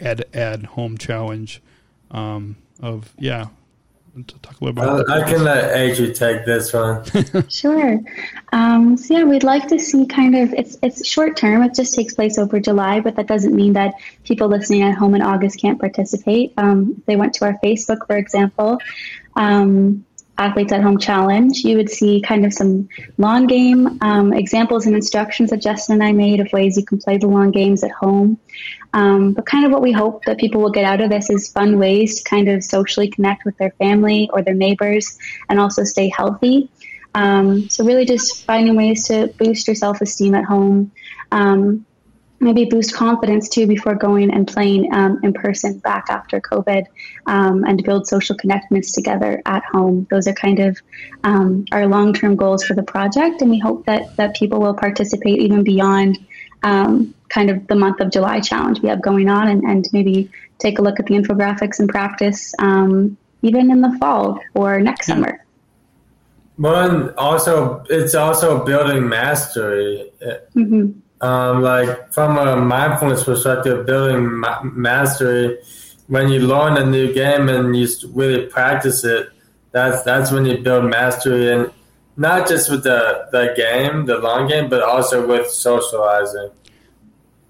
at 0.00 0.34
at 0.34 0.64
home 0.64 0.98
challenge? 0.98 1.62
Um, 2.10 2.56
of 2.80 3.14
yeah, 3.18 3.48
to 4.24 4.38
talk 4.38 4.60
a 4.60 4.64
little 4.64 4.82
about? 4.82 5.08
Uh, 5.08 5.12
I 5.12 5.28
can 5.28 5.44
let 5.44 5.74
Adri 5.74 6.16
take 6.16 6.46
this 6.46 6.72
one. 6.72 7.04
sure. 7.50 8.00
Um, 8.52 8.96
so 8.96 9.18
yeah, 9.18 9.24
we'd 9.24 9.42
like 9.42 9.68
to 9.68 9.78
see 9.78 10.06
kind 10.06 10.34
of 10.34 10.54
it's 10.54 10.78
it's 10.82 11.06
short 11.06 11.36
term. 11.36 11.62
It 11.62 11.74
just 11.74 11.94
takes 11.94 12.14
place 12.14 12.38
over 12.38 12.58
July, 12.60 13.00
but 13.00 13.16
that 13.16 13.26
doesn't 13.26 13.54
mean 13.54 13.74
that 13.74 13.94
people 14.24 14.48
listening 14.48 14.82
at 14.82 14.94
home 14.94 15.14
in 15.14 15.22
August 15.22 15.60
can't 15.60 15.78
participate. 15.78 16.54
Um, 16.56 17.02
they 17.06 17.16
went 17.16 17.34
to 17.34 17.44
our 17.44 17.58
Facebook, 17.62 18.06
for 18.06 18.16
example. 18.16 18.78
Um, 19.34 20.05
Athletes 20.38 20.72
at 20.72 20.82
Home 20.82 20.98
Challenge, 20.98 21.56
you 21.64 21.76
would 21.76 21.88
see 21.88 22.20
kind 22.20 22.44
of 22.44 22.52
some 22.52 22.88
lawn 23.16 23.46
game 23.46 23.98
um, 24.02 24.32
examples 24.32 24.86
and 24.86 24.94
instructions 24.94 25.50
that 25.50 25.62
Justin 25.62 25.94
and 25.94 26.02
I 26.02 26.12
made 26.12 26.40
of 26.40 26.52
ways 26.52 26.76
you 26.76 26.84
can 26.84 26.98
play 26.98 27.16
the 27.16 27.26
lawn 27.26 27.50
games 27.50 27.82
at 27.82 27.90
home. 27.90 28.38
Um, 28.92 29.32
but 29.32 29.46
kind 29.46 29.64
of 29.64 29.72
what 29.72 29.82
we 29.82 29.92
hope 29.92 30.24
that 30.24 30.38
people 30.38 30.60
will 30.60 30.70
get 30.70 30.84
out 30.84 31.00
of 31.00 31.10
this 31.10 31.30
is 31.30 31.50
fun 31.50 31.78
ways 31.78 32.20
to 32.20 32.28
kind 32.28 32.48
of 32.48 32.62
socially 32.62 33.08
connect 33.08 33.44
with 33.44 33.56
their 33.56 33.70
family 33.72 34.28
or 34.32 34.42
their 34.42 34.54
neighbors 34.54 35.18
and 35.48 35.58
also 35.58 35.84
stay 35.84 36.08
healthy. 36.08 36.68
Um, 37.14 37.70
so 37.70 37.84
really 37.84 38.04
just 38.04 38.44
finding 38.44 38.76
ways 38.76 39.08
to 39.08 39.28
boost 39.38 39.66
your 39.66 39.74
self-esteem 39.74 40.34
at 40.34 40.44
home. 40.44 40.92
Um, 41.32 41.86
maybe 42.40 42.64
boost 42.64 42.94
confidence 42.94 43.48
too 43.48 43.66
before 43.66 43.94
going 43.94 44.30
and 44.30 44.46
playing 44.46 44.92
um, 44.94 45.18
in 45.22 45.32
person 45.32 45.78
back 45.78 46.06
after 46.08 46.40
COVID 46.40 46.84
um, 47.26 47.64
and 47.64 47.82
build 47.82 48.06
social 48.06 48.36
connectedness 48.36 48.92
together 48.92 49.42
at 49.46 49.64
home. 49.64 50.06
Those 50.10 50.26
are 50.26 50.34
kind 50.34 50.58
of 50.60 50.78
um, 51.24 51.64
our 51.72 51.86
long 51.86 52.12
term 52.12 52.36
goals 52.36 52.64
for 52.64 52.74
the 52.74 52.82
project, 52.82 53.40
and 53.40 53.50
we 53.50 53.58
hope 53.58 53.86
that, 53.86 54.16
that 54.16 54.36
people 54.36 54.60
will 54.60 54.74
participate 54.74 55.40
even 55.40 55.62
beyond 55.62 56.18
um, 56.62 57.14
kind 57.28 57.50
of 57.50 57.66
the 57.66 57.74
month 57.74 58.00
of 58.00 58.10
July 58.10 58.40
challenge 58.40 58.80
we 58.80 58.88
have 58.88 59.02
going 59.02 59.28
on 59.28 59.48
and, 59.48 59.62
and 59.64 59.88
maybe 59.92 60.30
take 60.58 60.78
a 60.78 60.82
look 60.82 60.98
at 61.00 61.06
the 61.06 61.14
infographics 61.14 61.78
and 61.78 61.88
practice 61.88 62.54
um, 62.58 63.16
even 63.42 63.70
in 63.70 63.80
the 63.80 63.96
fall 63.98 64.40
or 64.54 64.80
next 64.80 65.06
summer. 65.06 65.44
Well, 66.58 67.12
also 67.18 67.84
it's 67.90 68.14
also 68.14 68.64
building 68.64 69.08
mastery. 69.08 70.10
Mm-hmm 70.54 71.00
um, 71.20 71.62
like 71.62 72.12
from 72.12 72.36
a 72.36 72.56
mindfulness 72.56 73.24
perspective, 73.24 73.86
building 73.86 74.40
ma- 74.40 74.62
mastery. 74.62 75.58
When 76.08 76.28
you 76.28 76.40
learn 76.40 76.76
a 76.76 76.86
new 76.86 77.12
game 77.12 77.48
and 77.48 77.76
you 77.76 77.88
really 78.12 78.46
practice 78.46 79.02
it, 79.02 79.28
that's 79.72 80.02
that's 80.04 80.30
when 80.30 80.44
you 80.46 80.58
build 80.58 80.84
mastery, 80.84 81.52
and 81.52 81.72
not 82.16 82.48
just 82.48 82.70
with 82.70 82.84
the 82.84 83.28
the 83.32 83.54
game, 83.56 84.06
the 84.06 84.18
lawn 84.18 84.46
game, 84.48 84.68
but 84.68 84.82
also 84.82 85.26
with 85.26 85.50
socializing. 85.50 86.50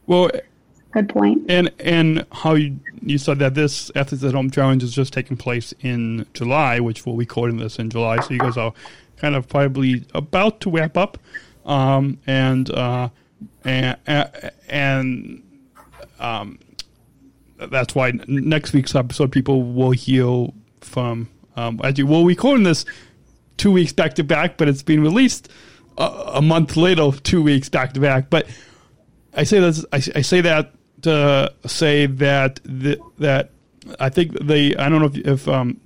Well, 0.07 0.31
good 0.93 1.09
point. 1.11 1.51
And 1.51 1.71
and 1.81 2.25
how 2.33 2.55
you, 2.55 2.79
you 3.03 3.19
said 3.19 3.41
that 3.41 3.55
this 3.55 3.91
Athletes 3.95 4.25
at 4.25 4.33
Home 4.33 4.51
challenge 4.51 4.83
is 4.83 4.95
just 4.95 5.13
taking 5.13 5.37
place 5.37 5.75
in 5.81 6.25
July, 6.33 6.81
which 6.81 7.05
we'll 7.05 7.17
be 7.17 7.21
recording 7.21 7.59
this 7.59 7.79
in 7.79 7.91
July. 7.91 8.21
So 8.21 8.31
you 8.31 8.39
guys 8.39 8.57
are 8.57 8.73
kind 9.19 9.35
of 9.35 9.49
probably 9.49 10.07
about 10.15 10.61
to 10.63 10.71
wrap 10.71 10.97
up, 10.97 11.19
um, 11.67 12.19
and. 12.27 12.71
Uh, 12.71 13.11
and 13.65 13.99
and 14.69 15.43
um, 16.19 16.59
that's 17.59 17.95
why 17.95 18.13
next 18.27 18.73
week's 18.73 18.95
episode 18.95 19.33
people 19.33 19.63
will 19.63 19.93
hear 19.93 20.49
from 20.81 21.29
um, 21.57 21.81
as 21.83 21.99
you 21.99 22.07
well 22.07 22.25
we 22.25 22.33
recording 22.33 22.65
this 22.65 22.85
two 23.57 23.73
weeks 23.73 23.93
back 23.93 24.15
to 24.15 24.25
back, 24.25 24.57
but 24.57 24.69
it's 24.69 24.83
being 24.83 25.03
released 25.03 25.49
a, 25.99 26.05
a 26.35 26.43
month 26.43 26.77
later, 26.77 27.11
two 27.23 27.43
weeks 27.43 27.69
back 27.69 27.93
to 27.95 28.01
back. 28.01 28.31
But 28.31 28.47
I 29.35 29.45
say 29.45 29.61
this, 29.61 29.85
I, 29.93 29.97
I 29.97 30.23
say 30.23 30.41
that 30.43 30.73
to 31.03 31.53
say 31.67 32.07
that 32.07 32.61
the, 32.65 33.01
that 33.19 33.51
I 34.01 34.09
think 34.09 34.33
they 34.41 34.75
I 34.77 34.89
don't 34.89 35.01
know 35.01 35.07
if, 35.07 35.17
if 35.17 35.49
um, 35.49 35.81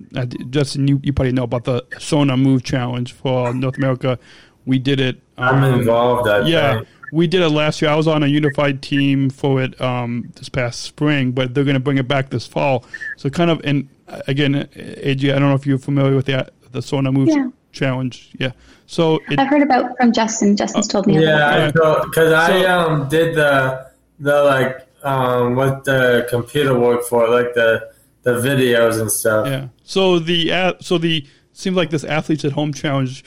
Justin 0.49 0.87
you, 0.87 0.99
you 1.03 1.13
probably 1.13 1.33
know 1.33 1.43
about 1.43 1.65
the 1.65 1.85
Sona 1.99 2.37
Move 2.37 2.63
Challenge 2.63 3.11
for 3.11 3.53
North 3.53 3.77
America. 3.77 4.17
We 4.65 4.79
did 4.79 4.99
it. 4.99 5.21
Um, 5.37 5.63
I'm 5.63 5.79
involved. 5.79 6.27
I 6.27 6.47
yeah. 6.47 6.75
Think 6.75 6.87
we 7.11 7.27
did 7.27 7.41
it 7.41 7.49
last 7.49 7.81
year. 7.81 7.91
I 7.91 7.95
was 7.95 8.07
on 8.07 8.23
a 8.23 8.27
unified 8.27 8.81
team 8.81 9.29
for 9.29 9.61
it 9.61 9.79
um, 9.81 10.31
this 10.35 10.49
past 10.49 10.81
spring, 10.81 11.31
but 11.31 11.53
they're 11.53 11.63
going 11.63 11.75
to 11.75 11.81
bring 11.81 11.97
it 11.97 12.07
back 12.07 12.29
this 12.29 12.47
fall. 12.47 12.85
So 13.17 13.29
kind 13.29 13.51
of, 13.51 13.61
and 13.63 13.89
again, 14.27 14.53
AJ, 14.75 15.35
I 15.35 15.39
don't 15.39 15.49
know 15.49 15.55
if 15.55 15.65
you're 15.65 15.77
familiar 15.77 16.15
with 16.15 16.25
that, 16.27 16.53
the 16.71 16.81
Sona 16.81 17.11
Move 17.11 17.29
yeah. 17.29 17.49
Challenge. 17.71 18.31
Yeah. 18.39 18.51
So 18.85 19.19
it, 19.29 19.39
I've 19.39 19.47
heard 19.47 19.61
about 19.61 19.95
from 19.97 20.11
Justin. 20.11 20.57
Justin's 20.57 20.87
told 20.87 21.07
me. 21.07 21.23
Yeah, 21.23 21.71
because 21.71 22.33
I 22.33 22.65
um, 22.65 23.07
did 23.07 23.35
the 23.35 23.89
the 24.19 24.43
like 24.43 24.87
um, 25.03 25.55
what 25.55 25.85
the 25.85 26.27
computer 26.29 26.77
work 26.77 27.03
for, 27.05 27.29
like 27.29 27.53
the 27.53 27.91
the 28.23 28.33
videos 28.33 28.99
and 28.99 29.09
stuff. 29.09 29.47
Yeah. 29.47 29.69
So 29.83 30.19
the 30.19 30.51
uh, 30.51 30.73
so 30.81 30.97
the 30.97 31.25
seems 31.53 31.77
like 31.77 31.89
this 31.89 32.03
athletes 32.03 32.43
at 32.43 32.51
home 32.51 32.73
challenge. 32.73 33.23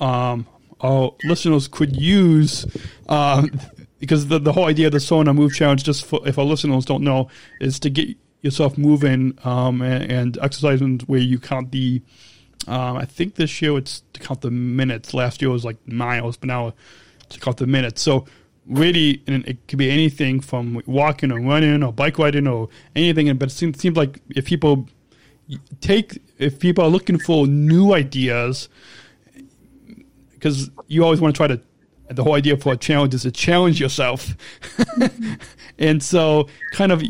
Um, 0.00 0.46
our 0.80 1.14
listeners 1.24 1.68
could 1.68 1.96
use 1.96 2.66
uh, 3.08 3.46
because 3.98 4.28
the, 4.28 4.38
the 4.38 4.52
whole 4.52 4.66
idea 4.66 4.86
of 4.86 4.92
the 4.92 5.00
Sona 5.00 5.32
Move 5.32 5.54
Challenge, 5.54 5.82
just 5.82 6.04
for, 6.04 6.26
if 6.28 6.38
our 6.38 6.44
listeners 6.44 6.84
don't 6.84 7.02
know, 7.02 7.28
is 7.60 7.80
to 7.80 7.90
get 7.90 8.16
yourself 8.42 8.76
moving 8.76 9.38
um, 9.44 9.82
and, 9.82 10.10
and 10.10 10.38
exercising 10.40 11.00
where 11.06 11.20
you 11.20 11.38
count 11.38 11.72
the. 11.72 12.02
Um, 12.68 12.96
I 12.96 13.04
think 13.04 13.36
this 13.36 13.62
year 13.62 13.76
it's 13.78 14.02
to 14.14 14.20
count 14.20 14.40
the 14.40 14.50
minutes. 14.50 15.14
Last 15.14 15.40
year 15.40 15.50
was 15.50 15.64
like 15.64 15.76
miles, 15.86 16.36
but 16.36 16.48
now 16.48 16.74
to 17.28 17.40
count 17.40 17.58
the 17.58 17.66
minutes. 17.66 18.02
So 18.02 18.26
really, 18.66 19.22
and 19.26 19.46
it 19.46 19.66
could 19.68 19.78
be 19.78 19.90
anything 19.90 20.40
from 20.40 20.82
walking 20.86 21.30
or 21.30 21.40
running 21.40 21.82
or 21.82 21.92
bike 21.92 22.18
riding 22.18 22.46
or 22.46 22.68
anything. 22.94 23.34
But 23.36 23.50
it 23.50 23.52
seems, 23.52 23.78
seems 23.78 23.96
like 23.96 24.20
if 24.30 24.46
people 24.46 24.88
take, 25.80 26.20
if 26.38 26.58
people 26.58 26.84
are 26.84 26.90
looking 26.90 27.18
for 27.18 27.46
new 27.46 27.92
ideas, 27.94 28.68
because 30.46 30.70
you 30.86 31.02
always 31.02 31.20
want 31.20 31.34
to 31.34 31.36
try 31.36 31.48
to. 31.48 31.60
The 32.08 32.22
whole 32.22 32.34
idea 32.34 32.56
for 32.56 32.72
a 32.72 32.76
challenge 32.76 33.14
is 33.14 33.22
to 33.22 33.32
challenge 33.32 33.80
yourself, 33.80 34.36
and 35.78 36.00
so 36.00 36.48
kind 36.70 36.92
of, 36.92 37.02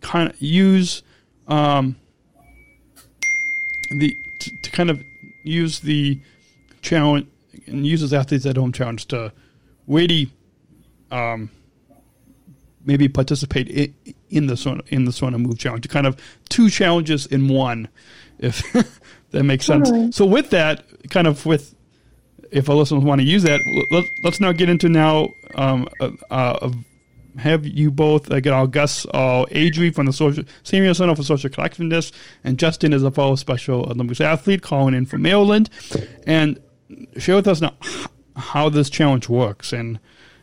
kind 0.00 0.28
of 0.28 0.42
use 0.42 1.04
um, 1.46 1.94
the 3.90 4.16
to, 4.40 4.50
to 4.62 4.70
kind 4.72 4.90
of 4.90 5.00
use 5.44 5.78
the 5.80 6.20
challenge 6.80 7.28
and 7.66 7.86
use 7.86 8.02
as 8.02 8.12
athletes 8.12 8.44
at 8.44 8.56
home 8.56 8.72
challenge 8.72 9.06
to 9.06 9.32
really 9.86 10.32
um, 11.12 11.48
maybe 12.84 13.08
participate 13.08 13.68
in, 13.68 13.94
in 14.30 14.46
the 14.48 14.56
Sona, 14.56 14.82
in 14.88 15.04
the 15.04 15.12
Sona 15.12 15.38
Move 15.38 15.58
challenge. 15.58 15.84
to 15.84 15.88
Kind 15.88 16.08
of 16.08 16.20
two 16.48 16.68
challenges 16.70 17.26
in 17.26 17.46
one, 17.46 17.86
if 18.40 18.64
that 19.30 19.44
makes 19.44 19.64
sense. 19.64 20.16
So 20.16 20.26
with 20.26 20.50
that, 20.50 20.84
kind 21.08 21.28
of 21.28 21.46
with 21.46 21.76
if 22.52 22.68
our 22.68 22.76
listeners 22.76 23.02
want 23.02 23.20
to 23.20 23.26
use 23.26 23.42
that, 23.42 23.60
let, 23.90 24.04
us 24.24 24.40
now 24.40 24.52
get 24.52 24.68
into 24.68 24.88
now. 24.88 25.34
Um, 25.54 25.88
uh, 26.00 26.10
uh, 26.30 26.70
have 27.38 27.66
you 27.66 27.90
both 27.90 28.30
uh, 28.30 28.40
get 28.40 28.52
our 28.52 28.66
guests, 28.66 29.06
uh, 29.14 29.46
Adri 29.50 29.94
from 29.94 30.06
the 30.06 30.12
Social 30.12 30.44
Samuel 30.62 30.94
Center 30.94 31.16
for 31.16 31.22
Social 31.22 31.48
Connectedness, 31.48 32.12
and 32.44 32.58
Justin 32.58 32.92
is 32.92 33.02
a 33.02 33.10
fellow 33.10 33.36
Special 33.36 33.90
Olympics 33.90 34.20
athlete 34.20 34.62
calling 34.62 34.94
in 34.94 35.06
from 35.06 35.22
Maryland, 35.22 35.70
and 36.26 36.60
share 37.16 37.36
with 37.36 37.48
us 37.48 37.62
now 37.62 37.74
how 38.36 38.68
this 38.68 38.90
challenge 38.90 39.28
works 39.28 39.72
and 39.72 39.98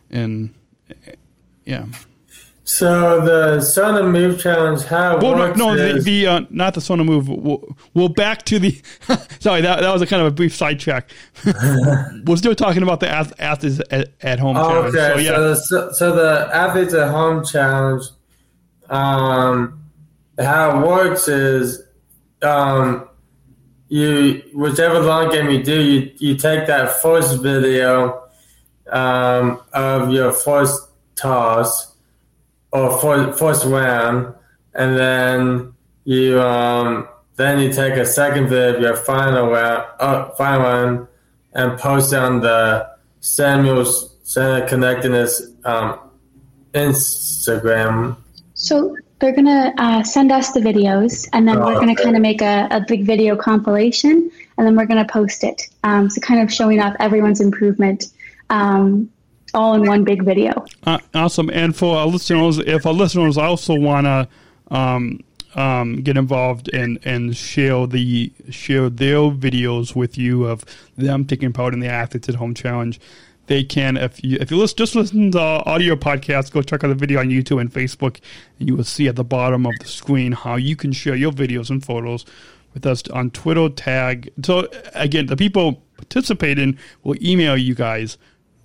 and 0.09 0.53
yeah. 1.65 1.85
So 2.69 3.19
the 3.21 3.61
Son 3.61 3.95
Sona 3.95 4.07
Move 4.07 4.39
challenge, 4.39 4.83
how 4.83 5.17
it 5.17 5.23
well, 5.23 5.33
works 5.35 5.57
no, 5.57 5.73
no, 5.73 5.83
is, 5.83 6.05
the, 6.05 6.21
the 6.21 6.27
uh, 6.27 6.41
not 6.51 6.75
the 6.75 6.81
Sona 6.81 7.03
Move. 7.03 7.27
We'll, 7.27 7.75
we'll 7.95 8.09
back 8.09 8.45
to 8.45 8.59
the. 8.59 8.79
sorry, 9.39 9.61
that 9.61 9.81
that 9.81 9.91
was 9.91 10.03
a 10.03 10.05
kind 10.05 10.21
of 10.21 10.27
a 10.27 10.31
brief 10.31 10.55
sidetrack. 10.55 11.09
we're 12.25 12.37
still 12.37 12.53
talking 12.53 12.83
about 12.83 12.99
the 12.99 13.09
athletes 13.09 13.81
at, 13.89 14.11
at 14.21 14.37
home 14.37 14.55
oh, 14.55 14.69
challenge. 14.69 14.95
Okay, 14.95 15.13
so, 15.13 15.19
yeah. 15.19 15.53
so, 15.55 15.87
the, 15.87 15.93
so 15.95 16.15
the 16.15 16.55
athletes 16.55 16.93
at 16.93 17.09
home 17.09 17.43
challenge, 17.43 18.03
um, 18.91 19.89
how 20.37 20.79
it 20.79 20.87
works 20.87 21.27
is, 21.27 21.81
um, 22.43 23.09
you 23.87 24.43
whichever 24.53 24.99
lawn 24.99 25.31
game 25.31 25.49
you 25.49 25.63
do, 25.63 25.81
you 25.81 26.11
you 26.19 26.35
take 26.35 26.67
that 26.67 27.01
first 27.01 27.41
video, 27.41 28.29
um, 28.91 29.59
of 29.73 30.13
your 30.13 30.31
first 30.31 30.87
toss 31.15 31.89
or 32.71 32.99
for, 32.99 33.33
first 33.33 33.65
round, 33.65 34.33
and 34.73 34.97
then 34.97 35.73
you 36.05 36.39
um, 36.39 37.07
then 37.35 37.59
you 37.59 37.71
take 37.71 37.93
a 37.93 38.05
second 38.05 38.51
of 38.53 38.81
your 38.81 38.95
final 38.95 39.49
round, 39.49 39.85
uh, 39.99 40.29
final 40.31 40.61
round, 40.61 41.07
and 41.53 41.79
post 41.79 42.13
on 42.13 42.41
the 42.41 42.89
Samuel's 43.21 44.15
Center 44.23 44.67
Connectedness 44.67 45.41
um, 45.65 45.99
Instagram. 46.73 48.17
So 48.53 48.95
they're 49.19 49.33
gonna 49.33 49.73
uh, 49.77 50.03
send 50.03 50.31
us 50.31 50.51
the 50.51 50.59
videos, 50.59 51.27
and 51.33 51.47
then 51.47 51.57
oh, 51.57 51.65
we're 51.65 51.75
gonna 51.75 51.93
okay. 51.93 52.03
kind 52.03 52.15
of 52.15 52.21
make 52.21 52.41
a, 52.41 52.67
a 52.71 52.85
big 52.87 53.05
video 53.05 53.35
compilation, 53.35 54.31
and 54.57 54.67
then 54.67 54.75
we're 54.75 54.85
gonna 54.85 55.07
post 55.07 55.43
it. 55.43 55.69
Um, 55.83 56.09
so 56.09 56.21
kind 56.21 56.41
of 56.41 56.53
showing 56.53 56.79
off 56.79 56.95
everyone's 56.99 57.41
improvement. 57.41 58.07
Um, 58.49 59.09
all 59.53 59.73
in 59.75 59.85
one 59.85 60.03
big 60.03 60.23
video. 60.23 60.65
Uh, 60.83 60.99
awesome. 61.13 61.49
And 61.51 61.75
for 61.75 61.97
our 61.97 62.07
listeners, 62.07 62.57
if 62.59 62.85
our 62.85 62.93
listeners 62.93 63.37
also 63.37 63.75
want 63.75 64.05
to 64.05 64.27
um, 64.75 65.23
um, 65.55 66.01
get 66.01 66.17
involved 66.17 66.69
and, 66.73 66.99
and 67.03 67.35
share 67.35 67.87
the 67.87 68.31
share 68.49 68.89
their 68.89 69.31
videos 69.31 69.95
with 69.95 70.17
you 70.17 70.45
of 70.45 70.63
them 70.95 71.25
taking 71.25 71.53
part 71.53 71.73
in 71.73 71.79
the 71.79 71.87
Athletes 71.87 72.29
at 72.29 72.35
Home 72.35 72.53
Challenge, 72.53 72.99
they 73.47 73.63
can. 73.63 73.97
If 73.97 74.23
you 74.23 74.37
if 74.39 74.51
you 74.51 74.57
listen, 74.57 74.77
just 74.77 74.95
listen 74.95 75.31
to 75.31 75.37
the 75.37 75.63
audio 75.65 75.95
podcast, 75.95 76.51
go 76.51 76.61
check 76.61 76.83
out 76.83 76.89
the 76.89 76.95
video 76.95 77.19
on 77.19 77.29
YouTube 77.29 77.59
and 77.59 77.71
Facebook, 77.71 78.19
and 78.59 78.69
you 78.69 78.75
will 78.75 78.83
see 78.83 79.07
at 79.07 79.15
the 79.15 79.23
bottom 79.23 79.65
of 79.65 79.73
the 79.79 79.87
screen 79.87 80.33
how 80.33 80.55
you 80.55 80.75
can 80.75 80.91
share 80.91 81.15
your 81.15 81.31
videos 81.31 81.69
and 81.69 81.83
photos 81.83 82.25
with 82.73 82.85
us 82.85 83.07
on 83.09 83.31
Twitter 83.31 83.69
tag. 83.69 84.31
So 84.43 84.67
again, 84.93 85.25
the 85.25 85.35
people 85.35 85.81
participating 85.97 86.77
will 87.03 87.15
email 87.21 87.57
you 87.57 87.73
guys 87.75 88.17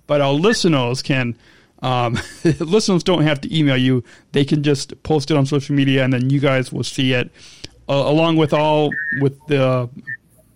but 0.07 0.21
our 0.21 0.33
listeners 0.33 1.01
can. 1.01 1.37
Um, 1.81 2.17
listeners 2.59 3.03
don't 3.03 3.23
have 3.23 3.41
to 3.41 3.57
email 3.57 3.77
you; 3.77 4.03
they 4.31 4.45
can 4.45 4.63
just 4.63 5.01
post 5.03 5.29
it 5.29 5.37
on 5.37 5.45
social 5.45 5.75
media, 5.75 6.03
and 6.03 6.13
then 6.13 6.29
you 6.29 6.39
guys 6.39 6.71
will 6.71 6.83
see 6.83 7.13
it, 7.13 7.29
uh, 7.89 7.93
along 7.93 8.37
with 8.37 8.53
all 8.53 8.91
with 9.19 9.37
the 9.47 9.89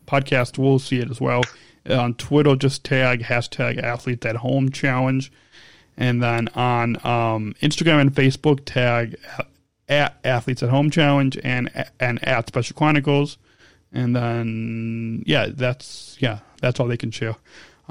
podcast. 0.08 0.58
We'll 0.58 0.80
see 0.80 1.00
it 1.00 1.12
as 1.12 1.20
well 1.20 1.44
on 1.90 2.16
Twitter. 2.16 2.56
Just 2.56 2.84
tag 2.84 3.22
hashtag 3.24 3.82
Athletes 3.82 4.26
at 4.26 4.38
Home 4.38 4.72
Challenge, 4.72 5.32
And 5.98 6.24
then 6.24 6.48
on 6.50 6.96
um, 7.06 7.54
Instagram 7.62 8.02
and 8.02 8.14
Facebook, 8.14 8.62
tag 8.66 9.18
at 9.88 10.18
Athletes 10.24 10.64
at 10.64 10.70
Home 10.70 10.90
Challenge 10.90 11.38
and 11.44 11.70
and 12.00 12.24
at 12.26 12.48
Special 12.48 12.76
Chronicles. 12.76 13.38
And 13.92 14.16
then 14.16 15.24
yeah, 15.26 15.48
that's 15.50 16.18
yeah, 16.20 16.40
that's 16.62 16.80
all 16.80 16.88
they 16.88 16.98
can 16.98 17.12
share. 17.12 17.36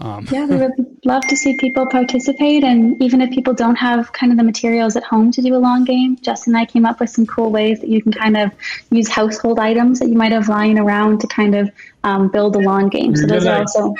Um, 0.00 0.28
yeah, 0.30 0.46
we 0.46 0.56
would 0.56 0.72
love 1.04 1.26
to 1.26 1.36
see 1.36 1.56
people 1.56 1.86
participate. 1.86 2.62
And 2.62 3.02
even 3.02 3.20
if 3.20 3.30
people 3.30 3.52
don't 3.52 3.74
have 3.76 4.12
kind 4.12 4.30
of 4.30 4.38
the 4.38 4.44
materials 4.44 4.94
at 4.96 5.02
home 5.02 5.32
to 5.32 5.42
do 5.42 5.54
a 5.56 5.58
lawn 5.58 5.84
game, 5.84 6.16
Justin 6.20 6.54
and 6.54 6.62
I 6.62 6.66
came 6.66 6.86
up 6.86 7.00
with 7.00 7.10
some 7.10 7.26
cool 7.26 7.50
ways 7.50 7.80
that 7.80 7.88
you 7.88 8.00
can 8.00 8.12
kind 8.12 8.36
of 8.36 8.52
use 8.90 9.08
household 9.08 9.58
items 9.58 9.98
that 9.98 10.08
you 10.08 10.14
might 10.14 10.32
have 10.32 10.48
lying 10.48 10.78
around 10.78 11.20
to 11.22 11.26
kind 11.26 11.54
of 11.56 11.70
um, 12.04 12.28
build 12.28 12.54
a 12.54 12.60
lawn 12.60 12.88
game. 12.88 13.16
So 13.16 13.26
those 13.26 13.44
are 13.46 13.60
also. 13.60 13.94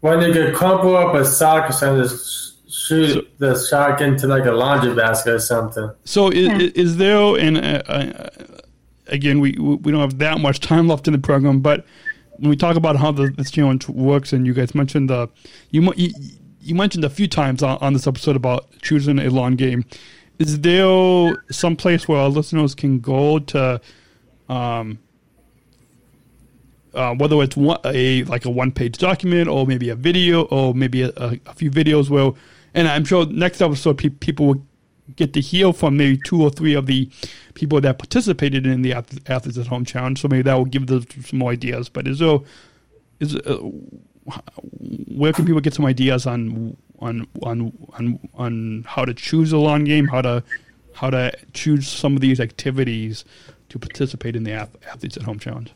When 0.00 0.22
you 0.22 0.32
could 0.32 0.54
crumple 0.54 0.96
up 0.96 1.14
a 1.14 1.24
sock 1.24 1.70
and 1.82 2.02
just 2.02 2.70
shoot 2.70 3.12
so, 3.12 3.22
the 3.38 3.56
sock 3.56 4.00
into 4.00 4.26
like 4.26 4.46
a 4.46 4.52
laundry 4.52 4.94
basket 4.94 5.34
or 5.34 5.40
something. 5.40 5.90
So 6.04 6.30
is, 6.30 6.46
yeah. 6.46 6.70
is 6.74 6.96
there, 6.96 7.36
and 7.36 7.58
uh, 7.58 7.82
uh, 7.86 8.30
again, 9.08 9.40
we, 9.40 9.52
we 9.52 9.92
don't 9.92 10.00
have 10.00 10.18
that 10.18 10.40
much 10.40 10.60
time 10.60 10.88
left 10.88 11.06
in 11.06 11.12
the 11.12 11.18
program, 11.18 11.60
but 11.60 11.84
when 12.38 12.50
we 12.50 12.56
talk 12.56 12.76
about 12.76 12.96
how 12.96 13.12
the, 13.12 13.28
this 13.36 13.50
challenge 13.50 13.88
works, 13.88 14.32
and 14.32 14.46
you 14.46 14.54
guys 14.54 14.74
mentioned 14.74 15.10
the 15.10 15.28
you 15.70 15.92
you, 15.96 16.74
mentioned 16.74 17.04
a 17.04 17.10
few 17.10 17.26
times 17.28 17.62
on, 17.62 17.78
on, 17.80 17.92
this 17.92 18.06
episode 18.06 18.36
about 18.36 18.66
choosing 18.82 19.18
a 19.18 19.28
lawn 19.30 19.56
game. 19.56 19.84
Is 20.38 20.60
there 20.60 21.44
some 21.50 21.76
place 21.76 22.06
where 22.06 22.20
our 22.20 22.28
listeners 22.28 22.74
can 22.74 23.00
go 23.00 23.38
to, 23.40 23.80
um, 24.48 24.98
uh, 26.94 27.14
whether 27.14 27.42
it's 27.42 27.56
one, 27.56 27.80
a 27.84 28.22
like 28.24 28.44
a 28.44 28.50
one 28.50 28.70
page 28.70 28.98
document 28.98 29.48
or 29.48 29.66
maybe 29.66 29.88
a 29.88 29.96
video 29.96 30.42
or 30.44 30.74
maybe 30.74 31.02
a, 31.02 31.10
a, 31.16 31.38
a 31.46 31.54
few 31.54 31.70
videos 31.70 32.08
where, 32.08 32.32
and 32.74 32.86
I'm 32.86 33.04
sure 33.04 33.26
next 33.26 33.60
episode 33.60 33.98
pe- 33.98 34.10
people 34.10 34.46
will 34.46 34.66
get 35.16 35.32
to 35.34 35.40
hear 35.40 35.72
from 35.72 35.96
maybe 35.96 36.20
two 36.24 36.42
or 36.42 36.50
three 36.50 36.74
of 36.74 36.86
the 36.86 37.08
people 37.54 37.80
that 37.80 37.98
participated 37.98 38.66
in 38.66 38.82
the 38.82 38.92
Athletes 38.92 39.58
at 39.58 39.66
Home 39.66 39.84
Challenge. 39.84 40.20
So 40.20 40.28
maybe 40.28 40.42
that 40.42 40.54
will 40.54 40.64
give 40.64 40.86
them 40.86 41.06
some 41.24 41.38
more 41.38 41.52
ideas. 41.52 41.88
But 41.88 42.06
is 42.06 42.18
there, 42.18 42.38
is 43.20 43.36
uh, 43.36 43.58
where 45.08 45.32
can 45.32 45.44
people 45.44 45.60
get 45.60 45.74
some 45.74 45.86
ideas 45.86 46.26
on 46.26 46.76
on 47.00 47.26
on 47.42 47.72
on 47.94 48.18
on 48.34 48.84
how 48.86 49.04
to 49.04 49.14
choose 49.14 49.52
a 49.52 49.58
lawn 49.58 49.84
game, 49.84 50.08
how 50.08 50.22
to 50.22 50.42
how 50.94 51.10
to 51.10 51.32
choose 51.52 51.88
some 51.88 52.14
of 52.14 52.20
these 52.20 52.40
activities 52.40 53.24
to 53.68 53.78
participate 53.78 54.34
in 54.34 54.44
the 54.44 54.52
Athletes 54.52 55.16
at 55.16 55.22
Home 55.22 55.38
Challenge? 55.38 55.70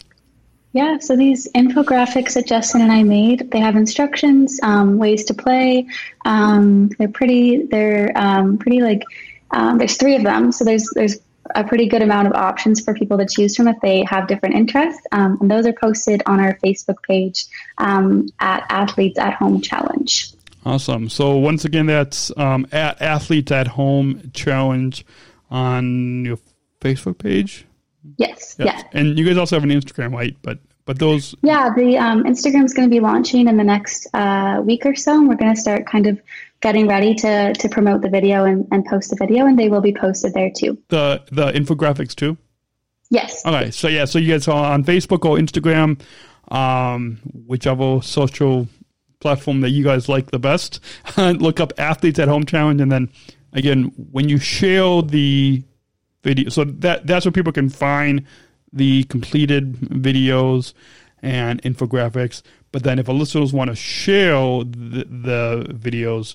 Yeah, 0.73 0.99
so 0.99 1.17
these 1.17 1.51
infographics 1.53 2.35
that 2.35 2.47
Justin 2.47 2.81
and 2.81 2.91
I 2.91 3.03
made, 3.03 3.51
they 3.51 3.61
have 3.61 3.77
instructions, 3.77 4.59
um, 4.63 4.97
ways 4.97 5.25
to 5.27 5.35
play. 5.35 5.87
Um, 6.25 6.89
they're 6.99 7.09
pretty. 7.09 7.67
They're 7.67 8.11
um, 8.17 8.57
pretty 8.57 8.81
like. 8.81 9.03
Um, 9.51 9.77
there's 9.77 9.97
three 9.99 10.17
of 10.17 10.23
them, 10.23 10.51
so 10.51 10.65
there's 10.65 10.89
there's 10.95 11.19
a 11.55 11.63
pretty 11.63 11.89
good 11.89 12.01
amount 12.01 12.27
of 12.27 12.33
options 12.33 12.81
for 12.81 12.95
people 12.95 13.19
to 13.19 13.27
choose 13.27 13.55
from 13.55 13.69
if 13.69 13.77
they 13.83 14.03
have 14.05 14.27
different 14.29 14.55
interests. 14.55 15.03
Um, 15.13 15.37
and 15.43 15.51
those 15.51 15.67
are 15.67 15.75
posted 15.75 16.23
on 16.25 16.41
our 16.41 16.57
Facebook 16.65 17.03
page 17.07 17.47
um, 17.77 18.29
at 18.41 18.65
Athletes 18.71 19.19
at 19.19 19.35
Home 19.35 19.61
Challenge. 19.61 20.33
Awesome. 20.65 21.11
So 21.11 21.37
once 21.37 21.67
again, 21.67 21.87
that's 21.87 22.31
at 22.39 23.03
Athletes 23.03 23.53
at 23.53 23.67
Home 23.67 24.31
Challenge 24.33 25.05
on 25.51 26.25
your 26.25 26.39
Facebook 26.81 27.19
page. 27.19 27.67
Yes. 28.17 28.57
Yes. 28.59 28.83
Yeah. 28.83 29.01
And 29.01 29.19
you 29.19 29.25
guys 29.25 29.37
also 29.37 29.57
have 29.57 29.65
an 29.65 29.71
Instagram, 29.71 30.13
right? 30.13 30.37
But 30.43 30.59
but 30.85 30.99
those. 30.99 31.35
Yeah, 31.43 31.71
the 31.75 31.97
um, 31.97 32.25
Instagram 32.25 32.65
is 32.65 32.75
going 32.75 32.89
to 32.89 32.95
be 32.95 33.01
launching 33.01 33.47
in 33.47 33.57
the 33.57 33.65
next 33.65 34.09
uh, 34.15 34.61
week 34.65 34.85
or 34.85 34.95
so, 34.95 35.15
and 35.15 35.29
we're 35.29 35.37
going 35.37 35.55
to 35.55 35.61
start 35.61 35.87
kind 35.87 36.07
of 36.07 36.21
getting 36.61 36.89
ready 36.89 37.15
to 37.15 37.53
to 37.55 37.69
promote 37.69 38.03
the 38.03 38.09
video 38.09 38.45
and, 38.45 38.67
and 38.73 38.85
post 38.85 39.11
the 39.11 39.17
video, 39.17 39.47
and 39.47 39.59
they 39.59 39.69
will 39.69 39.81
be 39.81 39.93
posted 39.93 40.35
there 40.35 40.51
too. 40.51 40.79
The 40.89 41.23
the 41.31 41.53
infographics 41.53 42.15
too. 42.15 42.37
Yes. 43.11 43.45
Okay. 43.47 43.71
So 43.71 43.89
yeah, 43.89 44.07
so 44.07 44.19
you 44.19 44.33
guys 44.33 44.49
are 44.49 44.73
on 44.73 44.85
Facebook 44.85 45.25
or 45.25 45.37
Instagram, 45.37 46.01
um, 46.51 47.21
whichever 47.47 48.01
social 48.03 48.67
platform 49.21 49.61
that 49.61 49.71
you 49.71 49.85
guys 49.85 50.09
like 50.09 50.31
the 50.31 50.39
best. 50.39 50.81
Look 51.17 51.61
up 51.61 51.73
athletes 51.79 52.19
at 52.19 52.29
home 52.29 52.45
challenge, 52.45 52.81
and 52.81 52.91
then 52.91 53.11
again, 53.53 53.93
when 54.11 54.29
you 54.29 54.39
share 54.39 55.03
the 55.03 55.63
video. 56.23 56.49
So 56.51 56.65
that 56.65 57.07
that's 57.07 57.25
where 57.25 57.33
people 57.33 57.53
can 57.53 57.69
find 57.69 58.25
the 58.73 59.05
completed 59.05 59.75
videos 59.75 60.73
and 61.21 61.63
infographics. 61.63 62.43
But 62.73 62.85
then 62.85 62.99
if 62.99 63.09
a 63.09 63.13
listeners 63.13 63.53
want 63.53 63.69
to 63.69 63.77
share 63.77 64.35
the, 64.65 65.07
the 65.09 65.67
videos 65.69 66.35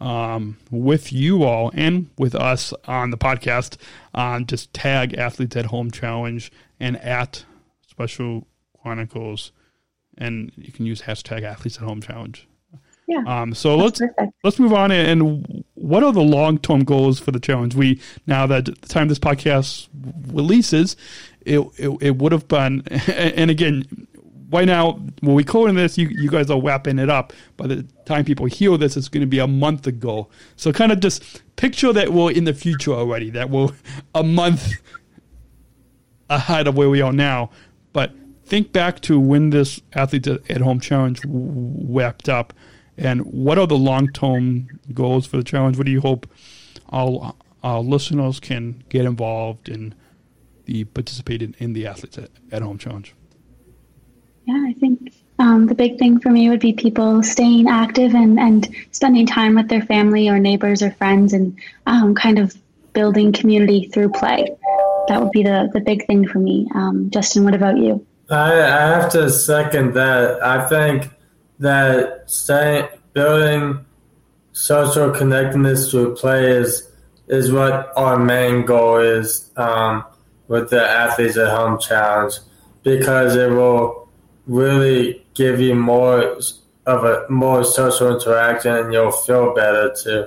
um, 0.00 0.58
with 0.70 1.12
you 1.12 1.44
all 1.44 1.70
and 1.74 2.10
with 2.18 2.34
us 2.34 2.74
on 2.86 3.10
the 3.10 3.16
podcast, 3.16 3.76
um, 4.14 4.46
just 4.46 4.74
tag 4.74 5.14
Athletes 5.14 5.56
at 5.56 5.66
Home 5.66 5.90
Challenge 5.90 6.50
and 6.80 6.96
at 6.98 7.44
Special 7.86 8.46
Chronicles, 8.82 9.52
and 10.18 10.52
you 10.56 10.72
can 10.72 10.86
use 10.86 11.02
hashtag 11.02 11.44
Athletes 11.44 11.78
at 11.78 11.84
Home 11.84 12.02
Challenge. 12.02 12.46
Yeah. 13.06 13.22
Um, 13.26 13.54
so 13.54 13.76
let's 13.76 14.00
perfect. 14.00 14.32
let's 14.42 14.58
move 14.58 14.72
on. 14.72 14.90
And 14.90 15.64
what 15.74 16.02
are 16.02 16.12
the 16.12 16.22
long 16.22 16.58
term 16.58 16.84
goals 16.84 17.20
for 17.20 17.30
the 17.30 17.40
challenge? 17.40 17.74
We 17.74 18.00
now 18.26 18.46
that 18.46 18.64
the 18.66 18.72
time 18.88 19.08
this 19.08 19.18
podcast 19.18 19.88
releases, 20.32 20.96
it 21.42 21.60
it, 21.76 21.96
it 22.00 22.16
would 22.16 22.32
have 22.32 22.48
been. 22.48 22.82
And 23.16 23.50
again, 23.50 23.84
right 24.50 24.66
now 24.66 24.92
when 25.20 25.34
we 25.34 25.44
call 25.44 25.66
in 25.68 25.76
this, 25.76 25.96
you 25.96 26.08
you 26.08 26.28
guys 26.28 26.50
are 26.50 26.60
wrapping 26.60 26.98
it 26.98 27.08
up. 27.08 27.32
By 27.56 27.68
the 27.68 27.82
time 28.04 28.24
people 28.24 28.46
hear 28.46 28.76
this, 28.76 28.96
it's 28.96 29.08
going 29.08 29.20
to 29.20 29.26
be 29.26 29.38
a 29.38 29.46
month 29.46 29.86
ago. 29.86 30.28
So 30.56 30.72
kind 30.72 30.90
of 30.90 31.00
just 31.00 31.42
picture 31.56 31.92
that 31.92 32.12
we're 32.12 32.32
in 32.32 32.44
the 32.44 32.54
future 32.54 32.92
already. 32.92 33.30
That 33.30 33.50
we're 33.50 33.68
a 34.14 34.24
month 34.24 34.72
ahead 36.28 36.66
of 36.66 36.76
where 36.76 36.90
we 36.90 37.00
are 37.00 37.12
now. 37.12 37.50
But 37.92 38.12
think 38.44 38.72
back 38.72 39.00
to 39.02 39.18
when 39.18 39.50
this 39.50 39.80
athlete 39.92 40.26
at 40.26 40.60
home 40.60 40.80
challenge 40.80 41.20
wrapped 41.24 42.28
up 42.28 42.52
and 42.98 43.20
what 43.22 43.58
are 43.58 43.66
the 43.66 43.76
long 43.76 44.08
term 44.08 44.80
goals 44.92 45.26
for 45.26 45.36
the 45.36 45.44
challenge? 45.44 45.76
What 45.76 45.86
do 45.86 45.92
you 45.92 46.00
hope 46.00 46.26
our, 46.92 47.34
our 47.62 47.80
listeners 47.80 48.40
can 48.40 48.84
get 48.88 49.04
involved 49.04 49.68
in 49.68 49.94
the 50.64 50.84
participating 50.84 51.54
in 51.58 51.72
the 51.72 51.86
athletes 51.86 52.18
at, 52.18 52.30
at 52.50 52.62
home 52.62 52.78
challenge? 52.78 53.14
Yeah, 54.46 54.64
I 54.68 54.72
think 54.74 55.12
um, 55.38 55.66
the 55.66 55.74
big 55.74 55.98
thing 55.98 56.20
for 56.20 56.30
me 56.30 56.48
would 56.48 56.60
be 56.60 56.72
people 56.72 57.22
staying 57.22 57.68
active 57.68 58.14
and, 58.14 58.38
and 58.38 58.68
spending 58.92 59.26
time 59.26 59.56
with 59.56 59.68
their 59.68 59.82
family 59.82 60.28
or 60.28 60.38
neighbors 60.38 60.82
or 60.82 60.92
friends 60.92 61.32
and 61.32 61.58
um, 61.86 62.14
kind 62.14 62.38
of 62.38 62.56
building 62.92 63.32
community 63.32 63.90
through 63.92 64.10
play. 64.10 64.46
That 65.08 65.22
would 65.22 65.32
be 65.32 65.42
the, 65.42 65.68
the 65.72 65.80
big 65.80 66.06
thing 66.06 66.26
for 66.26 66.38
me. 66.38 66.68
Um, 66.74 67.10
Justin, 67.10 67.44
what 67.44 67.54
about 67.54 67.76
you? 67.76 68.04
I, 68.30 68.52
I 68.54 68.86
have 68.88 69.10
to 69.12 69.28
second 69.30 69.94
that. 69.94 70.42
I 70.42 70.66
think 70.68 71.10
that 71.58 72.28
building 73.12 73.84
social 74.52 75.10
connectedness 75.10 75.90
through 75.90 76.16
play 76.16 76.50
is 76.50 76.90
is 77.28 77.50
what 77.50 77.92
our 77.96 78.18
main 78.18 78.64
goal 78.64 78.98
is 78.98 79.50
um, 79.56 80.04
with 80.48 80.70
the 80.70 80.82
athletes 80.82 81.36
at 81.36 81.48
home 81.48 81.78
challenge 81.78 82.34
because 82.82 83.34
it 83.34 83.50
will 83.50 84.08
really 84.46 85.26
give 85.34 85.60
you 85.60 85.74
more 85.74 86.38
of 86.86 87.04
a 87.04 87.26
more 87.28 87.64
social 87.64 88.14
interaction 88.14 88.72
and 88.72 88.92
you'll 88.92 89.10
feel 89.10 89.52
better 89.54 89.92
too. 90.00 90.24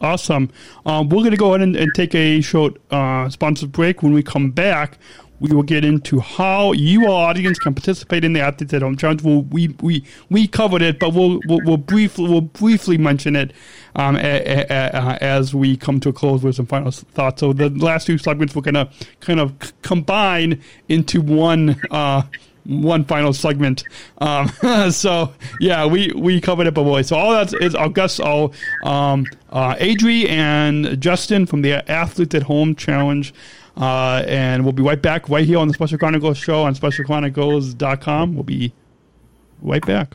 Awesome. 0.00 0.50
Um, 0.84 1.08
we're 1.08 1.18
going 1.18 1.30
to 1.32 1.36
go 1.36 1.54
ahead 1.54 1.62
and, 1.62 1.74
and 1.76 1.92
take 1.94 2.14
a 2.14 2.40
short 2.40 2.80
uh, 2.90 3.28
sponsored 3.30 3.72
break. 3.72 4.02
When 4.02 4.12
we 4.12 4.22
come 4.22 4.50
back, 4.50 4.98
we 5.40 5.52
will 5.54 5.62
get 5.62 5.84
into 5.84 6.20
how 6.20 6.72
you, 6.72 7.06
our 7.06 7.28
audience, 7.28 7.58
can 7.58 7.74
participate 7.74 8.24
in 8.24 8.32
the 8.32 8.40
Athletes 8.40 8.72
at 8.72 8.82
Home 8.82 8.96
Challenge. 8.96 9.22
We'll, 9.22 9.42
we 9.42 9.68
we 9.80 10.04
we 10.30 10.46
covered 10.46 10.82
it, 10.82 10.98
but 10.98 11.12
we'll 11.12 11.40
we'll, 11.46 11.60
we'll 11.64 11.76
briefly 11.76 12.28
we'll 12.28 12.40
briefly 12.40 12.98
mention 12.98 13.36
it 13.36 13.52
um, 13.94 14.16
a, 14.16 14.20
a, 14.20 14.66
a, 14.70 15.22
as 15.22 15.54
we 15.54 15.76
come 15.76 16.00
to 16.00 16.08
a 16.08 16.12
close 16.12 16.42
with 16.42 16.56
some 16.56 16.66
final 16.66 16.90
thoughts. 16.90 17.40
So 17.40 17.52
the 17.52 17.70
last 17.70 18.06
two 18.06 18.18
segments 18.18 18.54
we're 18.54 18.62
gonna 18.62 18.90
kind 19.20 19.40
of 19.40 19.54
combine 19.82 20.62
into 20.88 21.20
one. 21.20 21.80
Uh, 21.90 22.22
one 22.68 23.04
final 23.04 23.32
segment. 23.32 23.84
Um, 24.18 24.48
so 24.90 25.32
yeah, 25.60 25.86
we, 25.86 26.12
we 26.16 26.40
covered 26.40 26.66
it, 26.66 26.74
but 26.74 26.84
boy. 26.84 27.02
So 27.02 27.16
all 27.16 27.30
that 27.32 27.52
is 27.62 27.74
our 27.74 27.88
guests, 27.88 28.20
all 28.20 28.52
um, 28.82 29.26
uh, 29.50 29.76
Adri 29.76 30.28
and 30.28 31.00
Justin 31.00 31.46
from 31.46 31.62
the 31.62 31.88
Athletes 31.90 32.34
at 32.34 32.42
Home 32.42 32.74
Challenge. 32.74 33.32
Uh, 33.76 34.24
and 34.26 34.64
we'll 34.64 34.72
be 34.72 34.82
right 34.82 35.00
back 35.00 35.28
right 35.28 35.46
here 35.46 35.58
on 35.58 35.68
the 35.68 35.74
Special 35.74 35.98
Chronicles 35.98 36.38
show 36.38 36.62
on 36.62 36.74
specialchronicles.com. 36.74 38.34
We'll 38.34 38.44
be 38.44 38.72
right 39.60 39.84
back. 39.84 40.14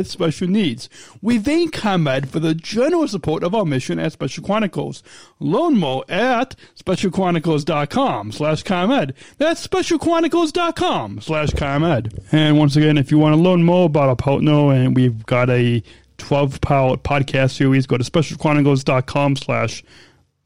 special 0.07 0.47
needs. 0.47 0.89
We 1.21 1.39
thank 1.39 1.73
ComEd 1.73 2.29
for 2.29 2.39
the 2.39 2.53
generous 2.55 3.11
support 3.11 3.43
of 3.43 3.55
our 3.55 3.65
mission 3.65 3.99
at 3.99 4.13
Special 4.13 4.43
Chronicles. 4.43 5.03
Learn 5.39 5.77
more 5.77 6.03
at 6.09 6.55
specialchronicles.com 6.75 8.31
slash 8.31 8.63
ComEd. 8.63 9.13
That's 9.37 9.65
specialchronicles.com 9.65 11.21
slash 11.21 11.51
ComEd. 11.51 12.19
And 12.31 12.57
once 12.57 12.75
again, 12.75 12.97
if 12.97 13.11
you 13.11 13.17
want 13.17 13.35
to 13.35 13.41
learn 13.41 13.63
more 13.63 13.85
about 13.85 14.09
our 14.09 14.15
partner, 14.15 14.73
and 14.73 14.95
we've 14.95 15.25
got 15.25 15.49
a 15.49 15.83
12 16.17 16.61
part 16.61 17.03
podcast 17.03 17.55
series, 17.55 17.87
go 17.87 17.97
to 17.97 18.03
specialchronicles.com 18.03 19.35
slash 19.35 19.83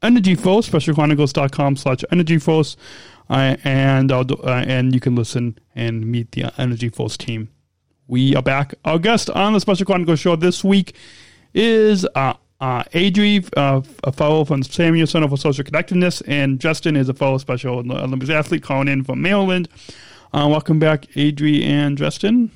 energy 0.01 0.35
force, 0.35 0.69
specialchronicles.com 0.69 1.75
slash 1.75 2.03
energy 2.11 2.37
force. 2.37 2.77
Uh, 3.27 3.55
and 3.63 4.11
uh, 4.11 4.23
and 4.45 4.93
you 4.93 4.99
can 4.99 5.15
listen 5.15 5.57
and 5.75 6.05
meet 6.05 6.31
the 6.33 6.53
Energy 6.61 6.89
Force 6.89 7.17
team 7.17 7.49
we 8.07 8.35
are 8.35 8.43
back. 8.43 8.75
Our 8.85 8.99
guest 8.99 9.29
on 9.31 9.53
the 9.53 9.59
Special 9.59 9.85
Chronicles 9.85 10.19
show 10.19 10.35
this 10.35 10.63
week 10.63 10.95
is 11.53 12.05
uh, 12.15 12.33
uh, 12.59 12.83
Adri, 12.85 13.47
uh, 13.57 13.81
a 14.03 14.11
fellow 14.11 14.45
from 14.45 14.61
the 14.61 14.71
Samuel 14.71 15.07
Center 15.07 15.27
for 15.27 15.37
Social 15.37 15.63
Connectedness, 15.63 16.21
and 16.21 16.59
Justin 16.59 16.95
is 16.95 17.09
a 17.09 17.13
fellow 17.13 17.37
Special 17.37 17.79
Olympics 17.79 18.29
athlete 18.29 18.63
calling 18.63 18.87
in 18.87 19.03
from 19.03 19.21
Maryland. 19.21 19.69
Uh, 20.33 20.47
welcome 20.49 20.79
back, 20.79 21.03
Adri 21.13 21.63
and 21.63 21.97
Justin. 21.97 22.51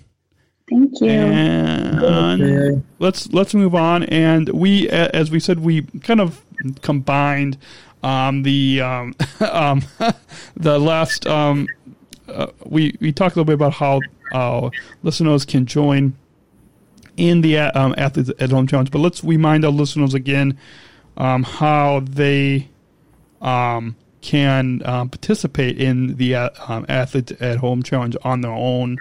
Thank 0.70 1.02
you. 1.02 1.10
And 1.10 2.84
let's 3.00 3.32
let's 3.34 3.56
move 3.56 3.74
on. 3.74 4.04
And 4.04 4.50
we, 4.50 4.88
as 4.90 5.32
we 5.32 5.40
said, 5.40 5.62
we 5.62 5.82
kind 6.04 6.22
of 6.22 6.46
combined 6.82 7.58
um, 8.04 8.44
the 8.44 8.82
um, 8.82 9.16
um, 9.40 9.82
the 10.58 10.78
last. 10.78 11.26
Um, 11.26 11.68
uh, 12.28 12.48
we 12.66 12.96
we 13.00 13.12
talked 13.12 13.36
a 13.36 13.40
little 13.40 13.46
bit 13.46 13.56
about 13.56 13.74
how 13.74 14.02
uh, 14.32 14.70
listeners 15.04 15.46
can 15.46 15.66
join 15.66 16.16
in 17.18 17.42
the 17.42 17.58
um, 17.58 17.94
Athletes 17.98 18.32
at 18.40 18.50
Home 18.52 18.68
Challenge. 18.68 18.92
But 18.92 19.00
let's 19.00 19.24
remind 19.24 19.66
our 19.66 19.72
listeners 19.72 20.14
again 20.14 20.58
um, 21.18 21.44
how 21.44 22.02
they 22.02 22.70
um, 23.42 23.96
can 24.22 24.82
um, 24.86 25.10
participate 25.10 25.80
in 25.80 26.16
the 26.16 26.36
uh, 26.36 26.50
um, 26.68 26.86
Athletes 26.90 27.34
at 27.42 27.58
Home 27.58 27.84
Challenge 27.84 28.16
on 28.24 28.42
their 28.42 28.52
own. 28.52 28.98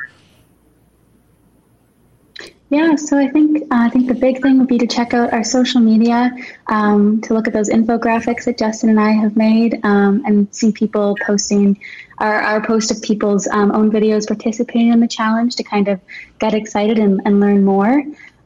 Yeah, 2.70 2.96
so 2.96 3.16
I 3.16 3.28
think 3.28 3.62
uh, 3.62 3.66
I 3.70 3.88
think 3.88 4.08
the 4.08 4.14
big 4.14 4.42
thing 4.42 4.58
would 4.58 4.68
be 4.68 4.76
to 4.78 4.86
check 4.86 5.14
out 5.14 5.32
our 5.32 5.42
social 5.42 5.80
media 5.80 6.30
um, 6.66 7.20
to 7.22 7.32
look 7.32 7.46
at 7.46 7.54
those 7.54 7.70
infographics 7.70 8.44
that 8.44 8.58
Justin 8.58 8.90
and 8.90 9.00
I 9.00 9.12
have 9.12 9.36
made 9.36 9.80
um, 9.84 10.22
and 10.26 10.54
see 10.54 10.70
people 10.70 11.16
posting 11.24 11.80
our, 12.18 12.40
our 12.40 12.66
post 12.66 12.90
of 12.90 13.00
people's 13.00 13.46
um, 13.48 13.72
own 13.72 13.90
videos 13.90 14.26
participating 14.26 14.92
in 14.92 15.00
the 15.00 15.08
challenge 15.08 15.56
to 15.56 15.62
kind 15.62 15.88
of 15.88 15.98
get 16.40 16.52
excited 16.52 16.98
and, 16.98 17.22
and 17.24 17.40
learn 17.40 17.64
more. 17.64 18.04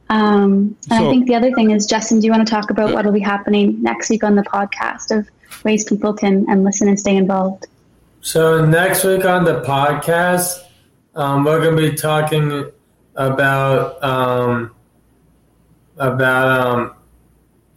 Um, 0.09 0.53
and 0.53 0.77
so, 0.83 0.95
I 0.95 1.09
think 1.09 1.27
the 1.27 1.35
other 1.35 1.51
thing 1.51 1.71
is, 1.71 1.85
Justin, 1.85 2.21
do 2.21 2.25
you 2.25 2.31
want 2.31 2.47
to 2.47 2.51
talk 2.51 2.69
about 2.69 2.93
what 2.93 3.03
will 3.03 3.11
be 3.11 3.19
happening 3.19 3.81
next 3.81 4.09
week 4.09 4.23
on 4.23 4.35
the 4.35 4.43
podcast 4.43 5.17
of 5.17 5.27
ways 5.65 5.83
people 5.83 6.13
can 6.13 6.45
and 6.49 6.63
listen 6.63 6.87
and 6.87 6.97
stay 6.97 7.17
involved? 7.17 7.67
So 8.21 8.63
next 8.63 9.03
week 9.03 9.25
on 9.25 9.43
the 9.43 9.61
podcast, 9.61 10.63
um, 11.13 11.43
we're 11.43 11.61
going 11.61 11.75
to 11.75 11.91
be 11.91 11.97
talking 11.97 12.71
about 13.15 14.03
um, 14.03 14.71
about 15.97 16.65
um, 16.65 16.93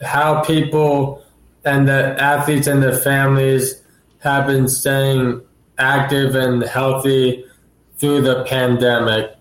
how 0.02 0.42
people 0.42 1.22
and 1.64 1.88
the 1.88 2.20
athletes 2.22 2.66
and 2.66 2.82
their 2.82 2.96
families 2.96 3.82
have 4.20 4.46
been 4.46 4.68
staying 4.68 5.42
active 5.78 6.34
and 6.34 6.62
healthy 6.62 7.44
through 7.98 8.22
the 8.22 8.44
pandemic. 8.44 9.34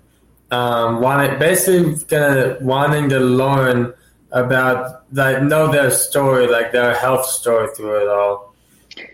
Um, 0.52 1.02
basically, 1.39 1.96
gonna 2.08 2.58
wanting 2.62 3.10
to 3.10 3.20
learn 3.20 3.93
about, 4.32 5.04
like, 5.12 5.41
know 5.43 5.72
their 5.72 5.91
story, 5.91 6.48
like 6.48 6.72
their 6.72 6.93
health 6.96 7.26
story 7.26 7.68
through 7.76 8.04
it 8.04 8.08
all. 8.08 8.54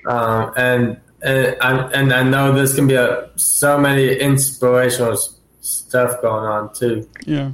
Um, 0.06 0.54
and 0.58 1.02
and 1.24 1.56
I, 1.62 1.78
and 1.94 2.14
I 2.14 2.24
know 2.24 2.52
there's 2.54 2.76
gonna 2.76 2.88
be 2.88 2.96
a, 2.96 3.30
so 3.36 3.78
many 3.78 4.16
inspirational 4.16 5.18
stuff 5.62 6.22
going 6.22 6.46
on 6.46 6.74
too. 6.74 7.08
Yeah. 7.26 7.52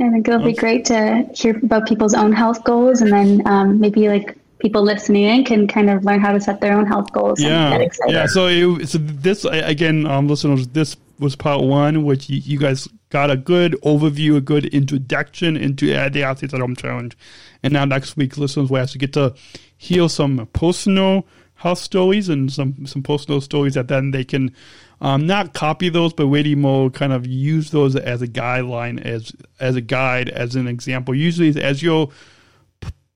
I 0.00 0.08
think 0.08 0.26
it'll 0.28 0.42
be 0.42 0.54
great 0.54 0.86
to 0.86 1.28
hear 1.34 1.58
about 1.58 1.86
people's 1.86 2.14
own 2.14 2.32
health 2.32 2.64
goals 2.64 3.02
and 3.02 3.12
then 3.12 3.46
um, 3.46 3.80
maybe 3.80 4.08
like 4.08 4.38
people 4.60 4.82
listening 4.82 5.24
in 5.24 5.44
can 5.44 5.66
kind 5.66 5.90
of 5.90 6.04
learn 6.04 6.20
how 6.20 6.32
to 6.32 6.40
set 6.40 6.60
their 6.60 6.76
own 6.76 6.86
health 6.86 7.12
goals. 7.12 7.40
Yeah, 7.40 7.86
yeah. 8.06 8.26
So, 8.26 8.46
it, 8.46 8.88
so 8.88 8.98
this 8.98 9.44
again, 9.44 10.06
um, 10.06 10.28
listeners, 10.28 10.68
this 10.68 10.96
was 11.18 11.36
part 11.36 11.62
one, 11.62 12.04
which 12.04 12.30
you, 12.30 12.38
you, 12.38 12.58
guys 12.58 12.88
got 13.10 13.30
a 13.30 13.36
good 13.36 13.72
overview, 13.82 14.36
a 14.36 14.40
good 14.40 14.66
introduction 14.66 15.56
into 15.56 15.94
uh, 15.94 16.08
the 16.08 16.22
Athletes 16.22 16.54
at 16.54 16.60
Home 16.60 16.76
Challenge, 16.76 17.16
and 17.62 17.72
now 17.72 17.84
next 17.84 18.16
week, 18.16 18.38
listeners 18.38 18.70
will 18.70 18.78
actually 18.78 19.00
get 19.00 19.12
to 19.14 19.34
hear 19.76 20.08
some 20.08 20.48
personal 20.52 21.26
health 21.56 21.78
stories 21.78 22.28
and 22.28 22.50
some 22.50 22.86
some 22.86 23.02
personal 23.02 23.40
stories 23.40 23.74
that 23.74 23.88
then 23.88 24.12
they 24.12 24.24
can 24.24 24.54
um, 25.00 25.26
not 25.26 25.54
copy 25.54 25.88
those, 25.88 26.12
but 26.12 26.26
really 26.26 26.54
more 26.54 26.90
kind 26.90 27.12
of 27.12 27.26
use 27.26 27.70
those 27.70 27.96
as 27.96 28.20
a 28.22 28.26
guideline, 28.26 29.04
as 29.04 29.32
as 29.58 29.76
a 29.76 29.80
guide, 29.80 30.28
as 30.28 30.54
an 30.56 30.66
example. 30.66 31.14
Usually, 31.14 31.60
as 31.62 31.82
you're 31.82 32.10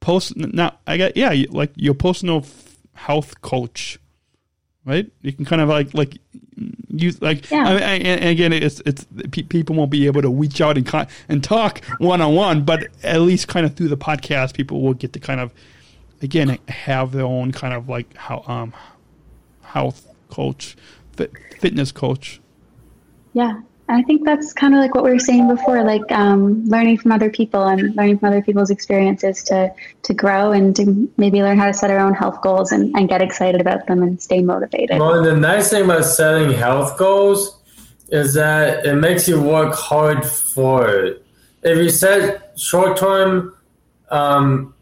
post 0.01 0.37
now 0.37 0.79
I 0.87 0.99
got 0.99 1.17
yeah 1.17 1.35
like 1.51 1.73
your 1.77 1.95
personal 1.95 2.45
health 2.95 3.41
coach, 3.41 3.99
right? 4.85 5.11
You 5.23 5.33
can 5.33 5.45
kind 5.45 5.63
of 5.63 5.69
like 5.69 5.95
like 5.95 6.19
use 6.89 7.21
like 7.21 7.51
yeah. 7.51 7.65
I 7.65 7.75
mean, 7.75 8.07
and, 8.07 8.25
again 8.25 8.53
it's 8.53 8.81
it's 8.87 9.07
people 9.31 9.77
won't 9.77 9.91
be 9.91 10.07
able 10.07 10.23
to 10.23 10.31
reach 10.31 10.61
out 10.61 10.77
and 10.77 11.09
and 11.29 11.43
talk 11.43 11.85
one 11.99 12.21
on 12.21 12.35
one, 12.35 12.65
but 12.65 12.89
at 13.03 13.21
least 13.23 13.49
kind 13.49 13.67
of 13.67 13.77
through 13.77 13.89
the 13.89 13.97
podcast, 13.97 14.55
people 14.55 14.81
will 14.83 14.95
get 14.95 15.13
to 15.15 15.21
kind 15.21 15.41
of 15.41 15.53
again 16.23 16.59
have 16.69 17.13
their 17.13 17.27
own 17.27 17.53
kind 17.53 17.75
of 17.75 17.89
like 17.89 18.15
how 18.17 18.45
um 18.47 18.75
health 19.63 20.07
coach, 20.31 20.77
fit, 21.17 21.33
fitness 21.59 21.93
coach. 21.93 22.41
Yeah, 23.33 23.61
I 23.89 24.03
think 24.03 24.25
that's 24.25 24.53
kind 24.53 24.75
of 24.75 24.81
like 24.81 24.95
what 24.95 25.05
we 25.05 25.11
were 25.11 25.19
saying 25.19 25.49
before, 25.49 25.83
like 25.85 26.11
um, 26.11 26.65
learning 26.67 26.99
from 26.99 27.13
other 27.13 27.31
people 27.31 27.65
and 27.65 27.95
learning 27.97 28.19
from 28.19 28.29
other 28.29 28.43
people's 28.43 28.71
experiences 28.71 29.43
to 29.45 29.75
to 30.03 30.15
grow 30.15 30.53
and 30.53 30.75
to 30.77 31.13
maybe 31.17 31.43
learn 31.43 31.59
how 31.59 31.67
to 31.67 31.75
set 31.75 31.91
our 31.91 31.99
own 31.99 32.15
health 32.15 32.41
goals 32.41 32.73
and, 32.73 32.95
and 32.97 33.09
get 33.09 33.21
excited 33.21 33.61
about 33.61 33.87
them 33.87 34.03
and 34.03 34.23
stay 34.23 34.41
motivated. 34.41 34.99
Well, 34.99 35.23
the 35.23 35.37
nice 35.37 35.71
thing 35.71 35.85
about 35.85 36.05
setting 36.05 36.53
health 36.53 36.97
goals 36.97 37.61
is 38.09 38.35
that 38.35 38.87
it 38.87 38.95
makes 38.95 39.29
you 39.29 39.41
work 39.41 39.75
hard 39.75 40.25
for 40.25 40.89
it. 40.89 41.27
If 41.63 41.79
you 41.79 41.91
set 41.91 42.59
short 42.59 42.97
term, 42.97 43.55
um, 44.11 44.75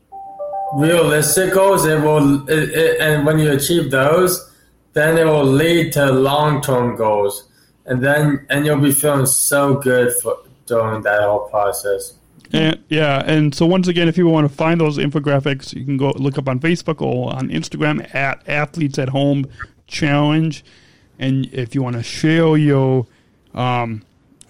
realistic 0.74 1.54
goals, 1.54 1.86
it 1.86 2.00
will, 2.00 2.48
it, 2.48 2.70
it, 2.70 3.00
and 3.00 3.24
when 3.24 3.38
you 3.38 3.52
achieve 3.52 3.90
those, 3.90 4.51
then 4.92 5.18
it 5.18 5.24
will 5.24 5.44
lead 5.44 5.92
to 5.92 6.12
long 6.12 6.60
term 6.62 6.96
goals 6.96 7.48
and 7.86 8.02
then 8.02 8.46
and 8.50 8.64
you'll 8.64 8.80
be 8.80 8.92
feeling 8.92 9.26
so 9.26 9.74
good 9.74 10.14
for 10.16 10.38
during 10.66 11.02
that 11.02 11.22
whole 11.22 11.48
process. 11.48 12.14
And, 12.52 12.82
yeah, 12.88 13.22
and 13.24 13.54
so 13.54 13.64
once 13.64 13.88
again, 13.88 14.08
if 14.08 14.18
you 14.18 14.26
want 14.28 14.48
to 14.48 14.54
find 14.54 14.80
those 14.80 14.98
infographics, 14.98 15.72
you 15.74 15.84
can 15.84 15.96
go 15.96 16.10
look 16.10 16.36
up 16.36 16.48
on 16.48 16.60
Facebook 16.60 17.00
or 17.00 17.34
on 17.34 17.48
Instagram 17.48 18.14
at 18.14 18.46
Athletes 18.46 18.98
at 18.98 19.08
Home 19.08 19.46
Challenge. 19.86 20.62
And 21.18 21.46
if 21.46 21.74
you 21.74 21.82
want 21.82 21.96
to 21.96 22.02
share 22.02 22.56
your 22.56 23.06
um, 23.54 24.02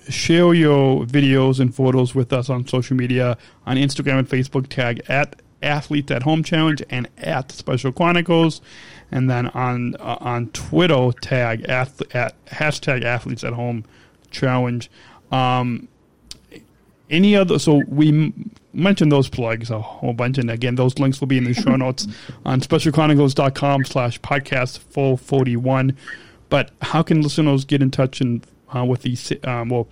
share 0.08 0.52
your 0.52 1.04
videos 1.04 1.60
and 1.60 1.74
photos 1.74 2.14
with 2.14 2.32
us 2.32 2.50
on 2.50 2.66
social 2.66 2.96
media 2.96 3.38
on 3.66 3.76
Instagram 3.76 4.18
and 4.18 4.28
Facebook, 4.28 4.68
tag 4.68 5.02
at 5.08 5.40
Athletes 5.62 6.10
at 6.10 6.22
Home 6.22 6.42
Challenge 6.42 6.82
and 6.90 7.08
at 7.18 7.52
Special 7.52 7.92
Chronicles 7.92 8.60
and 9.12 9.30
then 9.30 9.48
on 9.48 9.94
uh, 9.96 10.16
on 10.20 10.48
Twitter 10.48 11.10
tag 11.20 11.64
at, 11.68 12.14
at 12.14 12.44
hashtag 12.46 13.04
athletes 13.04 13.44
at 13.44 13.52
home 13.52 13.84
challenge. 14.30 14.90
Um, 15.30 15.86
any 17.10 17.36
other? 17.36 17.58
So 17.58 17.82
we 17.86 18.32
mentioned 18.72 19.12
those 19.12 19.28
plugs 19.28 19.70
a 19.70 19.80
whole 19.80 20.14
bunch, 20.14 20.38
and 20.38 20.50
again, 20.50 20.74
those 20.74 20.98
links 20.98 21.20
will 21.20 21.28
be 21.28 21.38
in 21.38 21.44
the 21.44 21.54
show 21.54 21.76
notes 21.76 22.08
on 22.44 22.60
specialchronicles.com 22.60 23.84
slash 23.84 24.18
podcast 24.20 24.78
441. 24.78 25.96
But 26.48 26.70
how 26.80 27.02
can 27.02 27.20
listeners 27.20 27.64
get 27.64 27.82
in 27.82 27.90
touch 27.90 28.20
and 28.20 28.44
uh, 28.74 28.84
with 28.84 29.02
these? 29.02 29.30
Um, 29.44 29.68
well, 29.68 29.88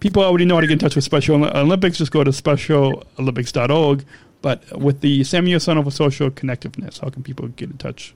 people 0.00 0.22
already 0.22 0.46
know 0.46 0.54
how 0.54 0.62
to 0.62 0.66
get 0.66 0.74
in 0.74 0.78
touch 0.78 0.94
with 0.94 1.04
Special 1.04 1.44
Olympics. 1.44 1.98
Just 1.98 2.10
go 2.10 2.24
to 2.24 2.30
specialolympics.org. 2.30 4.04
But 4.42 4.78
with 4.78 5.00
the 5.00 5.24
Samuel 5.24 5.60
Center 5.60 5.82
for 5.82 5.90
Social 5.90 6.30
Connectiveness, 6.30 7.00
how 7.00 7.10
can 7.10 7.22
people 7.22 7.48
get 7.48 7.70
in 7.70 7.78
touch? 7.78 8.14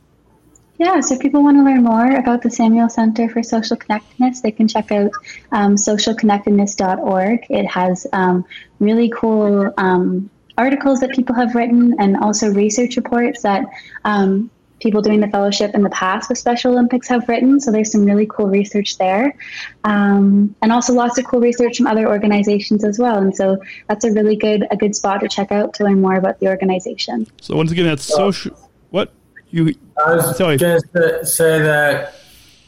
Yeah, 0.79 1.01
so 1.01 1.15
if 1.15 1.21
people 1.21 1.43
want 1.43 1.59
to 1.59 1.63
learn 1.63 1.83
more 1.83 2.17
about 2.17 2.41
the 2.41 2.51
Samuel 2.51 2.89
Center 2.89 3.29
for 3.29 3.43
Social 3.43 3.77
Connectedness, 3.77 4.41
they 4.41 4.51
can 4.51 4.67
check 4.67 4.91
out 4.91 5.11
um, 5.53 5.77
socialconnectedness.org. 5.77 7.47
It 7.51 7.67
has 7.67 8.07
um, 8.15 8.47
really 8.79 9.11
cool 9.11 9.75
um, 9.77 10.31
articles 10.57 11.01
that 11.01 11.11
people 11.11 11.35
have 11.35 11.55
written 11.55 11.97
and 11.99 12.17
also 12.17 12.51
research 12.53 12.97
reports 12.97 13.43
that 13.43 13.67
um, 14.07 14.51
people 14.81 15.03
doing 15.03 15.21
the 15.21 15.29
fellowship 15.29 15.75
in 15.75 15.83
the 15.83 15.91
past 15.91 16.29
with 16.29 16.39
Special 16.39 16.73
Olympics 16.73 17.09
have 17.09 17.29
written. 17.29 17.61
So 17.61 17.71
there's 17.71 17.93
some 17.93 18.05
really 18.05 18.27
cool 18.27 18.49
research 18.49 18.99
there, 18.99 19.37
um, 19.85 20.55
and 20.63 20.73
also 20.73 20.93
lots 20.93 21.19
of 21.19 21.27
cool 21.27 21.41
research 21.41 21.77
from 21.77 21.87
other 21.87 22.09
organizations 22.09 22.85
as 22.85 22.99
well. 22.99 23.19
And 23.19 23.35
so 23.35 23.59
that's 23.89 24.05
a 24.05 24.13
really 24.13 24.37
good 24.37 24.67
a 24.71 24.77
good 24.77 24.95
spot 24.97 25.21
to 25.21 25.29
check 25.29 25.53
out 25.53 25.75
to 25.75 25.85
learn 25.85 26.01
more 26.01 26.17
about 26.17 26.41
the 26.41 26.49
organization. 26.49 27.27
So 27.41 27.57
once 27.57 27.71
again, 27.71 27.87
that's 27.87 28.05
social. 28.05 28.57
What 28.91 29.13
you? 29.51 29.75
I 30.05 30.17
was 30.17 30.37
Sorry. 30.37 30.57
going 30.57 30.81
to 30.95 31.27
say 31.27 31.61
that 31.61 32.15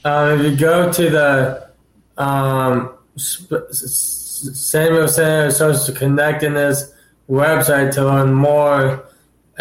uh, 0.04 0.36
if 0.38 0.44
you 0.44 0.56
go 0.56 0.92
to 0.92 1.10
the 1.10 1.68
um, 2.16 2.94
Sp- 3.16 3.70
S- 3.70 4.50
Samuel 4.54 5.08
Center 5.08 5.50
for 5.50 5.54
Social 5.54 5.94
Connectedness 5.94 6.92
website 7.28 7.92
to 7.92 8.04
learn 8.04 8.34
more, 8.34 9.04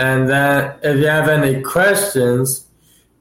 and 0.02 0.28
then 0.28 0.74
if 0.82 0.98
you 0.98 1.06
have 1.06 1.30
any 1.30 1.62
questions, 1.62 2.66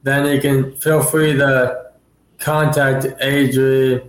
then 0.02 0.26
you 0.34 0.40
can 0.40 0.74
feel 0.78 1.02
free 1.02 1.34
to 1.34 1.90
contact 2.38 3.04
Adri. 3.20 4.08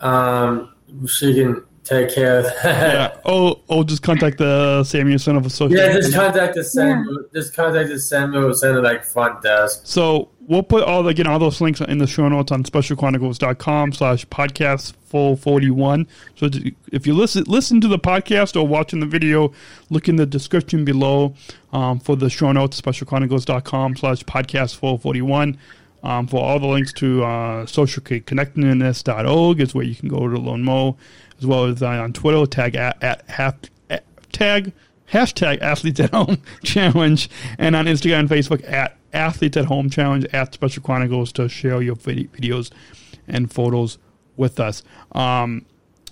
Um, 0.00 0.74
she 1.06 1.32
can 1.32 1.64
take 1.82 2.14
care 2.14 2.40
of 2.40 2.44
that. 2.44 2.94
Yeah. 2.94 3.20
Oh, 3.24 3.62
oh, 3.70 3.84
just 3.84 4.02
contact 4.02 4.36
the 4.36 4.84
Samuel 4.84 5.18
Center 5.18 5.42
for 5.42 5.48
Social. 5.48 5.78
Yeah, 5.78 5.94
just 5.94 6.12
contact 6.12 6.56
the 6.56 6.64
Samuel. 6.64 7.24
Just 7.32 7.56
contact 7.56 7.88
the 7.88 7.98
Samuel 7.98 8.52
Center 8.52 8.82
like 8.82 9.02
front 9.02 9.40
desk. 9.40 9.80
So 9.84 10.28
we'll 10.46 10.62
put 10.62 10.84
all 10.84 11.02
the, 11.02 11.08
again 11.10 11.26
all 11.26 11.38
those 11.38 11.60
links 11.60 11.80
in 11.80 11.98
the 11.98 12.06
show 12.06 12.28
notes 12.28 12.52
on 12.52 12.62
specialchronicles.com 12.64 13.92
slash 13.92 14.26
podcast 14.26 14.94
full 15.04 15.36
41 15.36 16.06
so 16.34 16.48
if 16.92 17.06
you 17.06 17.14
listen 17.14 17.44
listen 17.46 17.80
to 17.80 17.88
the 17.88 17.98
podcast 17.98 18.60
or 18.60 18.66
watching 18.66 19.00
the 19.00 19.06
video 19.06 19.52
look 19.90 20.08
in 20.08 20.16
the 20.16 20.26
description 20.26 20.84
below 20.84 21.34
um, 21.74 21.98
for 21.98 22.16
the 22.16 22.30
show 22.30 22.52
notes 22.52 22.80
specialchronicles.com 22.80 23.96
slash 23.96 24.22
podcast 24.24 24.76
441. 24.76 25.58
um, 26.02 26.26
for 26.26 26.42
all 26.42 26.58
the 26.60 26.66
links 26.66 26.92
to 26.94 27.22
uh, 27.24 27.66
socialconnectedness.org 27.66 29.60
is 29.60 29.74
where 29.74 29.84
you 29.84 29.94
can 29.94 30.08
go 30.08 30.28
to 30.28 30.38
learn 30.38 30.62
more 30.62 30.96
as 31.38 31.46
well 31.46 31.64
as 31.66 31.82
uh, 31.82 31.88
on 31.88 32.12
twitter 32.12 32.46
tag 32.46 32.74
at, 32.76 33.02
at, 33.02 33.24
at, 33.38 33.70
at 33.90 34.04
tag 34.32 34.72
hashtag 35.12 35.60
athletes 35.60 36.00
at 36.00 36.10
home 36.10 36.40
challenge 36.62 37.28
and 37.58 37.74
on 37.76 37.86
instagram 37.86 38.20
and 38.20 38.28
facebook 38.28 38.66
at 38.70 38.96
athletes 39.12 39.56
at 39.56 39.64
home 39.66 39.90
challenge 39.90 40.24
at 40.32 40.54
special 40.54 40.82
chronicles 40.82 41.32
to 41.32 41.48
share 41.48 41.82
your 41.82 41.96
videos 41.96 42.70
and 43.26 43.52
photos 43.52 43.98
with 44.36 44.60
us 44.60 44.82
um, 45.12 45.64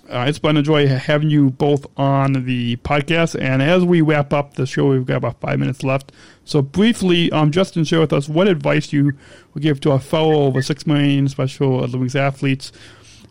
uh, 0.09 0.25
it's 0.27 0.39
been 0.39 0.57
a 0.57 0.61
joy 0.61 0.87
having 0.87 1.29
you 1.29 1.49
both 1.51 1.85
on 1.97 2.45
the 2.45 2.75
podcast. 2.77 3.39
And 3.39 3.61
as 3.61 3.85
we 3.85 4.01
wrap 4.01 4.33
up 4.33 4.55
the 4.55 4.65
show 4.65 4.89
we've 4.89 5.05
got 5.05 5.17
about 5.17 5.39
five 5.39 5.59
minutes 5.59 5.83
left. 5.83 6.11
So 6.45 6.61
briefly 6.61 7.31
um, 7.31 7.51
justin 7.51 7.83
share 7.83 7.99
with 7.99 8.13
us 8.13 8.27
what 8.27 8.47
advice 8.47 8.91
you 8.91 9.13
would 9.53 9.63
give 9.63 9.79
to 9.81 9.91
our 9.91 9.99
fellow 9.99 10.43
over 10.43 10.61
six 10.61 10.85
million 10.85 11.27
special 11.29 11.75
olympics 11.83 12.15
athletes 12.15 12.71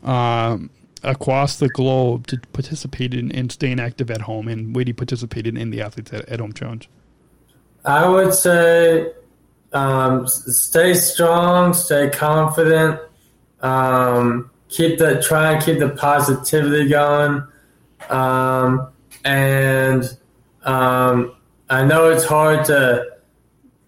um, 0.03 0.70
across 1.03 1.59
the 1.59 1.68
globe 1.68 2.27
to 2.29 2.39
participate 2.53 3.14
in, 3.14 3.31
in 3.31 3.51
staying 3.51 3.81
active 3.81 4.11
at 4.11 4.23
home 4.23 4.49
and 4.49 4.75
really 4.77 4.93
participated 4.93 5.57
in 5.59 5.70
the 5.70 5.83
athletes 5.83 6.12
at, 6.12 6.29
at 6.29 6.41
home 6.41 6.53
challenge? 6.53 6.89
I 7.85 8.09
would 8.09 8.33
say 8.33 9.12
um, 9.73 10.27
stay 10.29 10.95
strong, 10.95 11.75
stay 11.75 12.11
confident, 12.11 13.01
um, 13.61 14.51
keep 14.73 14.99
the 14.99 15.23
try 15.23 15.53
and 15.53 15.64
keep 15.64 15.79
the 15.79 15.91
positivity 15.91 16.89
going, 16.89 17.47
um, 18.09 18.89
and 19.25 20.05
um, 20.64 21.35
I 21.68 21.85
know 21.85 22.11
it's 22.11 22.25
hard 22.25 22.64
to 22.66 23.07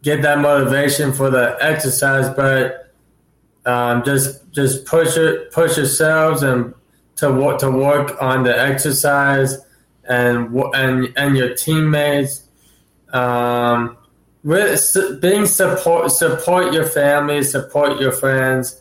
get 0.03 0.23
that 0.23 0.39
motivation 0.39 1.13
for 1.13 1.31
the 1.31 1.57
exercise, 1.61 2.29
but 2.35 2.93
um, 3.67 4.05
just 4.05 4.51
just 4.53 4.85
push 4.85 5.17
it, 5.17 5.51
push 5.51 5.77
yourselves 5.77 6.43
and 6.43 6.75
to 7.17 7.33
work 7.33 7.59
to 7.61 7.71
work 7.71 8.21
on 8.23 8.45
the 8.45 8.59
exercise 8.59 9.57
and 10.05 10.55
and 10.75 11.13
and 11.17 11.37
your 11.37 11.55
teammates. 11.55 12.43
Um, 13.13 13.97
with, 14.43 15.21
being 15.23 15.47
support 15.47 16.11
support 16.11 16.75
your 16.75 16.87
family, 16.87 17.43
support 17.43 17.99
your 17.99 18.13
friends, 18.13 18.79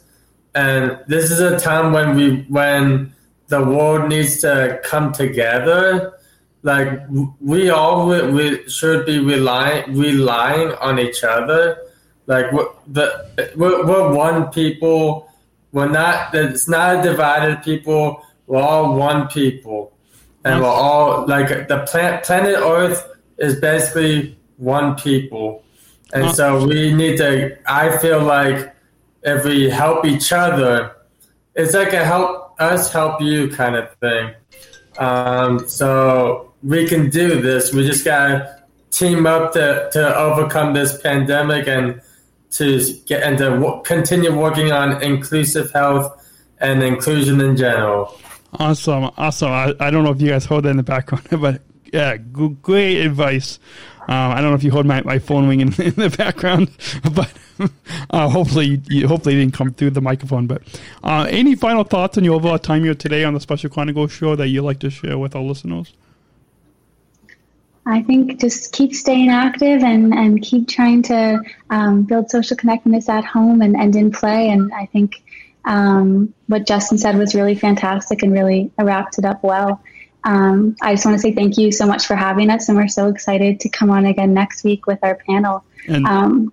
and 0.56 0.99
this 1.08 1.32
is 1.32 1.39
a 1.39 1.60
time 1.60 1.93
when 1.93 2.16
we 2.16 2.45
when 2.49 3.14
the 3.47 3.64
world 3.64 4.10
needs 4.10 4.39
to 4.41 4.80
come 4.84 5.12
together. 5.12 6.14
Like 6.62 7.01
we 7.41 7.70
all 7.70 8.08
we, 8.08 8.32
we 8.32 8.70
should 8.70 9.06
be 9.06 9.20
relying 9.20 9.97
relying 9.97 10.72
on 10.74 10.99
each 10.99 11.24
other. 11.24 11.78
Like 12.26 12.51
we're, 12.51 12.68
the 12.88 13.51
we're, 13.56 13.86
we're 13.86 14.14
one 14.14 14.49
people. 14.51 15.30
We're 15.72 15.89
not. 15.89 16.34
It's 16.34 16.70
not 16.70 16.99
a 16.99 17.10
divided 17.10 17.64
people. 17.64 18.24
We're 18.47 18.62
all 18.62 18.95
one 18.95 19.28
people, 19.28 19.91
and 20.45 20.62
we're 20.62 20.68
all 20.68 21.28
like 21.28 21.68
the 21.68 21.86
planet. 21.89 22.24
Planet 22.24 22.56
Earth 22.60 23.10
is 23.39 23.60
basically 23.60 24.38
one 24.58 24.95
people, 24.95 25.64
and 26.14 26.34
so 26.34 26.66
we 26.66 26.93
need 26.93 27.18
to. 27.18 27.58
I 27.66 27.97
feel 27.97 28.22
like 28.22 28.72
if 29.24 29.45
we 29.45 29.69
help 29.69 30.05
each 30.05 30.32
other, 30.32 30.95
it's 31.55 31.74
like 31.74 31.93
a 31.93 32.03
help 32.03 32.55
us 32.59 32.91
help 32.91 33.21
you 33.21 33.49
kind 33.49 33.76
of 33.76 33.93
thing. 33.95 34.34
Um, 34.97 35.67
so 35.67 36.53
we 36.61 36.88
can 36.88 37.09
do 37.09 37.41
this. 37.41 37.74
We 37.74 37.86
just 37.86 38.05
gotta 38.05 38.63
team 38.91 39.26
up 39.26 39.53
to, 39.53 39.89
to 39.93 40.17
overcome 40.17 40.74
this 40.74 41.01
pandemic 41.01 41.67
and 41.67 42.01
to 42.51 42.93
get 43.05 43.24
and 43.24 43.38
to 43.39 43.49
w- 43.49 43.82
continue 43.84 44.36
working 44.38 44.71
on 44.71 45.01
inclusive 45.01 45.71
health 45.71 46.19
and 46.59 46.84
inclusion 46.84 47.41
in 47.41 47.57
general. 47.57 48.15
Awesome, 48.59 49.09
awesome. 49.17 49.51
I, 49.51 49.74
I 49.80 49.89
don't 49.89 50.03
know 50.03 50.11
if 50.11 50.21
you 50.21 50.30
guys 50.30 50.45
heard 50.45 50.63
that 50.63 50.69
in 50.69 50.78
the 50.78 50.84
background, 50.84 51.28
but 51.41 51.61
yeah, 51.93 52.17
great 52.17 53.05
advice. 53.05 53.59
Um, 54.01 54.31
I 54.31 54.41
don't 54.41 54.49
know 54.49 54.55
if 54.55 54.63
you 54.63 54.71
heard 54.71 54.85
my, 54.85 55.01
my 55.03 55.19
phone 55.19 55.47
ringing 55.47 55.67
in 55.77 55.93
the 55.93 56.13
background, 56.17 56.69
but 57.13 57.31
uh, 58.09 58.27
hopefully, 58.27 58.81
you, 58.89 59.07
hopefully 59.07 59.35
it 59.35 59.39
didn't 59.39 59.53
come 59.53 59.71
through 59.71 59.91
the 59.91 60.01
microphone. 60.01 60.47
But 60.47 60.63
uh, 61.03 61.27
any 61.29 61.55
final 61.55 61.83
thoughts 61.83 62.17
on 62.17 62.23
your 62.23 62.35
overall 62.35 62.57
time 62.57 62.83
here 62.83 62.95
today 62.95 63.23
on 63.23 63.35
the 63.35 63.39
Special 63.39 63.69
Chronicles 63.69 64.11
show 64.11 64.35
that 64.35 64.47
you'd 64.47 64.63
like 64.63 64.79
to 64.79 64.89
share 64.89 65.17
with 65.17 65.35
our 65.35 65.43
listeners? 65.43 65.93
I 67.85 68.01
think 68.01 68.39
just 68.39 68.71
keep 68.71 68.95
staying 68.95 69.29
active 69.29 69.83
and, 69.83 70.13
and 70.13 70.41
keep 70.41 70.69
trying 70.69 71.03
to 71.03 71.41
um, 71.69 72.03
build 72.03 72.29
social 72.29 72.57
connectedness 72.57 73.07
at 73.07 73.25
home 73.25 73.61
and, 73.61 73.75
and 73.75 73.95
in 73.95 74.11
play. 74.11 74.49
And 74.49 74.73
I 74.73 74.85
think 74.87 75.21
um, 75.65 76.33
what 76.47 76.65
Justin 76.65 76.97
said 76.97 77.17
was 77.17 77.35
really 77.35 77.55
fantastic 77.55 78.23
and 78.23 78.31
really 78.31 78.71
wrapped 78.79 79.19
it 79.19 79.25
up 79.25 79.43
well. 79.43 79.81
Um, 80.24 80.76
I 80.82 80.93
just 80.93 81.05
want 81.05 81.17
to 81.17 81.21
say 81.21 81.34
thank 81.34 81.57
you 81.57 81.71
so 81.71 81.86
much 81.86 82.05
for 82.05 82.15
having 82.15 82.49
us, 82.49 82.69
and 82.69 82.78
we're 82.78 82.88
so 82.88 83.07
excited 83.07 83.59
to 83.61 83.69
come 83.69 83.89
on 83.89 84.05
again 84.05 84.34
next 84.34 84.63
week 84.63 84.88
with 84.88 84.99
our 85.03 85.15
panel. 85.15 85.63
And 85.88 86.05
Um, 86.05 86.51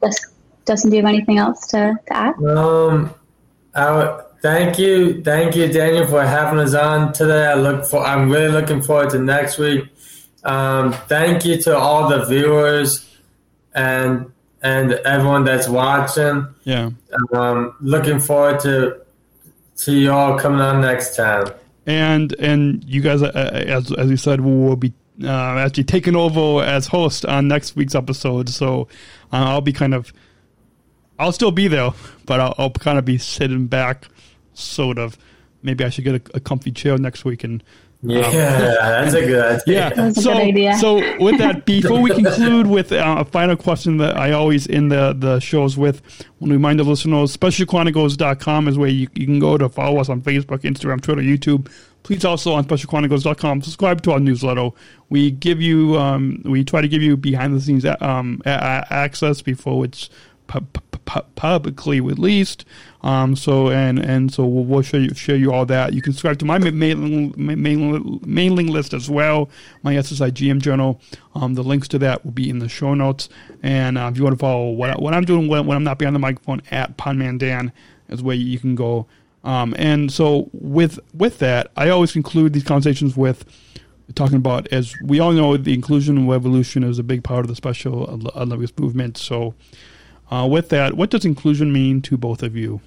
Justin, 0.67 0.91
do 0.91 0.97
you 0.97 1.03
have 1.03 1.13
anything 1.13 1.39
else 1.39 1.67
to, 1.69 1.97
to 2.07 2.17
add? 2.17 2.35
Um, 2.45 3.15
I 3.75 4.21
thank 4.43 4.79
you, 4.79 5.23
thank 5.23 5.57
you, 5.57 5.69
Daniel, 5.69 6.07
for 6.07 6.23
having 6.23 6.59
us 6.59 6.75
on 6.75 7.13
today. 7.13 7.47
I 7.47 7.55
look 7.55 7.85
for. 7.87 8.05
I'm 8.05 8.31
really 8.31 8.49
looking 8.49 8.83
forward 8.83 9.11
to 9.11 9.19
next 9.19 9.59
week. 9.59 9.85
Um, 10.45 10.93
thank 10.93 11.45
you 11.45 11.61
to 11.63 11.77
all 11.77 12.09
the 12.09 12.25
viewers 12.25 13.07
and 13.75 14.33
and 14.63 14.93
everyone 14.93 15.45
that's 15.45 15.69
watching. 15.69 16.47
yeah. 16.65 16.91
Um, 17.33 17.75
looking 17.81 18.21
forward 18.21 18.61
to 18.61 19.01
to 19.79 19.93
you 19.93 20.13
all 20.13 20.39
coming 20.39 20.61
on 20.61 20.83
next 20.83 21.17
time. 21.17 21.47
And 21.91 22.33
and 22.35 22.85
you 22.85 23.01
guys, 23.01 23.23
uh, 23.23 23.29
as 23.29 23.93
as 23.93 24.11
you 24.11 24.17
said, 24.17 24.41
will 24.41 24.77
be 24.77 24.93
uh, 25.23 25.59
actually 25.59 25.85
taking 25.85 26.17
over 26.17 26.65
as 26.65 26.87
host 26.87 27.25
on 27.27 27.49
next 27.49 27.77
week's 27.77 27.95
episode. 27.95 28.49
So 28.49 28.89
uh, 29.33 29.45
I'll 29.45 29.61
be 29.61 29.73
kind 29.73 29.95
of, 29.95 30.13
I'll 31.19 31.33
still 31.33 31.51
be 31.51 31.69
there, 31.69 31.91
but 32.27 32.41
I'll, 32.41 32.55
I'll 32.59 32.71
kind 32.71 32.99
of 32.99 33.05
be 33.05 33.19
sitting 33.19 33.67
back, 33.67 34.07
sort 34.55 34.99
of. 34.99 35.19
Maybe 35.63 35.85
I 35.85 35.91
should 35.91 36.05
get 36.05 36.15
a, 36.15 36.37
a 36.37 36.41
comfy 36.41 36.73
chair 36.73 36.99
next 36.99 37.25
week 37.25 37.45
and. 37.45 37.63
Yeah, 38.03 38.31
that's 38.31 39.15
a 39.15 39.21
good 39.21 39.61
idea. 39.61 39.63
Yeah. 39.67 39.91
That's 39.91 40.19
a 40.19 40.23
so, 40.23 40.33
good 40.33 40.43
idea. 40.43 40.79
so 40.79 40.95
with 41.23 41.39
that, 41.39 41.67
before 41.67 42.01
we 42.01 42.11
conclude 42.11 42.67
with 42.67 42.93
uh, 42.93 43.17
a 43.19 43.25
final 43.27 43.57
question 43.57 43.99
that 43.99 44.17
I 44.17 44.33
always 44.33 44.69
end 44.69 44.91
the, 44.91 45.15
the 45.17 45.39
shows 45.41 45.77
with, 45.77 46.01
want 46.41 46.51
to 46.51 46.55
remind 46.55 46.79
the 46.79 46.85
listeners, 46.85 47.37
specialchronicles.com 47.37 48.69
is 48.69 48.79
where 48.79 48.89
you, 48.89 49.09
you 49.15 49.27
can 49.27 49.39
go 49.39 49.59
to 49.59 49.69
follow 49.69 50.01
us 50.01 50.09
on 50.09 50.23
Facebook, 50.23 50.61
Instagram, 50.61 51.03
Twitter, 51.03 51.21
YouTube, 51.21 51.71
please 52.03 52.25
also 52.25 52.55
on 52.55 52.65
specialchronicles.com 52.65 53.61
subscribe 53.61 54.03
to 54.03 54.13
our 54.13 54.21
newsletter. 54.21 54.71
We 55.11 55.31
give 55.31 55.61
you, 55.61 55.99
um, 55.99 56.41
we 56.45 56.65
try 56.65 56.81
to 56.81 56.89
give 56.89 57.03
you 57.03 57.19
behind 57.19 57.55
the 57.55 57.61
scenes 57.61 57.85
um, 57.85 58.41
access 58.47 59.43
before 59.43 59.85
it's 59.85 60.09
publicly 61.35 62.01
released. 62.01 62.65
Um, 63.03 63.35
so 63.35 63.71
and 63.71 63.99
and 63.99 64.33
so 64.33 64.45
we'll, 64.45 64.65
we'll 64.65 64.83
show 64.83 64.99
you 64.99 65.15
show 65.15 65.33
you 65.33 65.53
all 65.53 65.65
that. 65.67 65.95
You 65.95 66.03
can 66.03 66.13
subscribe 66.13 66.39
to 66.41 66.45
my 66.45 66.59
mailing 66.59 67.35
mailing, 67.37 68.21
mailing 68.27 68.67
list 68.67 68.93
as 68.93 69.09
well. 69.09 69.51
My 69.83 69.95
SSI 69.95 70.31
GM 70.31 70.61
journal. 70.61 71.01
Um, 71.35 71.55
the 71.55 71.63
links 71.63 71.89
to 71.89 71.99
that 72.01 72.25
will 72.25 72.33
be 72.33 72.51
in 72.51 72.59
the 72.59 72.69
show 72.69 72.95
notes. 72.95 73.29
And 73.63 73.97
uh, 73.97 74.11
if 74.11 74.19
you 74.19 74.25
want 74.25 74.35
to 74.35 74.41
follow 74.41 74.71
what, 74.71 75.01
what 75.01 75.15
I'm 75.15 75.25
doing 75.25 75.49
when, 75.49 75.65
when 75.67 75.77
I'm 75.77 75.85
not 75.85 75.99
behind 75.99 76.15
the 76.15 76.21
microphone 76.21 76.61
at 76.71 76.97
Podman 76.97 77.39
Dan 77.39 77.73
is 78.09 78.23
where 78.23 78.37
you 78.37 78.59
can 78.59 78.75
go. 78.75 79.07
Um, 79.45 79.75
and 79.79 80.13
so 80.13 80.51
with 80.53 80.99
with 81.15 81.39
that, 81.39 81.71
I 81.77 81.89
always 81.89 82.13
conclude 82.13 82.53
these 82.53 82.65
conversations 82.65 83.17
with 83.17 83.45
talking 84.15 84.37
about 84.37 84.67
as 84.73 84.95
we 85.05 85.21
all 85.21 85.33
know 85.33 85.57
the 85.57 85.73
inclusion 85.73 86.29
revolution 86.29 86.83
is 86.83 86.99
a 86.99 87.03
big 87.03 87.23
part 87.23 87.41
of 87.41 87.49
the 87.49 87.55
special 87.55 88.31
Olympics 88.35 88.77
movement. 88.79 89.17
So 89.17 89.55
uh, 90.31 90.47
with 90.47 90.69
that, 90.69 90.97
what 90.97 91.11
does 91.11 91.25
inclusion 91.25 91.73
mean 91.73 92.01
to 92.03 92.17
both 92.17 92.43
of 92.43 92.57
you? 92.57 92.81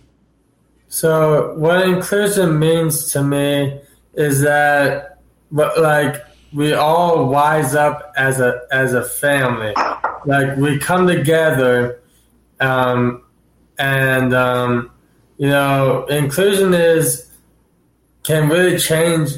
So, 0.88 1.56
what 1.56 1.88
inclusion 1.88 2.60
means 2.60 3.12
to 3.14 3.24
me 3.24 3.82
is 4.14 4.42
that, 4.42 5.18
like, 5.52 6.24
we 6.54 6.74
all 6.74 7.28
wise 7.30 7.74
up 7.74 8.14
as 8.16 8.40
a 8.40 8.62
as 8.72 8.94
a 8.94 9.04
family. 9.04 9.74
Like, 10.26 10.56
we 10.56 10.78
come 10.78 11.08
together, 11.08 12.00
um, 12.60 13.24
and 13.78 14.34
um, 14.34 14.92
you 15.38 15.50
know, 15.50 16.06
inclusion 16.06 16.74
is 16.74 17.30
can 18.22 18.50
really 18.50 18.78
change 18.78 19.32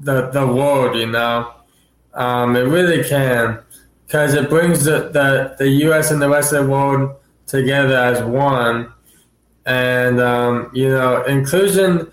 the 0.00 0.28
the 0.30 0.46
world. 0.46 0.96
You 0.96 1.06
know, 1.06 1.52
um, 2.14 2.56
it 2.56 2.62
really 2.62 3.04
can 3.08 3.60
because 4.06 4.34
it 4.34 4.50
brings 4.50 4.84
the, 4.84 5.08
the 5.10 5.54
the 5.56 5.68
U.S. 5.86 6.10
and 6.10 6.20
the 6.20 6.28
rest 6.28 6.52
of 6.52 6.64
the 6.64 6.70
world 6.70 7.16
together 7.50 7.96
as 7.96 8.22
one. 8.22 8.92
And 9.66 10.20
um, 10.20 10.70
you 10.72 10.88
know, 10.88 11.22
inclusion. 11.24 12.10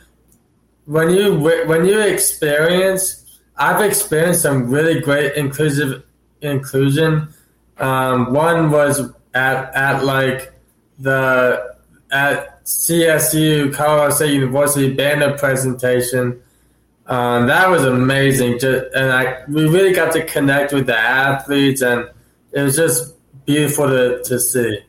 When 0.85 1.09
you 1.09 1.35
when 1.35 1.85
you 1.85 1.99
experience, 1.99 3.39
I've 3.57 3.81
experienced 3.81 4.41
some 4.41 4.69
really 4.69 5.01
great 5.01 5.35
inclusive 5.35 6.03
inclusion. 6.41 7.29
Um, 7.77 8.33
one 8.33 8.71
was 8.71 9.11
at 9.33 9.73
at 9.75 10.03
like 10.03 10.53
the 10.99 11.75
at 12.11 12.63
CSU 12.65 13.73
Colorado 13.73 14.13
State 14.13 14.33
University 14.33 14.93
banner 14.93 15.37
presentation. 15.37 16.41
Um, 17.05 17.47
that 17.47 17.69
was 17.69 17.83
amazing. 17.85 18.59
Just, 18.59 18.93
and 18.93 19.11
I 19.11 19.43
we 19.47 19.67
really 19.67 19.93
got 19.93 20.13
to 20.13 20.25
connect 20.25 20.73
with 20.73 20.87
the 20.87 20.97
athletes, 20.97 21.81
and 21.81 22.09
it 22.51 22.61
was 22.61 22.75
just 22.75 23.13
beautiful 23.45 23.87
to, 23.87 24.21
to 24.23 24.39
see. 24.39 24.79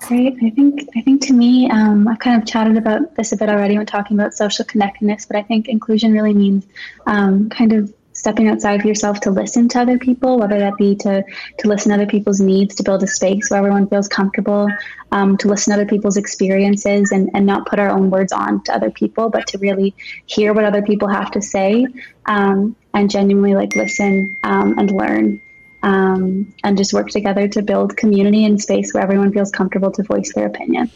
Great. 0.00 0.38
I 0.42 0.50
think 0.50 0.88
I 0.96 1.02
think 1.02 1.22
to 1.26 1.32
me, 1.32 1.70
um, 1.70 2.08
I've 2.08 2.18
kind 2.18 2.40
of 2.40 2.48
chatted 2.48 2.76
about 2.76 3.14
this 3.16 3.32
a 3.32 3.36
bit 3.36 3.48
already 3.48 3.76
when 3.76 3.86
talking 3.86 4.18
about 4.18 4.32
social 4.32 4.64
connectedness, 4.64 5.26
but 5.26 5.36
I 5.36 5.42
think 5.42 5.68
inclusion 5.68 6.12
really 6.12 6.32
means 6.32 6.66
um, 7.06 7.50
kind 7.50 7.72
of 7.72 7.92
stepping 8.12 8.48
outside 8.48 8.80
of 8.80 8.86
yourself 8.86 9.20
to 9.20 9.30
listen 9.30 9.68
to 9.68 9.80
other 9.80 9.98
people, 9.98 10.38
whether 10.38 10.58
that 10.58 10.76
be 10.76 10.94
to 10.94 11.22
to 11.58 11.68
listen 11.68 11.90
to 11.90 11.94
other 11.94 12.06
people's 12.06 12.40
needs, 12.40 12.74
to 12.76 12.82
build 12.82 13.02
a 13.02 13.06
space 13.06 13.50
where 13.50 13.58
everyone 13.58 13.88
feels 13.88 14.08
comfortable, 14.08 14.68
um, 15.12 15.36
to 15.36 15.48
listen 15.48 15.72
to 15.72 15.80
other 15.80 15.88
people's 15.88 16.16
experiences, 16.16 17.12
and 17.12 17.30
and 17.34 17.44
not 17.44 17.66
put 17.66 17.78
our 17.78 17.90
own 17.90 18.08
words 18.08 18.32
on 18.32 18.62
to 18.64 18.74
other 18.74 18.90
people, 18.90 19.28
but 19.28 19.46
to 19.48 19.58
really 19.58 19.94
hear 20.26 20.54
what 20.54 20.64
other 20.64 20.82
people 20.82 21.08
have 21.08 21.30
to 21.30 21.42
say, 21.42 21.86
um, 22.24 22.74
and 22.94 23.10
genuinely 23.10 23.54
like 23.54 23.76
listen 23.76 24.36
um, 24.44 24.78
and 24.78 24.90
learn 24.90 25.40
um, 25.82 26.52
and 26.62 26.76
just 26.76 26.92
work 26.92 27.08
together 27.08 27.48
to 27.48 27.62
build 27.62 27.96
community 27.96 28.44
and 28.44 28.60
space 28.60 28.92
where 28.92 29.02
everyone 29.02 29.32
feels 29.32 29.50
comfortable 29.50 29.90
to 29.92 30.02
voice 30.02 30.32
their 30.34 30.46
opinion. 30.46 30.90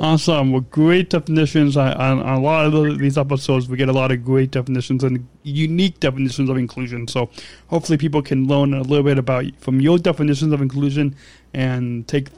Awesome. 0.00 0.52
Well, 0.52 0.60
great 0.60 1.10
definitions 1.10 1.76
on, 1.76 2.20
a 2.20 2.38
lot 2.38 2.66
of 2.66 2.98
these 3.00 3.18
episodes. 3.18 3.68
We 3.68 3.76
get 3.76 3.88
a 3.88 3.92
lot 3.92 4.12
of 4.12 4.24
great 4.24 4.52
definitions 4.52 5.02
and 5.02 5.26
unique 5.42 5.98
definitions 5.98 6.48
of 6.48 6.56
inclusion. 6.56 7.08
So 7.08 7.30
hopefully 7.66 7.98
people 7.98 8.22
can 8.22 8.46
learn 8.46 8.74
a 8.74 8.82
little 8.82 9.02
bit 9.02 9.18
about 9.18 9.46
from 9.58 9.80
your 9.80 9.98
definitions 9.98 10.52
of 10.52 10.62
inclusion 10.62 11.16
and 11.52 12.06
take 12.06 12.28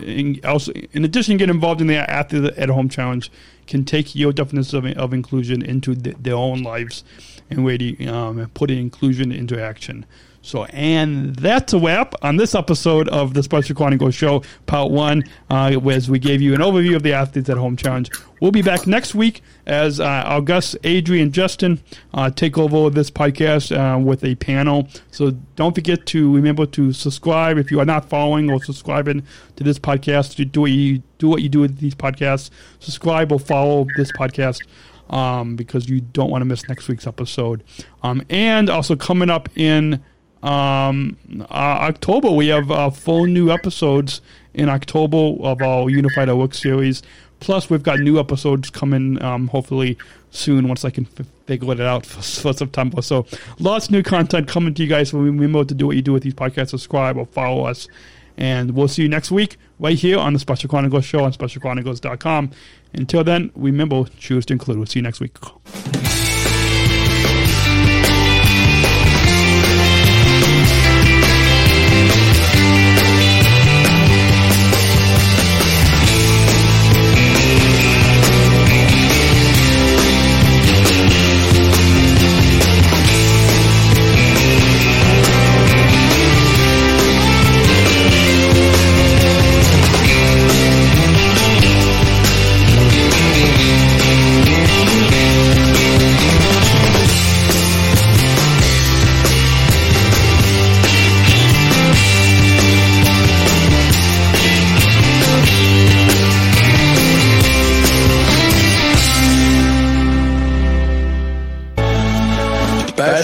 in, 0.00 0.40
also 0.44 0.72
in 0.72 1.04
addition 1.04 1.36
get 1.36 1.50
involved 1.50 1.80
in 1.82 1.88
the 1.88 1.96
after 2.10 2.40
the 2.40 2.58
at 2.58 2.68
home 2.70 2.88
challenge 2.88 3.30
can 3.66 3.84
take 3.84 4.14
your 4.14 4.32
definitions 4.32 4.72
of, 4.72 4.86
of 4.96 5.12
inclusion 5.12 5.62
into 5.62 5.94
the, 5.94 6.14
their 6.18 6.34
own 6.34 6.62
lives 6.62 7.04
and 7.50 7.66
really 7.66 8.06
um, 8.08 8.50
put 8.54 8.70
inclusion 8.70 9.30
into 9.30 9.62
action. 9.62 10.06
So, 10.44 10.64
and 10.64 11.34
that's 11.36 11.72
a 11.72 11.78
wrap 11.78 12.14
on 12.20 12.36
this 12.36 12.54
episode 12.54 13.08
of 13.08 13.32
the 13.32 13.42
Special 13.42 13.74
Chronicles 13.74 14.14
Show, 14.14 14.42
Part 14.66 14.90
1, 14.90 15.24
uh, 15.48 15.80
as 15.88 16.10
we 16.10 16.18
gave 16.18 16.42
you 16.42 16.52
an 16.52 16.60
overview 16.60 16.96
of 16.96 17.02
the 17.02 17.14
Athletes 17.14 17.48
at 17.48 17.56
Home 17.56 17.78
Challenge. 17.78 18.10
We'll 18.42 18.50
be 18.50 18.60
back 18.60 18.86
next 18.86 19.14
week 19.14 19.40
as 19.64 20.00
uh, 20.00 20.04
our 20.04 20.42
guests, 20.42 20.76
Adri 20.82 21.22
and 21.22 21.32
Justin, 21.32 21.80
uh, 22.12 22.28
take 22.28 22.58
over 22.58 22.90
this 22.90 23.10
podcast 23.10 23.74
uh, 23.74 23.98
with 23.98 24.22
a 24.22 24.34
panel. 24.34 24.86
So 25.10 25.30
don't 25.56 25.74
forget 25.74 26.04
to 26.08 26.34
remember 26.34 26.66
to 26.66 26.92
subscribe 26.92 27.56
if 27.56 27.70
you 27.70 27.80
are 27.80 27.86
not 27.86 28.10
following 28.10 28.50
or 28.50 28.62
subscribing 28.62 29.22
to 29.56 29.64
this 29.64 29.78
podcast. 29.78 30.52
Do 30.52 30.60
what 30.60 30.72
you 30.72 31.02
do 31.16 31.30
what 31.30 31.40
you 31.40 31.48
do 31.48 31.60
with 31.60 31.78
these 31.78 31.94
podcasts. 31.94 32.50
Subscribe 32.80 33.32
or 33.32 33.38
follow 33.38 33.86
this 33.96 34.12
podcast. 34.12 34.60
Um, 35.10 35.54
because 35.54 35.86
you 35.88 36.00
don't 36.00 36.30
want 36.30 36.40
to 36.40 36.46
miss 36.46 36.66
next 36.66 36.88
week's 36.88 37.06
episode. 37.06 37.62
Um, 38.02 38.22
and 38.30 38.70
also 38.70 38.96
coming 38.96 39.28
up 39.28 39.50
in 39.54 40.02
um, 40.44 41.16
uh, 41.40 41.88
October, 41.88 42.30
we 42.30 42.48
have 42.48 42.70
uh, 42.70 42.90
full 42.90 43.24
new 43.26 43.50
episodes 43.50 44.20
in 44.52 44.68
October 44.68 45.42
of 45.42 45.62
our 45.62 45.88
Unified 45.88 46.28
at 46.28 46.36
Work 46.36 46.54
series. 46.54 47.02
Plus, 47.40 47.70
we've 47.70 47.82
got 47.82 47.98
new 48.00 48.18
episodes 48.18 48.70
coming 48.70 49.20
um, 49.22 49.48
hopefully 49.48 49.98
soon 50.30 50.68
once 50.68 50.84
I 50.84 50.90
can 50.90 51.08
f- 51.18 51.26
figure 51.46 51.72
it 51.72 51.80
out 51.80 52.04
for, 52.04 52.22
for, 52.42 52.52
September. 52.52 53.00
So, 53.00 53.26
lots 53.58 53.86
of 53.86 53.92
new 53.92 54.02
content 54.02 54.46
coming 54.46 54.74
to 54.74 54.82
you 54.82 54.88
guys. 54.88 55.14
Remember 55.14 55.64
to 55.64 55.74
do 55.74 55.86
what 55.86 55.96
you 55.96 56.02
do 56.02 56.12
with 56.12 56.22
these 56.22 56.34
podcasts, 56.34 56.70
subscribe 56.70 57.16
or 57.16 57.26
follow 57.26 57.64
us. 57.64 57.88
And 58.36 58.72
we'll 58.72 58.88
see 58.88 59.02
you 59.02 59.08
next 59.08 59.30
week 59.30 59.56
right 59.78 59.96
here 59.96 60.18
on 60.18 60.32
the 60.32 60.38
Special 60.38 60.68
Chronicles 60.68 61.04
show 61.04 61.24
on 61.24 61.32
specialchronicles.com. 61.32 62.50
Until 62.92 63.24
then, 63.24 63.50
remember, 63.54 64.04
choose 64.18 64.44
to 64.46 64.52
include. 64.52 64.76
We'll 64.76 64.86
see 64.86 64.98
you 64.98 65.04
next 65.04 65.20
week. 65.20 65.38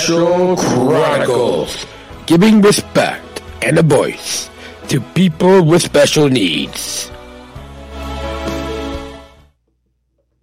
Special 0.01 0.57
Chronicles, 0.57 1.85
giving 2.25 2.63
respect 2.63 3.43
and 3.61 3.77
a 3.77 3.83
voice 3.83 4.49
to 4.89 4.99
people 5.13 5.63
with 5.63 5.83
special 5.83 6.27
needs. 6.31 7.13